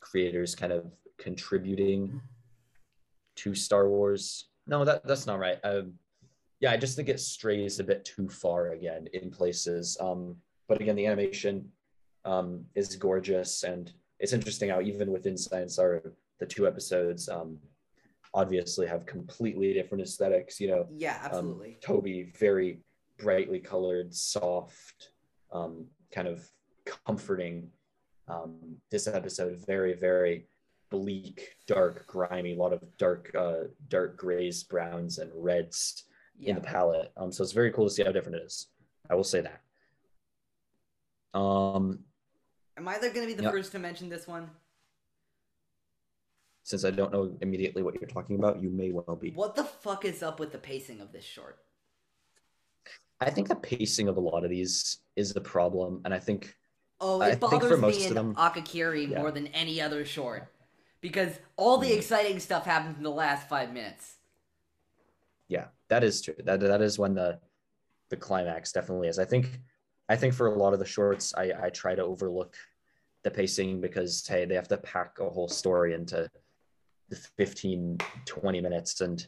creators 0.00 0.54
kind 0.54 0.72
of 0.72 0.84
contributing 1.18 2.20
to 3.34 3.54
star 3.54 3.88
wars 3.88 4.48
no 4.66 4.84
that 4.84 5.04
that's 5.06 5.26
not 5.26 5.38
right 5.38 5.58
um 5.64 5.92
yeah, 6.60 6.70
I 6.70 6.76
just 6.76 6.94
think 6.94 7.08
it 7.08 7.20
strays 7.20 7.80
a 7.80 7.84
bit 7.84 8.04
too 8.04 8.28
far 8.28 8.68
again 8.68 9.08
in 9.14 9.30
places. 9.30 9.96
Um, 9.98 10.36
but 10.68 10.80
again, 10.80 10.94
the 10.94 11.06
animation 11.06 11.66
um, 12.24 12.64
is 12.74 12.96
gorgeous, 12.96 13.64
and 13.64 13.92
it's 14.18 14.32
interesting 14.32 14.70
how 14.70 14.80
even 14.80 15.10
within 15.10 15.36
Science 15.36 15.76
SARU 15.76 16.12
the 16.38 16.46
two 16.46 16.66
episodes 16.66 17.28
um, 17.28 17.58
obviously 18.32 18.86
have 18.86 19.06
completely 19.06 19.72
different 19.72 20.02
aesthetics. 20.02 20.60
You 20.60 20.68
know, 20.68 20.86
Yeah, 20.90 21.16
um, 21.16 21.26
absolutely. 21.26 21.78
Toby 21.82 22.32
very 22.38 22.80
brightly 23.18 23.60
colored, 23.60 24.14
soft, 24.14 25.10
um, 25.52 25.86
kind 26.12 26.28
of 26.28 26.48
comforting. 27.06 27.68
Um, 28.28 28.76
this 28.90 29.08
episode 29.08 29.58
very 29.66 29.94
very 29.94 30.46
bleak, 30.90 31.56
dark, 31.66 32.06
grimy, 32.06 32.54
a 32.54 32.58
lot 32.58 32.72
of 32.72 32.82
dark, 32.98 33.30
uh, 33.38 33.68
dark 33.88 34.16
grays, 34.16 34.62
browns, 34.64 35.18
and 35.18 35.30
reds 35.34 36.04
yeah. 36.38 36.50
in 36.50 36.56
the 36.56 36.60
palette. 36.60 37.12
Um, 37.16 37.32
so 37.32 37.42
it's 37.42 37.52
very 37.52 37.72
cool 37.72 37.88
to 37.88 37.94
see 37.94 38.02
how 38.02 38.12
different 38.12 38.36
it 38.38 38.42
is. 38.44 38.66
I 39.08 39.14
will 39.14 39.24
say 39.24 39.40
that. 39.40 41.38
Um, 41.38 42.00
Am 42.76 42.88
I 42.88 42.98
going 42.98 43.12
to 43.12 43.26
be 43.26 43.34
the 43.34 43.42
Yep. 43.44 43.52
first 43.52 43.72
to 43.72 43.78
mention 43.78 44.08
this 44.08 44.26
one? 44.26 44.50
since 46.62 46.84
I 46.84 46.90
don't 46.92 47.10
know 47.10 47.36
immediately 47.40 47.82
what 47.82 47.94
you're 48.00 48.08
talking 48.08 48.36
about, 48.36 48.62
you 48.62 48.70
may 48.70 48.92
well 48.92 49.16
be. 49.16 49.30
What 49.32 49.56
the 49.56 49.64
fuck 49.64 50.04
is 50.04 50.22
up 50.22 50.38
with 50.38 50.52
the 50.52 50.58
pacing 50.58 51.00
of 51.00 51.10
this 51.10 51.24
short? 51.24 51.58
I 53.18 53.28
think 53.30 53.48
the 53.48 53.56
pacing 53.56 54.06
of 54.06 54.16
a 54.16 54.20
lot 54.20 54.44
of 54.44 54.50
these 54.50 54.98
is 55.16 55.32
the 55.32 55.40
problem, 55.40 56.00
and 56.04 56.14
I 56.14 56.20
think 56.20 56.56
Oh, 57.00 57.20
I 57.20 57.28
it 57.30 57.40
think 57.40 57.50
for 57.50 57.58
bothers 57.60 57.80
most 57.80 57.98
me 57.98 58.04
of 58.04 58.10
in 58.10 58.14
them- 58.14 58.34
Akakiri 58.36 59.08
Yeah. 59.10 59.18
more 59.18 59.32
than 59.32 59.48
any 59.48 59.80
other 59.80 60.04
short. 60.04 60.46
Because 61.00 61.40
all 61.56 61.78
the 61.78 61.90
Mm. 61.90 61.96
exciting 61.96 62.38
stuff 62.38 62.66
happens 62.66 62.98
in 62.98 63.02
the 63.02 63.10
last 63.10 63.48
five 63.48 63.72
minutes. 63.72 64.18
yeah, 65.48 65.68
that 65.88 66.04
is 66.04 66.20
true. 66.22 66.36
That 66.44 66.60
that 66.60 66.82
is 66.82 66.98
when 67.00 67.14
the 67.14 67.40
the 68.10 68.16
climax 68.16 68.70
definitely 68.70 69.08
is. 69.08 69.18
I 69.18 69.24
think 69.24 69.60
I 70.10 70.16
think 70.16 70.34
for 70.34 70.48
a 70.48 70.58
lot 70.58 70.72
of 70.72 70.80
the 70.80 70.84
shorts, 70.84 71.32
I 71.36 71.52
I 71.66 71.70
try 71.70 71.94
to 71.94 72.02
overlook 72.04 72.56
the 73.22 73.30
pacing 73.30 73.80
because 73.80 74.26
hey, 74.26 74.44
they 74.44 74.56
have 74.56 74.68
to 74.68 74.76
pack 74.78 75.20
a 75.20 75.30
whole 75.30 75.48
story 75.48 75.94
into 75.94 76.28
the 77.08 77.16
15 77.38 77.96
20 78.26 78.60
minutes 78.60 79.00
and 79.00 79.26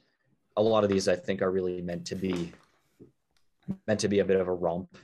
a 0.56 0.62
lot 0.62 0.84
of 0.84 0.90
these 0.90 1.08
I 1.08 1.16
think 1.16 1.40
are 1.40 1.50
really 1.50 1.80
meant 1.82 2.04
to 2.06 2.16
be 2.16 2.52
meant 3.86 4.00
to 4.00 4.08
be 4.08 4.18
a 4.18 4.24
bit 4.24 4.40
of 4.40 4.48
a 4.48 4.52
romp 4.52 4.96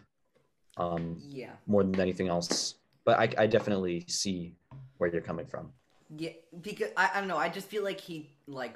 um 0.77 1.23
Yeah. 1.31 1.53
more 1.67 1.85
than 1.85 1.99
anything 2.01 2.29
else. 2.29 2.75
But 3.05 3.19
I 3.21 3.45
I 3.45 3.47
definitely 3.47 4.05
see 4.09 4.57
where 4.99 5.11
you're 5.13 5.29
coming 5.31 5.47
from. 5.47 5.73
Yeah, 6.17 6.31
because 6.61 6.91
I, 6.97 7.11
I 7.15 7.21
don't 7.21 7.29
know. 7.29 7.37
I 7.37 7.49
just 7.49 7.69
feel 7.69 7.85
like 7.85 8.01
he 8.01 8.31
like. 8.47 8.75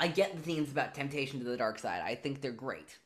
I 0.00 0.06
get 0.06 0.36
the 0.36 0.42
themes 0.42 0.70
about 0.70 0.94
temptation 0.94 1.40
to 1.40 1.44
the 1.44 1.56
dark 1.56 1.78
side. 1.80 2.02
I 2.04 2.14
think 2.14 2.40
they're 2.40 2.52
great, 2.52 2.98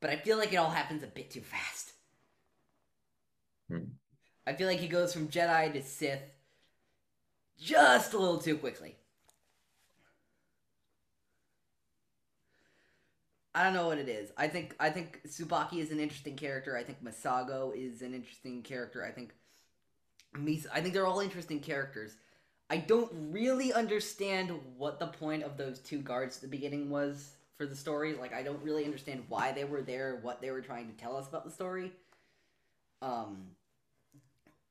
but 0.00 0.10
I 0.10 0.16
feel 0.16 0.38
like 0.38 0.52
it 0.52 0.56
all 0.56 0.70
happens 0.70 1.02
a 1.02 1.06
bit 1.06 1.30
too 1.30 1.40
fast. 1.40 1.92
Hmm. 3.68 3.90
I 4.46 4.52
feel 4.52 4.68
like 4.68 4.78
he 4.78 4.88
goes 4.88 5.12
from 5.12 5.28
Jedi 5.28 5.72
to 5.72 5.82
Sith 5.82 6.22
just 7.58 8.12
a 8.12 8.18
little 8.18 8.38
too 8.38 8.56
quickly. 8.56 8.96
I 13.54 13.64
don't 13.64 13.72
know 13.72 13.86
what 13.86 13.96
it 13.96 14.08
is. 14.08 14.30
I 14.36 14.48
think 14.48 14.76
I 14.78 14.90
think 14.90 15.22
Tsubaki 15.26 15.78
is 15.78 15.90
an 15.90 15.98
interesting 15.98 16.36
character. 16.36 16.76
I 16.76 16.84
think 16.84 17.02
Masago 17.02 17.74
is 17.74 18.02
an 18.02 18.12
interesting 18.12 18.62
character. 18.62 19.02
I 19.02 19.10
think 19.10 19.32
Misa, 20.36 20.66
I 20.74 20.82
think 20.82 20.92
they're 20.92 21.06
all 21.06 21.20
interesting 21.20 21.60
characters. 21.60 22.16
I 22.68 22.76
don't 22.76 23.10
really 23.32 23.72
understand 23.72 24.52
what 24.76 24.98
the 24.98 25.06
point 25.06 25.42
of 25.42 25.56
those 25.56 25.78
two 25.78 26.00
guards 26.00 26.36
at 26.36 26.42
the 26.42 26.48
beginning 26.48 26.90
was 26.90 27.36
for 27.56 27.66
the 27.66 27.76
story. 27.76 28.14
Like, 28.14 28.34
I 28.34 28.42
don't 28.42 28.62
really 28.62 28.84
understand 28.84 29.24
why 29.28 29.52
they 29.52 29.64
were 29.64 29.82
there, 29.82 30.18
what 30.22 30.40
they 30.40 30.50
were 30.50 30.60
trying 30.60 30.88
to 30.88 30.92
tell 30.94 31.16
us 31.16 31.28
about 31.28 31.44
the 31.44 31.50
story. 31.50 31.92
Um, 33.02 33.48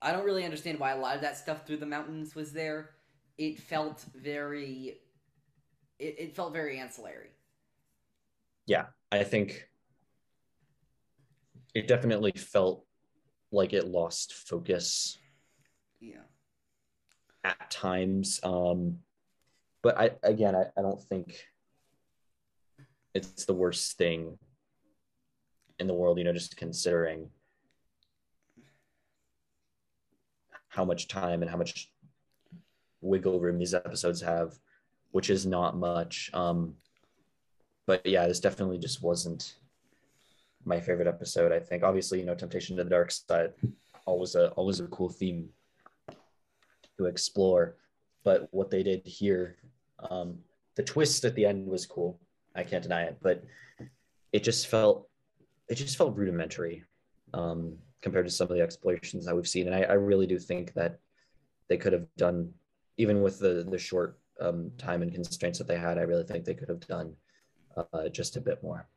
I 0.01 0.11
don't 0.11 0.25
really 0.25 0.45
understand 0.45 0.79
why 0.79 0.91
a 0.91 0.97
lot 0.97 1.15
of 1.15 1.21
that 1.21 1.38
stuff 1.38 1.65
through 1.65 1.77
the 1.77 1.86
mountains 1.86 2.36
was 2.36 2.51
there. 2.53 2.91
It 3.38 3.59
felt 3.59 4.03
very, 4.13 4.99
it, 5.99 6.15
it 6.19 6.36
felt 6.36 6.53
very 6.53 6.79
ancillary. 6.79 7.29
yeah, 8.67 8.86
I 9.11 9.23
think 9.23 9.67
it 11.75 11.88
definitely 11.88 12.31
felt 12.31 12.86
like 13.51 13.73
it 13.73 13.88
lost 13.88 14.33
focus 14.33 15.17
Yeah. 15.99 16.21
at 17.43 17.69
times. 17.69 18.39
Um, 18.43 18.99
but 19.83 19.97
I 19.99 20.11
again, 20.23 20.55
I, 20.55 20.65
I 20.77 20.81
don't 20.81 21.01
think 21.01 21.45
it's 23.16 23.45
the 23.45 23.53
worst 23.53 23.97
thing 23.97 24.38
in 25.80 25.88
the 25.88 25.93
world. 25.93 26.20
You 26.20 26.26
know, 26.26 26.34
just 26.34 26.57
considering 26.57 27.30
how 30.68 30.86
much 30.86 31.07
time 31.07 31.41
and 31.41 31.49
how 31.49 31.57
much 31.57 31.89
wiggle 33.01 33.39
room 33.39 33.57
these 33.57 33.74
episodes 33.74 34.22
have, 34.22 34.59
which 35.11 35.30
is 35.30 35.45
not 35.45 35.78
much. 35.78 36.30
Um, 36.34 36.76
but 37.88 38.05
yeah, 38.05 38.28
this 38.28 38.41
definitely 38.41 38.78
just 38.78 39.01
wasn't 39.01 39.55
my 40.66 40.82
favorite 40.82 41.07
episode. 41.07 41.51
I 41.51 41.59
think 41.59 41.84
obviously, 41.84 42.20
you 42.20 42.26
know, 42.26 42.36
Temptation 42.36 42.76
to 42.76 42.84
the 42.84 42.89
Dark 42.89 43.11
Side, 43.11 43.53
always 44.05 44.36
a 44.36 44.49
always 44.51 44.80
a 44.80 44.88
cool 44.88 45.09
theme 45.09 45.49
to 46.97 47.05
explore. 47.05 47.78
But 48.24 48.49
what 48.51 48.72
they 48.72 48.84
did 48.84 49.05
here, 49.05 49.57
um, 50.09 50.39
the 50.76 50.84
twist 50.84 51.24
at 51.26 51.36
the 51.36 51.45
end 51.45 51.68
was 51.68 51.86
cool. 51.86 52.20
I 52.56 52.64
can't 52.64 52.84
deny 52.84 53.03
it, 53.03 53.18
but 53.22 53.43
it 54.32 54.43
just 54.43 54.68
felt 54.68 55.08
it 55.68 55.76
just 55.76 55.97
felt 55.97 56.16
rudimentary 56.16 56.84
um, 57.34 57.78
compared 58.01 58.26
to 58.26 58.32
some 58.32 58.49
of 58.49 58.56
the 58.56 58.62
explorations 58.62 59.26
that 59.26 59.36
we've 59.36 59.47
seen. 59.47 59.68
And 59.68 59.76
I, 59.76 59.82
I 59.82 59.93
really 59.93 60.28
do 60.28 60.38
think 60.38 60.74
that 60.74 60.99
they 61.68 61.78
could 61.78 61.93
have 61.93 62.06
done, 62.18 62.51
even 62.97 63.22
with 63.22 63.39
the 63.39 63.66
the 63.70 63.78
short 63.78 64.20
um, 64.39 64.72
time 64.78 65.01
and 65.01 65.14
constraints 65.14 65.58
that 65.60 65.68
they 65.68 65.78
had. 65.78 65.97
I 65.97 66.01
really 66.03 66.24
think 66.24 66.45
they 66.45 66.53
could 66.53 66.70
have 66.70 66.86
done 66.88 67.14
uh, 67.76 68.10
just 68.10 68.36
a 68.36 68.41
bit 68.41 68.62
more. 68.64 68.88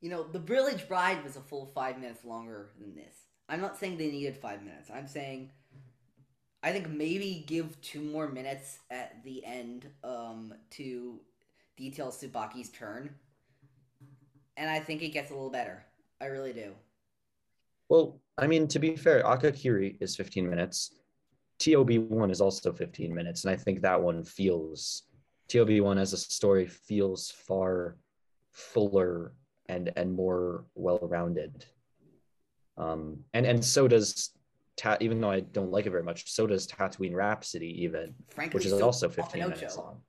You 0.00 0.10
know, 0.10 0.22
the 0.22 0.38
Village 0.38 0.88
Bride 0.88 1.22
was 1.22 1.36
a 1.36 1.40
full 1.40 1.66
five 1.66 1.98
minutes 1.98 2.24
longer 2.24 2.70
than 2.80 2.94
this. 2.94 3.14
I'm 3.48 3.60
not 3.60 3.78
saying 3.78 3.98
they 3.98 4.10
needed 4.10 4.36
five 4.36 4.62
minutes. 4.62 4.90
I'm 4.92 5.08
saying 5.08 5.50
I 6.62 6.72
think 6.72 6.90
maybe 6.90 7.44
give 7.46 7.80
two 7.80 8.02
more 8.02 8.28
minutes 8.28 8.80
at 8.90 9.22
the 9.24 9.44
end 9.44 9.86
um, 10.04 10.54
to 10.72 11.20
detail 11.80 12.08
Tsubaki's 12.08 12.68
turn. 12.68 13.10
And 14.56 14.68
I 14.68 14.78
think 14.78 15.02
it 15.02 15.08
gets 15.08 15.30
a 15.30 15.34
little 15.34 15.50
better. 15.50 15.82
I 16.20 16.26
really 16.26 16.52
do. 16.52 16.74
Well, 17.88 18.20
I 18.38 18.46
mean, 18.46 18.68
to 18.68 18.78
be 18.78 18.94
fair, 18.94 19.22
Akakiri 19.24 19.96
is 20.00 20.14
15 20.14 20.48
minutes. 20.48 20.94
TOB1 21.58 22.30
is 22.30 22.40
also 22.40 22.72
15 22.72 23.14
minutes. 23.14 23.44
And 23.44 23.52
I 23.52 23.56
think 23.56 23.80
that 23.80 24.00
one 24.00 24.22
feels, 24.22 25.04
TOB1 25.48 25.98
as 25.98 26.12
a 26.12 26.18
story 26.18 26.66
feels 26.66 27.30
far 27.30 27.96
fuller 28.52 29.32
and, 29.66 29.90
and 29.96 30.12
more 30.12 30.66
well 30.74 31.00
rounded. 31.02 31.64
Um, 32.76 33.20
and, 33.32 33.46
and 33.46 33.64
so 33.64 33.88
does 33.88 34.30
Ta- 34.76 34.96
even 35.00 35.20
though 35.20 35.30
I 35.30 35.40
don't 35.40 35.70
like 35.70 35.84
it 35.84 35.90
very 35.90 36.02
much, 36.02 36.32
so 36.32 36.46
does 36.46 36.66
Tatooine 36.66 37.14
Rhapsody, 37.14 37.82
even, 37.84 38.14
Frankly, 38.28 38.56
which 38.56 38.64
is 38.64 38.72
so- 38.72 38.82
also 38.82 39.08
oh, 39.08 39.10
15 39.10 39.42
minutes 39.42 39.76
long. 39.76 40.00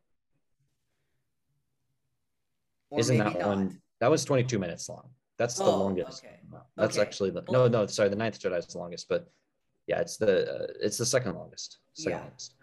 Or 2.91 2.99
Isn't 2.99 3.17
that 3.17 3.39
not. 3.39 3.47
one? 3.47 3.81
That 3.99 4.11
was 4.11 4.25
22 4.25 4.59
minutes 4.59 4.87
long. 4.89 5.09
That's 5.37 5.55
the 5.57 5.63
Oh, 5.63 5.79
longest. 5.79 6.23
okay. 6.23 6.39
That's 6.75 6.97
Okay. 6.97 7.07
actually 7.07 7.29
the 7.31 7.43
no, 7.49 7.67
no. 7.67 7.87
Sorry, 7.87 8.09
the 8.09 8.15
Ninth 8.15 8.39
Jedi 8.39 8.57
is 8.59 8.67
the 8.67 8.77
longest, 8.77 9.07
but 9.09 9.31
yeah, 9.87 9.99
it's 10.01 10.17
the 10.17 10.63
uh, 10.63 10.67
it's 10.81 10.97
the 10.97 11.05
second 11.05 11.35
longest. 11.35 11.79
Second 11.93 12.11
Yeah. 12.19 12.23
longest. 12.25 12.55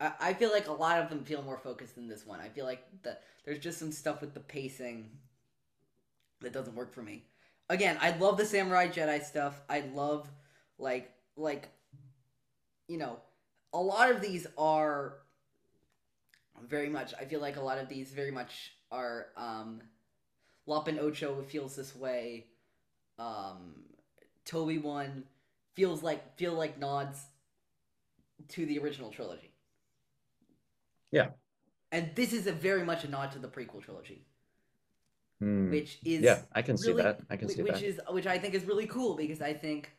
I, 0.00 0.12
I 0.20 0.34
feel 0.34 0.50
like 0.50 0.66
a 0.68 0.72
lot 0.72 1.00
of 1.00 1.08
them 1.08 1.24
feel 1.24 1.42
more 1.42 1.56
focused 1.58 1.94
than 1.94 2.08
this 2.08 2.26
one. 2.26 2.40
I 2.40 2.48
feel 2.48 2.64
like 2.66 2.84
the, 3.02 3.16
there's 3.44 3.58
just 3.60 3.78
some 3.78 3.92
stuff 3.92 4.20
with 4.20 4.34
the 4.34 4.40
pacing 4.40 5.10
that 6.40 6.52
doesn't 6.52 6.74
work 6.74 6.92
for 6.92 7.02
me. 7.02 7.24
Again, 7.70 7.96
I 8.00 8.10
love 8.16 8.36
the 8.36 8.44
Samurai 8.44 8.88
Jedi 8.88 9.22
stuff. 9.22 9.60
I 9.68 9.80
love 9.94 10.28
like 10.78 11.12
like 11.36 11.68
you 12.88 12.98
know, 12.98 13.18
a 13.72 13.80
lot 13.80 14.10
of 14.10 14.20
these 14.20 14.46
are 14.58 15.18
very 16.66 16.88
much 16.88 17.12
I 17.20 17.24
feel 17.24 17.40
like 17.40 17.56
a 17.56 17.60
lot 17.60 17.78
of 17.78 17.88
these 17.88 18.10
very 18.12 18.30
much 18.30 18.72
are 18.90 19.26
um 19.36 19.80
Lop 20.66 20.88
and 20.88 20.98
Ocho 20.98 21.42
feels 21.42 21.76
this 21.76 21.94
way. 21.94 22.46
Um 23.18 23.84
Toby 24.44 24.78
one 24.78 25.24
feels 25.74 26.02
like 26.02 26.36
feel 26.36 26.54
like 26.54 26.78
nods 26.78 27.24
to 28.48 28.66
the 28.66 28.78
original 28.78 29.10
trilogy. 29.10 29.52
Yeah. 31.10 31.28
And 31.92 32.10
this 32.14 32.32
is 32.32 32.46
a 32.46 32.52
very 32.52 32.84
much 32.84 33.04
a 33.04 33.08
nod 33.08 33.32
to 33.32 33.38
the 33.38 33.48
prequel 33.48 33.82
trilogy, 33.82 34.26
Hmm. 35.40 35.70
which 35.70 35.98
is 36.04 36.22
Yeah, 36.22 36.42
I 36.52 36.62
can 36.62 36.76
see 36.76 36.92
that. 36.94 37.20
I 37.30 37.36
can 37.36 37.48
see 37.48 37.62
which 37.62 37.74
that. 37.74 37.82
is 37.82 38.00
which 38.10 38.26
I 38.26 38.38
think 38.38 38.54
is 38.54 38.64
really 38.64 38.86
cool 38.86 39.14
because 39.14 39.40
I 39.40 39.52
think 39.54 39.90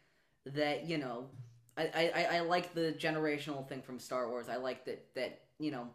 that 0.46 0.86
you 0.86 0.98
know 0.98 1.30
I, 1.78 1.84
I, 1.94 2.12
I- 2.24 2.38
I 2.38 2.40
like 2.42 2.74
the 2.74 2.94
generational 2.98 3.68
thing 3.68 3.82
from 3.82 4.00
Star 4.00 4.30
Wars. 4.30 4.50
I 4.50 4.58
like 4.58 4.86
that 4.86 5.14
that 5.16 5.42
you 5.60 5.72
know 5.72 5.88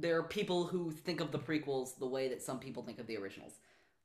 there 0.00 0.18
are 0.18 0.22
people 0.22 0.64
who 0.64 0.90
think 0.90 1.20
of 1.20 1.30
the 1.30 1.38
prequels 1.38 1.98
the 1.98 2.06
way 2.06 2.28
that 2.28 2.42
some 2.42 2.58
people 2.58 2.82
think 2.82 2.98
of 2.98 3.06
the 3.06 3.16
originals. 3.16 3.52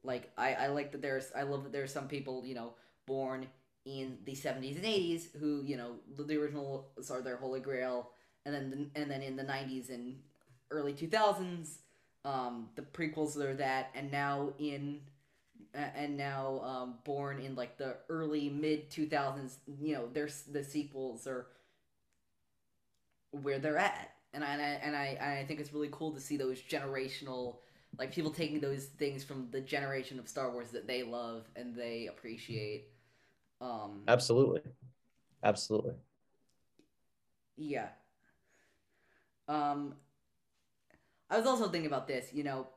Like 0.04 0.32
I, 0.38 0.54
I 0.54 0.68
like 0.68 0.92
that 0.92 1.02
there's 1.02 1.32
I 1.36 1.44
love 1.44 1.64
that 1.64 1.72
there's 1.72 1.94
some 1.94 2.08
people 2.08 2.44
you 2.46 2.56
know 2.56 2.74
born 3.06 3.48
in 3.86 4.18
the 4.26 4.34
70s 4.34 4.76
and 4.76 4.86
80s 4.86 5.36
who 5.40 5.64
you 5.66 5.78
know 5.78 5.96
the, 6.16 6.24
the 6.24 6.38
originals 6.38 7.10
are 7.10 7.22
their 7.22 7.38
holy 7.38 7.60
grail, 7.60 8.12
and 8.46 8.54
then 8.54 8.92
and 8.96 9.12
then 9.12 9.22
in 9.22 9.36
the 9.36 9.44
90s 9.44 9.90
and 9.90 10.18
early 10.72 10.94
2000s 10.94 11.78
um, 12.26 12.70
the 12.76 12.82
prequels 12.82 13.38
are 13.38 13.56
that, 13.56 13.90
and 13.96 14.12
now 14.12 14.54
in 14.60 15.02
and 15.74 16.18
now 16.18 16.62
um, 16.64 16.96
born 17.04 17.40
in 17.40 17.56
like 17.56 17.78
the 17.78 17.98
early 18.10 18.50
mid 18.50 18.90
2000s 18.90 19.56
you 19.80 19.94
know 19.94 20.10
there's 20.14 20.42
the 20.44 20.64
sequels 20.64 21.28
are 21.28 21.48
where 23.32 23.60
they're 23.60 23.78
at 23.78 24.12
and 24.34 24.44
I, 24.44 24.48
and 24.48 24.62
I 24.62 24.66
and 24.66 24.96
I 24.96 25.06
and 25.20 25.40
I 25.40 25.44
think 25.46 25.60
it's 25.60 25.74
really 25.74 25.90
cool 25.92 26.12
to 26.14 26.20
see 26.20 26.38
those 26.38 26.62
generational 26.62 27.58
like 27.98 28.14
people 28.14 28.32
taking 28.32 28.60
those 28.60 28.86
things 28.86 29.24
from 29.24 29.48
the 29.52 29.62
generation 29.62 30.20
of 30.20 30.28
Star 30.28 30.52
Wars 30.52 30.72
that 30.72 30.88
they 30.88 31.04
love 31.04 31.46
and 31.56 31.76
they 31.76 32.08
appreciate 32.08 32.90
um 33.62 34.04
Absolutely, 34.08 34.62
absolutely. 35.44 35.94
yeah. 37.58 37.88
Um, 39.48 39.96
I 41.30 41.38
was 41.38 41.48
also 41.48 41.68
thinking 41.70 41.88
about 41.88 42.08
this. 42.08 42.32
You 42.34 42.44
know, 42.44 42.68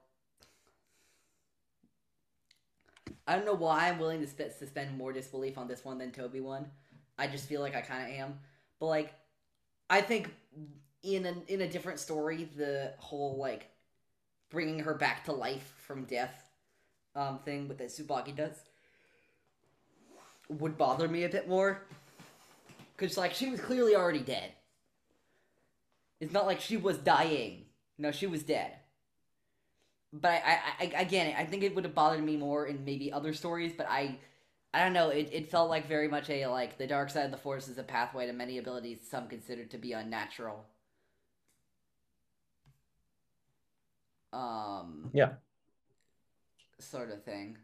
I 3.27 3.37
don't 3.37 3.45
know 3.45 3.55
why 3.55 3.89
I'm 3.89 3.99
willing 3.99 4.21
to 4.21 4.27
sp- 4.27 4.57
suspend 4.59 4.97
more 4.97 5.13
disbelief 5.13 5.59
on 5.59 5.69
this 5.69 5.85
one 5.85 5.99
than 5.99 6.11
Toby 6.11 6.41
one. 6.41 6.67
I 7.19 7.27
just 7.27 7.49
feel 7.49 7.61
like 7.61 7.77
I 7.77 7.83
kind 7.83 8.11
of 8.11 8.19
am. 8.19 8.41
But 8.81 8.87
like, 8.87 9.15
I 9.89 10.01
think 10.01 10.35
in 11.03 11.27
a 11.27 11.35
in 11.49 11.61
a 11.61 11.69
different 11.69 11.99
story, 11.99 12.49
the 12.57 12.93
whole 12.99 13.37
like 13.37 13.69
bringing 14.51 14.81
her 14.81 14.95
back 14.95 15.25
to 15.25 15.33
life 15.33 15.75
from 15.87 16.05
death 16.05 16.45
um 17.15 17.39
thing 17.45 17.69
with 17.69 17.79
that 17.79 17.89
Tsubaki 17.89 18.35
does 18.35 18.57
would 20.49 20.77
bother 20.77 21.09
me 21.09 21.25
a 21.25 21.29
bit 21.29 21.49
more. 21.49 21.83
Cause 22.97 23.17
like 23.17 23.35
she 23.35 23.51
was 23.51 23.61
clearly 23.61 23.97
already 23.97 24.21
dead. 24.21 24.53
It's 26.21 26.33
not 26.33 26.47
like 26.47 26.61
she 26.61 26.77
was 26.77 26.99
dying. 26.99 27.65
No, 27.99 28.13
she 28.13 28.27
was 28.27 28.43
dead. 28.43 28.73
But 30.13 30.43
I, 30.45 30.59
I, 30.79 30.93
I 30.97 31.01
again, 31.01 31.35
I 31.37 31.45
think 31.45 31.63
it 31.63 31.75
would 31.75 31.85
have 31.85 31.95
bothered 31.95 32.23
me 32.23 32.37
more 32.37 32.67
in 32.67 32.85
maybe 32.85 33.13
other 33.13 33.33
stories. 33.33 33.73
But 33.77 33.89
I, 33.91 34.19
I 34.75 34.85
don't 34.85 34.93
know. 34.93 35.09
It, 35.09 35.31
it 35.33 35.51
felt 35.51 35.71
like 35.71 35.89
very 35.89 36.09
much 36.09 36.31
a 36.31 36.47
like 36.47 36.79
the 36.79 36.87
dark 36.87 37.11
side 37.11 37.25
of 37.25 37.31
the 37.31 37.39
force 37.39 37.67
is 37.67 37.79
a 37.79 37.83
pathway 37.83 38.27
to 38.27 38.33
many 38.33 38.59
abilities 38.59 38.99
some 39.09 39.27
consider 39.27 39.65
to 39.65 39.79
be 39.79 39.93
unnatural. 39.93 40.65
Um, 44.33 45.11
Yeah, 45.13 45.35
sort 46.81 47.11
of 47.11 47.23
thing. 47.25 47.59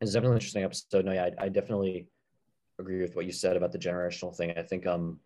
it's 0.00 0.12
definitely 0.12 0.34
an 0.36 0.38
interesting 0.38 0.64
episode. 0.64 1.04
No, 1.04 1.12
yeah, 1.12 1.30
I, 1.38 1.44
I 1.44 1.48
definitely 1.48 2.08
agree 2.78 3.00
with 3.00 3.14
what 3.16 3.26
you 3.26 3.32
said 3.32 3.56
about 3.56 3.72
the 3.72 3.78
generational 3.78 4.34
thing. 4.36 4.52
I 4.56 4.62
think 4.62 4.86
um, 4.86 5.20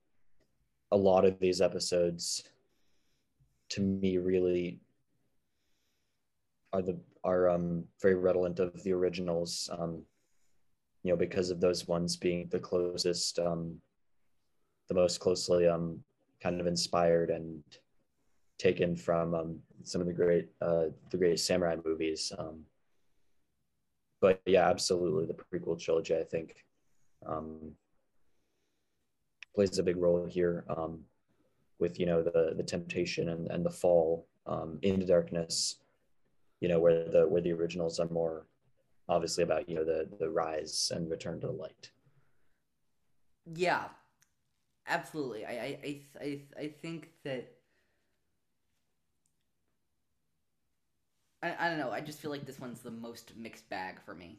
a 0.92 0.96
lot 0.96 1.24
of 1.24 1.38
these 1.40 1.60
episodes, 1.60 2.44
to 3.70 3.80
me, 3.82 4.18
really 4.18 4.80
are 6.72 6.82
the 6.82 6.98
are 7.24 7.48
um 7.48 7.84
very 8.00 8.14
redolent 8.14 8.60
of 8.60 8.82
the 8.82 8.92
originals. 8.92 9.68
Um, 9.78 10.02
you 11.02 11.12
know, 11.12 11.16
because 11.16 11.50
of 11.50 11.60
those 11.60 11.86
ones 11.88 12.16
being 12.16 12.48
the 12.50 12.58
closest, 12.58 13.38
um, 13.38 13.80
the 14.88 14.94
most 14.94 15.20
closely 15.20 15.66
um 15.66 16.02
kind 16.42 16.60
of 16.60 16.66
inspired 16.66 17.30
and 17.30 17.62
taken 18.58 18.96
from 18.96 19.34
um 19.34 19.58
some 19.84 20.00
of 20.00 20.06
the 20.06 20.12
great 20.12 20.48
uh 20.60 20.86
the 21.10 21.16
great 21.16 21.40
samurai 21.40 21.76
movies. 21.84 22.32
Um, 22.36 22.64
but 24.20 24.40
yeah, 24.46 24.68
absolutely, 24.68 25.26
the 25.26 25.34
prequel 25.34 25.80
trilogy, 25.80 26.16
I 26.16 26.24
think, 26.24 26.64
um, 27.24 27.72
plays 29.54 29.78
a 29.78 29.82
big 29.82 29.96
role 29.96 30.26
here 30.26 30.64
um, 30.68 31.00
with 31.78 32.00
you 32.00 32.06
know 32.06 32.22
the 32.22 32.54
the 32.56 32.62
temptation 32.62 33.28
and, 33.28 33.48
and 33.48 33.64
the 33.64 33.70
fall 33.70 34.26
um, 34.46 34.78
into 34.82 35.06
darkness. 35.06 35.76
You 36.60 36.68
know 36.68 36.80
where 36.80 37.08
the 37.08 37.28
where 37.28 37.40
the 37.40 37.52
originals 37.52 38.00
are 38.00 38.08
more 38.08 38.46
obviously 39.08 39.44
about 39.44 39.68
you 39.68 39.76
know 39.76 39.84
the 39.84 40.08
the 40.18 40.28
rise 40.28 40.90
and 40.94 41.08
return 41.10 41.40
to 41.40 41.46
the 41.46 41.52
light. 41.52 41.90
Yeah, 43.54 43.84
absolutely. 44.86 45.46
I 45.46 45.50
I 45.50 45.78
I 45.84 46.00
I, 46.20 46.40
I 46.58 46.68
think 46.68 47.10
that 47.24 47.57
I, 51.42 51.54
I 51.58 51.68
don't 51.68 51.78
know. 51.78 51.90
I 51.90 52.00
just 52.00 52.20
feel 52.20 52.30
like 52.30 52.46
this 52.46 52.58
one's 52.58 52.80
the 52.80 52.90
most 52.90 53.32
mixed 53.36 53.68
bag 53.68 54.00
for 54.04 54.14
me. 54.14 54.38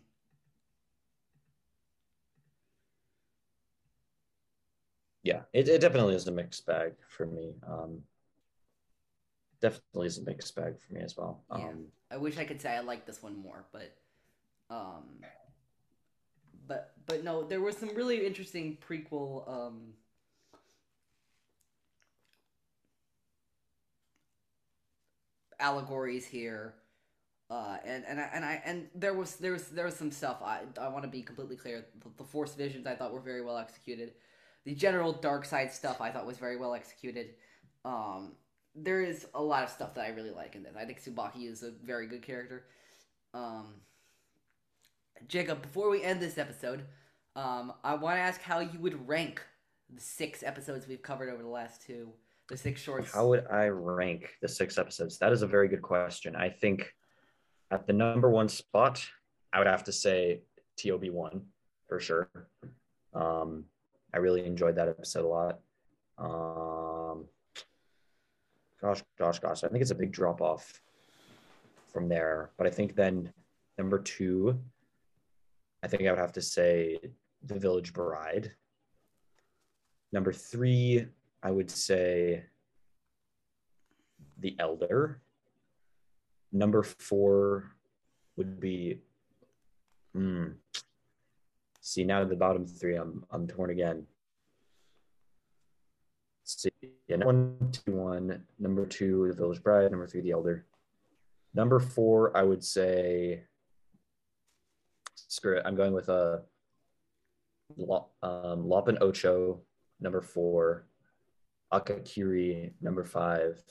Yeah, 5.24 5.42
it, 5.54 5.68
it 5.68 5.82
definitely 5.82 6.16
is 6.16 6.28
a 6.28 6.32
mixed 6.32 6.66
bag 6.66 6.94
for 7.10 7.26
me. 7.26 7.54
Um, 7.68 8.02
definitely 9.62 10.08
is 10.08 10.18
a 10.18 10.24
mixed 10.24 10.56
bag 10.56 10.76
for 10.80 10.94
me 10.94 11.02
as 11.02 11.18
well. 11.18 11.44
Yeah. 11.52 11.68
Um, 11.68 11.86
I 12.12 12.18
wish 12.18 12.38
I 12.38 12.46
could 12.46 12.62
say 12.62 12.76
I 12.76 12.80
like 12.80 13.06
this 13.06 13.22
one 13.22 13.38
more, 13.38 13.66
but 13.72 13.96
um 14.70 15.04
but 16.68 16.94
but 17.06 17.24
no, 17.24 17.44
there 17.44 17.62
was 17.62 17.78
some 17.78 17.94
really 17.96 18.26
interesting 18.26 18.78
prequel 18.88 19.48
um 19.50 19.94
allegories 25.60 26.26
here. 26.26 26.74
Uh, 27.50 27.78
and 27.84 28.04
and 28.08 28.20
I, 28.20 28.30
and 28.32 28.46
I 28.46 28.62
and 28.64 28.88
there 28.94 29.14
was 29.14 29.38
there 29.38 29.54
was 29.54 29.70
there 29.70 29.86
was 29.86 29.96
some 29.96 30.12
stuff 30.12 30.38
I 30.44 30.62
I 30.80 30.88
want 30.90 31.04
to 31.04 31.10
be 31.10 31.24
completely 31.24 31.56
clear. 31.56 31.86
The, 32.04 32.10
the 32.18 32.24
Force 32.24 32.54
visions 32.54 32.86
I 32.86 32.96
thought 32.96 33.12
were 33.12 33.20
very 33.22 33.44
well 33.44 33.58
executed. 33.58 34.14
The 34.66 34.76
general 34.76 35.14
dark 35.14 35.46
side 35.46 35.72
stuff 35.72 36.00
I 36.00 36.12
thought 36.12 36.28
was 36.28 36.38
very 36.38 36.58
well 36.58 36.76
executed. 36.76 37.34
Um, 37.86 38.34
there 38.76 39.02
is 39.02 39.26
a 39.34 39.42
lot 39.42 39.64
of 39.64 39.70
stuff 39.70 39.96
that 39.96 40.06
I 40.06 40.10
really 40.10 40.30
like 40.30 40.56
in 40.56 40.62
this. 40.62 40.76
I 40.78 40.86
think 40.86 41.02
Tsubaki 41.02 41.50
is 41.50 41.64
a 41.64 41.72
very 41.84 42.06
good 42.06 42.22
character. 42.22 42.66
Um, 43.34 43.76
Jacob, 45.28 45.62
before 45.62 45.90
we 45.90 46.04
end 46.04 46.22
this 46.22 46.38
episode, 46.38 46.84
um, 47.36 47.74
I 47.84 47.96
want 47.96 48.18
to 48.18 48.22
ask 48.22 48.42
how 48.42 48.60
you 48.60 48.80
would 48.80 49.08
rank 49.08 49.42
the 49.94 50.02
six 50.02 50.44
episodes 50.44 50.88
we've 50.88 51.02
covered 51.02 51.30
over 51.30 51.42
the 51.42 51.50
last 51.50 51.82
two, 51.82 52.10
the 52.48 52.58
six 52.58 52.80
shorts. 52.80 53.12
How 53.12 53.28
would 53.28 53.48
I 53.48 53.68
rank 53.68 54.36
the 54.42 54.48
six 54.48 54.78
episodes? 54.78 55.18
That 55.18 55.32
is 55.32 55.42
a 55.42 55.48
very 55.48 55.68
good 55.68 55.82
question. 55.82 56.36
I 56.36 56.50
think 56.50 56.94
at 57.72 57.88
the 57.88 57.94
number 57.94 58.30
one 58.30 58.50
spot, 58.50 59.06
I 59.54 59.60
would 59.60 59.68
have 59.68 59.84
to 59.86 59.92
say 59.92 60.42
TOB 60.78 61.10
one 61.10 61.42
for 61.88 62.00
sure. 62.00 62.30
Um, 63.14 63.66
I 64.14 64.18
really 64.18 64.46
enjoyed 64.46 64.76
that 64.76 64.88
episode 64.88 65.26
a 65.26 65.28
lot. 65.28 65.60
Um, 66.18 67.26
gosh, 68.82 69.04
gosh, 69.18 69.40
gosh. 69.40 69.64
I 69.64 69.68
think 69.68 69.82
it's 69.82 69.92
a 69.92 69.96
big 69.96 70.12
drop 70.12 70.42
off 70.42 70.82
from 71.92 72.10
there. 72.10 72.52
But 72.58 72.68
I 72.68 72.70
think 72.70 72.96
then 72.96 73.32
number 73.78 74.00
two 74.00 74.60
I 75.82 75.88
think 75.88 76.04
I 76.06 76.12
would 76.12 76.20
have 76.20 76.34
to 76.34 76.42
say 76.42 77.00
The 77.44 77.58
Village 77.58 77.94
Bride. 77.94 78.52
Number 80.12 80.34
three, 80.34 81.06
I 81.42 81.52
would 81.52 81.72
say 81.72 82.44
The 84.40 84.56
Elder. 84.60 85.22
Number 86.52 86.84
four 86.84 87.76
would 88.36 88.60
be. 88.60 89.00
Hmm. 90.14 90.48
See 91.82 92.04
now 92.04 92.24
the 92.24 92.36
bottom 92.36 92.66
three, 92.66 92.96
I'm 92.96 93.26
I'm 93.32 93.48
torn 93.48 93.70
again. 93.70 94.06
See, 96.44 96.70
yeah, 97.08 97.18
one, 97.18 97.58
two, 97.72 97.96
one. 97.96 98.44
Number 98.58 98.86
two, 98.86 99.28
The 99.28 99.36
Village 99.36 99.62
Bride. 99.62 99.92
Number 99.92 100.08
three, 100.08 100.22
The 100.22 100.32
Elder. 100.32 100.66
Number 101.54 101.80
four, 101.80 102.36
I 102.36 102.44
would 102.44 102.64
say. 102.64 103.44
Screw 105.16 105.58
it. 105.58 105.64
I'm 105.64 105.76
going 105.76 105.94
with 105.94 106.10
a 106.10 106.42
um, 108.24 108.68
Lop 108.68 108.88
and 108.88 109.02
Ocho, 109.02 109.62
number 110.00 110.22
four, 110.22 110.88
Akakiri, 111.74 112.72
number 112.82 113.04
five, 113.04 113.62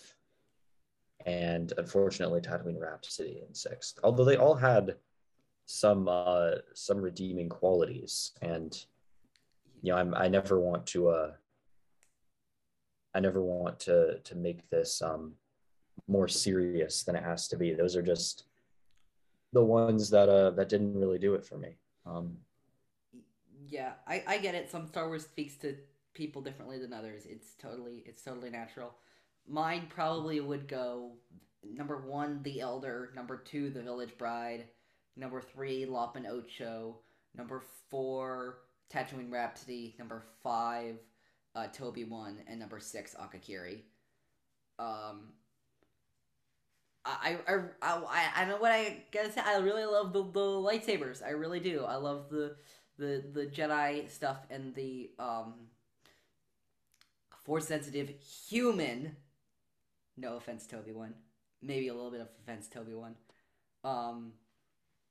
and 1.27 1.73
unfortunately 1.79 2.41
Tatooine 2.41 2.81
Rhapsody 2.81 3.43
in 3.47 3.55
sixth. 3.55 3.99
Although 4.03 4.25
they 4.25 4.37
all 4.37 4.55
had 4.55 4.97
some 5.67 6.09
uh, 6.09 6.53
some 6.75 6.99
redeeming 6.99 7.49
qualities, 7.49 8.33
and 8.41 8.85
you 9.83 9.93
know, 9.93 9.99
I'm, 9.99 10.15
I 10.15 10.29
never 10.29 10.59
want 10.61 10.87
to 10.89 11.09
uh, 11.09 11.33
I 13.15 13.21
never 13.21 13.43
want 13.43 13.81
to 13.81 14.19
to 14.19 14.35
make 14.35 14.69
this 14.71 15.03
um, 15.03 15.35
more 16.07 16.29
serious 16.29 17.03
than 17.03 17.17
it 17.17 17.25
has 17.25 17.49
to 17.49 17.57
be. 17.57 17.75
Those 17.75 17.97
are 17.97 18.03
just 18.03 18.45
the 19.53 19.65
ones 19.65 20.11
that 20.11 20.29
uh 20.29 20.51
that 20.51 20.69
didn't 20.69 20.99
really 20.99 21.19
do 21.19 21.35
it 21.35 21.45
for 21.45 21.59
me. 21.59 21.77
Um, 22.07 22.37
yeah, 23.67 23.93
I, 24.07 24.23
I 24.27 24.39
get 24.39 24.55
it. 24.55 24.71
Some 24.71 24.87
Star 24.87 25.09
Wars 25.09 25.25
speaks 25.25 25.57
to 25.57 25.77
people 26.15 26.43
differently 26.43 26.79
than 26.79 26.93
others. 26.93 27.27
It's 27.27 27.55
totally 27.61 28.03
it's 28.07 28.23
totally 28.23 28.51
natural. 28.51 28.95
Mine 29.49 29.87
probably 29.89 30.41
would 30.41 30.69
go 30.69 31.13
number 31.65 31.99
one, 31.99 32.41
The 32.43 32.61
Elder. 32.61 33.11
Number 33.15 33.37
two, 33.37 33.71
The 33.71 33.83
Village 33.83 34.17
Bride. 34.19 34.65
Number 35.17 35.41
three, 35.41 35.87
Lop 35.87 36.17
and 36.17 36.27
Ocho. 36.27 36.99
Number 37.37 37.63
four, 37.91 38.59
Tatooine 38.93 39.33
Rhapsody. 39.33 39.95
Number 39.99 40.25
five, 40.43 40.97
uh, 41.55 41.67
Toby 41.69 42.05
One, 42.05 42.39
and 42.47 42.61
number 42.61 42.79
six, 42.79 43.15
Akakiri. 43.15 43.83
Um, 44.79 45.33
I, 47.05 47.39
I, 47.49 47.59
I, 47.83 48.29
I 48.37 48.45
know 48.45 48.59
what 48.59 48.71
I 48.71 49.05
gotta 49.13 49.33
say. 49.33 49.41
I 49.45 49.59
really 49.59 49.85
love 49.85 50.13
the, 50.13 50.23
the 50.23 50.41
lightsabers. 50.41 51.25
I 51.25 51.31
really 51.31 51.61
do. 51.61 51.85
I 51.85 51.97
love 51.97 52.29
the 52.31 52.57
the 52.99 53.25
the 53.33 53.47
Jedi 53.47 54.11
stuff 54.11 54.39
and 54.51 54.75
the 54.75 55.11
um 55.19 55.55
force 57.45 57.67
sensitive 57.67 58.11
human. 58.49 59.17
No 60.19 60.37
offense, 60.37 60.67
Toby 60.67 60.93
one. 60.93 61.15
Maybe 61.63 61.89
a 61.89 61.95
little 61.95 62.11
bit 62.11 62.21
of 62.21 62.29
offense, 62.43 62.69
Toby 62.69 62.95
one. 62.95 63.15
Um, 63.85 64.33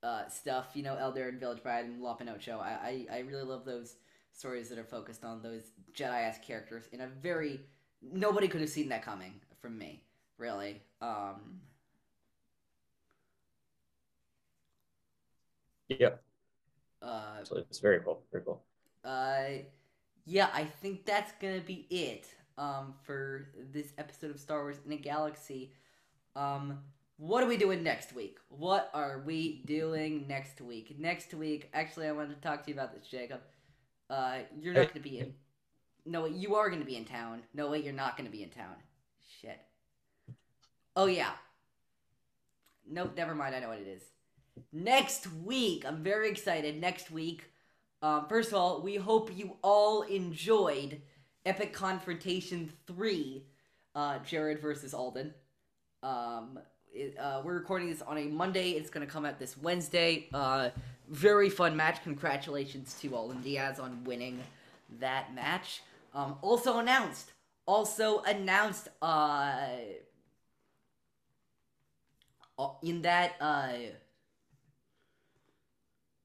uh, 0.02 0.28
stuff. 0.28 0.68
You 0.74 0.82
know, 0.82 0.96
Elder 0.96 1.28
and 1.28 1.40
Village 1.40 1.62
Bride 1.62 1.86
and 1.86 2.00
Lop 2.00 2.20
and 2.20 2.30
Ocho. 2.30 2.58
I, 2.58 3.06
I 3.10 3.16
I 3.16 3.18
really 3.20 3.42
love 3.42 3.64
those 3.64 3.96
stories 4.32 4.68
that 4.68 4.78
are 4.78 4.84
focused 4.84 5.24
on 5.24 5.42
those 5.42 5.62
Jedi 5.94 6.22
ass 6.22 6.38
characters 6.46 6.84
in 6.92 7.00
a 7.00 7.06
very 7.06 7.60
nobody 8.02 8.48
could 8.48 8.60
have 8.60 8.70
seen 8.70 8.90
that 8.90 9.02
coming 9.02 9.40
from 9.60 9.78
me. 9.78 10.02
Really. 10.36 10.82
Um. 11.00 11.60
Yeah. 15.88 16.10
Uh, 17.00 17.42
so 17.44 17.56
it's 17.56 17.78
very 17.78 18.00
cool. 18.00 18.20
Very 18.30 18.44
cool. 18.44 18.62
Uh, 19.04 19.64
yeah, 20.26 20.50
I 20.52 20.64
think 20.64 21.06
that's 21.06 21.32
gonna 21.40 21.60
be 21.60 21.86
it. 21.88 22.26
Um, 22.58 22.94
for 23.04 23.48
this 23.72 23.92
episode 23.98 24.32
of 24.32 24.40
Star 24.40 24.62
Wars 24.62 24.76
in 24.84 24.92
a 24.92 24.96
Galaxy. 24.96 25.72
Um, 26.34 26.80
what 27.16 27.42
are 27.42 27.46
we 27.46 27.56
doing 27.56 27.82
next 27.82 28.14
week? 28.14 28.38
What 28.48 28.90
are 28.92 29.22
we 29.24 29.62
doing 29.64 30.26
next 30.28 30.60
week? 30.60 30.96
Next 30.98 31.32
week, 31.32 31.70
actually, 31.72 32.08
I 32.08 32.12
wanted 32.12 32.34
to 32.34 32.40
talk 32.40 32.64
to 32.64 32.70
you 32.70 32.74
about 32.74 32.92
this, 32.92 33.06
Jacob. 33.06 33.40
Uh, 34.10 34.38
you're 34.60 34.74
not 34.74 34.88
gonna 34.88 35.00
be 35.00 35.20
in. 35.20 35.34
No, 36.04 36.22
wait, 36.22 36.34
you 36.34 36.56
are 36.56 36.68
gonna 36.68 36.84
be 36.84 36.96
in 36.96 37.04
town. 37.04 37.42
No, 37.54 37.70
wait, 37.70 37.84
you're 37.84 37.92
not 37.94 38.16
gonna 38.16 38.28
be 38.30 38.42
in 38.42 38.50
town. 38.50 38.74
Shit. 39.40 39.60
Oh 40.96 41.06
yeah. 41.06 41.32
Nope, 42.90 43.12
never 43.16 43.34
mind. 43.34 43.54
I 43.54 43.60
know 43.60 43.68
what 43.68 43.78
it 43.78 43.86
is 43.86 44.02
next 44.72 45.26
week. 45.44 45.84
I'm 45.86 46.02
very 46.02 46.30
excited. 46.30 46.80
Next 46.80 47.10
week. 47.10 47.50
Um, 48.00 48.26
first 48.28 48.50
of 48.50 48.54
all, 48.54 48.82
we 48.82 48.96
hope 48.96 49.36
you 49.36 49.56
all 49.62 50.02
enjoyed 50.02 51.02
Epic 51.48 51.72
Confrontation 51.72 52.70
3, 52.86 53.42
uh, 53.94 54.18
Jared 54.18 54.60
versus 54.60 54.92
Alden. 54.92 55.32
Um, 56.02 56.58
it, 56.92 57.16
uh, 57.18 57.40
we're 57.42 57.54
recording 57.54 57.88
this 57.88 58.02
on 58.02 58.18
a 58.18 58.24
Monday. 58.24 58.72
It's 58.72 58.90
going 58.90 59.06
to 59.06 59.10
come 59.10 59.24
out 59.24 59.38
this 59.38 59.56
Wednesday. 59.56 60.28
Uh, 60.34 60.68
very 61.08 61.48
fun 61.48 61.74
match. 61.74 62.02
Congratulations 62.02 62.98
to 63.00 63.16
Alden 63.16 63.40
Diaz 63.40 63.80
on 63.80 64.04
winning 64.04 64.38
that 65.00 65.34
match. 65.34 65.80
Um, 66.14 66.36
also 66.42 66.80
announced. 66.80 67.32
Also 67.64 68.20
announced. 68.24 68.88
Uh, 69.00 69.54
uh 72.58 72.68
in 72.82 73.00
that. 73.00 73.36
Uh, 73.40 73.72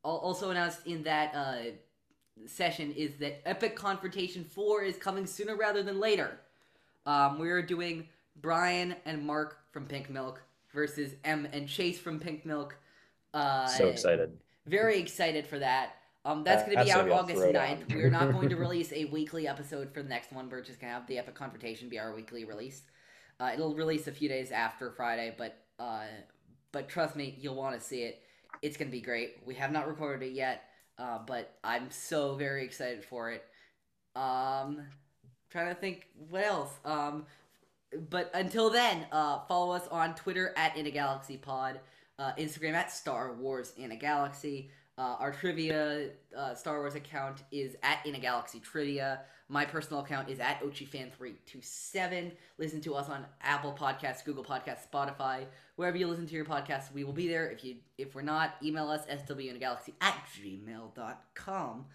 also 0.04 0.50
announced 0.50 0.86
in 0.86 1.04
that 1.04 1.34
uh, 1.34 1.56
session 2.48 2.92
is 2.94 3.16
that 3.18 3.48
Epic 3.48 3.76
Confrontation 3.76 4.44
4 4.44 4.84
is 4.84 4.98
coming 4.98 5.26
sooner 5.26 5.56
rather 5.56 5.84
than 5.84 6.00
later. 6.00 6.40
Um, 7.06 7.40
we're 7.40 7.62
doing 7.62 8.08
Brian 8.42 8.96
and 9.06 9.26
Mark 9.26 9.58
from 9.72 9.86
Pink 9.86 10.10
Milk 10.10 10.42
versus 10.74 11.14
M 11.24 11.48
and 11.52 11.68
Chase 11.68 12.00
from 12.00 12.20
Pink 12.20 12.46
Milk. 12.46 12.76
Uh, 13.34 13.68
so 13.68 13.88
excited. 13.88 14.38
Very 14.66 15.00
excited 15.00 15.48
for 15.48 15.60
that. 15.60 15.96
Um, 16.26 16.44
that's 16.44 16.64
going 16.64 16.78
to 16.78 16.86
be 16.86 16.92
out 16.92 17.10
August 17.10 17.42
9th. 17.42 17.94
We're 17.94 18.10
not 18.10 18.32
going 18.32 18.50
to 18.50 18.56
release 18.58 18.94
a 18.94 19.06
weekly 19.06 19.48
episode 19.48 19.94
for 19.94 20.02
the 20.02 20.08
next 20.08 20.32
one. 20.32 20.50
We're 20.50 20.62
just 20.62 20.80
going 20.80 20.92
to 20.92 20.98
have 20.98 21.08
the 21.08 21.18
Epic 21.18 21.36
Confrontation 21.36 21.90
be 21.90 22.00
our 22.00 22.16
weekly 22.16 22.46
release. 22.46 22.84
Uh, 23.40 23.52
it'll 23.54 23.76
release 23.76 24.08
a 24.08 24.12
few 24.12 24.30
days 24.30 24.52
after 24.52 24.92
Friday, 24.92 25.36
but 25.38 25.58
uh, 25.80 26.04
but 26.72 26.88
trust 26.88 27.16
me, 27.16 27.36
you'll 27.40 27.56
want 27.56 27.78
to 27.78 27.86
see 27.86 28.04
it. 28.04 28.22
It's 28.62 28.78
gonna 28.78 28.92
be 28.92 29.02
great. 29.02 29.38
We 29.46 29.56
have 29.56 29.72
not 29.72 29.88
recorded 29.88 30.26
it 30.26 30.34
yet, 30.34 30.64
uh, 30.98 31.20
but 31.26 31.56
I'm 31.64 31.92
so 31.92 32.36
very 32.36 32.64
excited 32.64 33.04
for 33.04 33.32
it. 33.32 33.46
Um, 34.16 34.82
trying 35.50 35.74
to 35.74 35.80
think 35.80 36.08
what 36.30 36.44
else. 36.44 36.72
Um, 36.86 37.26
but 38.10 38.32
until 38.34 38.70
then, 38.70 39.06
uh, 39.12 39.40
follow 39.48 39.74
us 39.74 39.88
on 39.90 40.16
Twitter 40.16 40.54
at 40.58 40.76
In 40.78 40.86
a 40.88 40.92
Galaxy 40.92 41.38
Pod, 41.38 41.80
uh, 42.18 42.34
Instagram 42.38 42.74
at 42.74 42.92
Star 42.92 43.34
Wars 43.34 43.74
in 43.78 43.92
a 43.92 43.96
Galaxy. 43.96 44.72
Uh, 44.98 45.16
our 45.20 45.32
trivia 45.32 46.10
uh, 46.38 46.54
Star 46.54 46.80
Wars 46.80 46.94
account 46.94 47.44
is 47.52 47.76
at 47.82 48.06
In 48.06 48.14
a 48.14 48.20
Galaxy 48.20 48.60
Trivia. 48.60 49.22
My 49.50 49.66
personal 49.66 50.04
account 50.04 50.30
is 50.30 50.40
at 50.40 50.62
OchiFan327. 50.62 52.32
Listen 52.60 52.80
to 52.82 52.94
us 52.94 53.10
on 53.10 53.26
Apple 53.42 53.76
Podcasts, 53.78 54.24
Google 54.24 54.44
Podcasts, 54.44 54.88
Spotify, 54.92 55.46
wherever 55.78 55.98
you 55.98 56.08
listen 56.08 56.28
to 56.28 56.36
your 56.36 56.46
podcasts. 56.46 56.94
We 56.94 57.04
will 57.04 57.14
be 57.14 57.28
there. 57.28 57.50
If 57.50 57.64
you 57.64 57.78
if 57.98 58.14
we're 58.14 58.22
not, 58.22 58.56
email 58.64 58.90
us 58.90 59.06
swinagalaxy 59.08 59.94
at 60.00 60.16
gmail.com. 60.38 61.86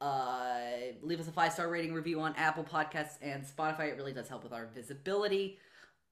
Uh, 0.00 0.58
leave 1.02 1.20
us 1.20 1.26
a 1.26 1.32
five 1.32 1.52
star 1.52 1.68
rating 1.68 1.94
review 1.94 2.20
on 2.20 2.34
Apple 2.36 2.64
Podcasts 2.64 3.18
and 3.22 3.44
Spotify. 3.44 3.88
It 3.88 3.96
really 3.96 4.12
does 4.12 4.28
help 4.28 4.44
with 4.44 4.52
our 4.52 4.66
visibility. 4.66 5.58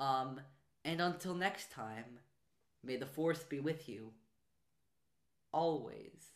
Um, 0.00 0.40
and 0.84 1.00
until 1.00 1.34
next 1.34 1.70
time, 1.70 2.18
may 2.82 2.96
the 2.96 3.06
force 3.06 3.44
be 3.44 3.60
with 3.60 3.88
you 3.88 4.10
always. 5.54 6.33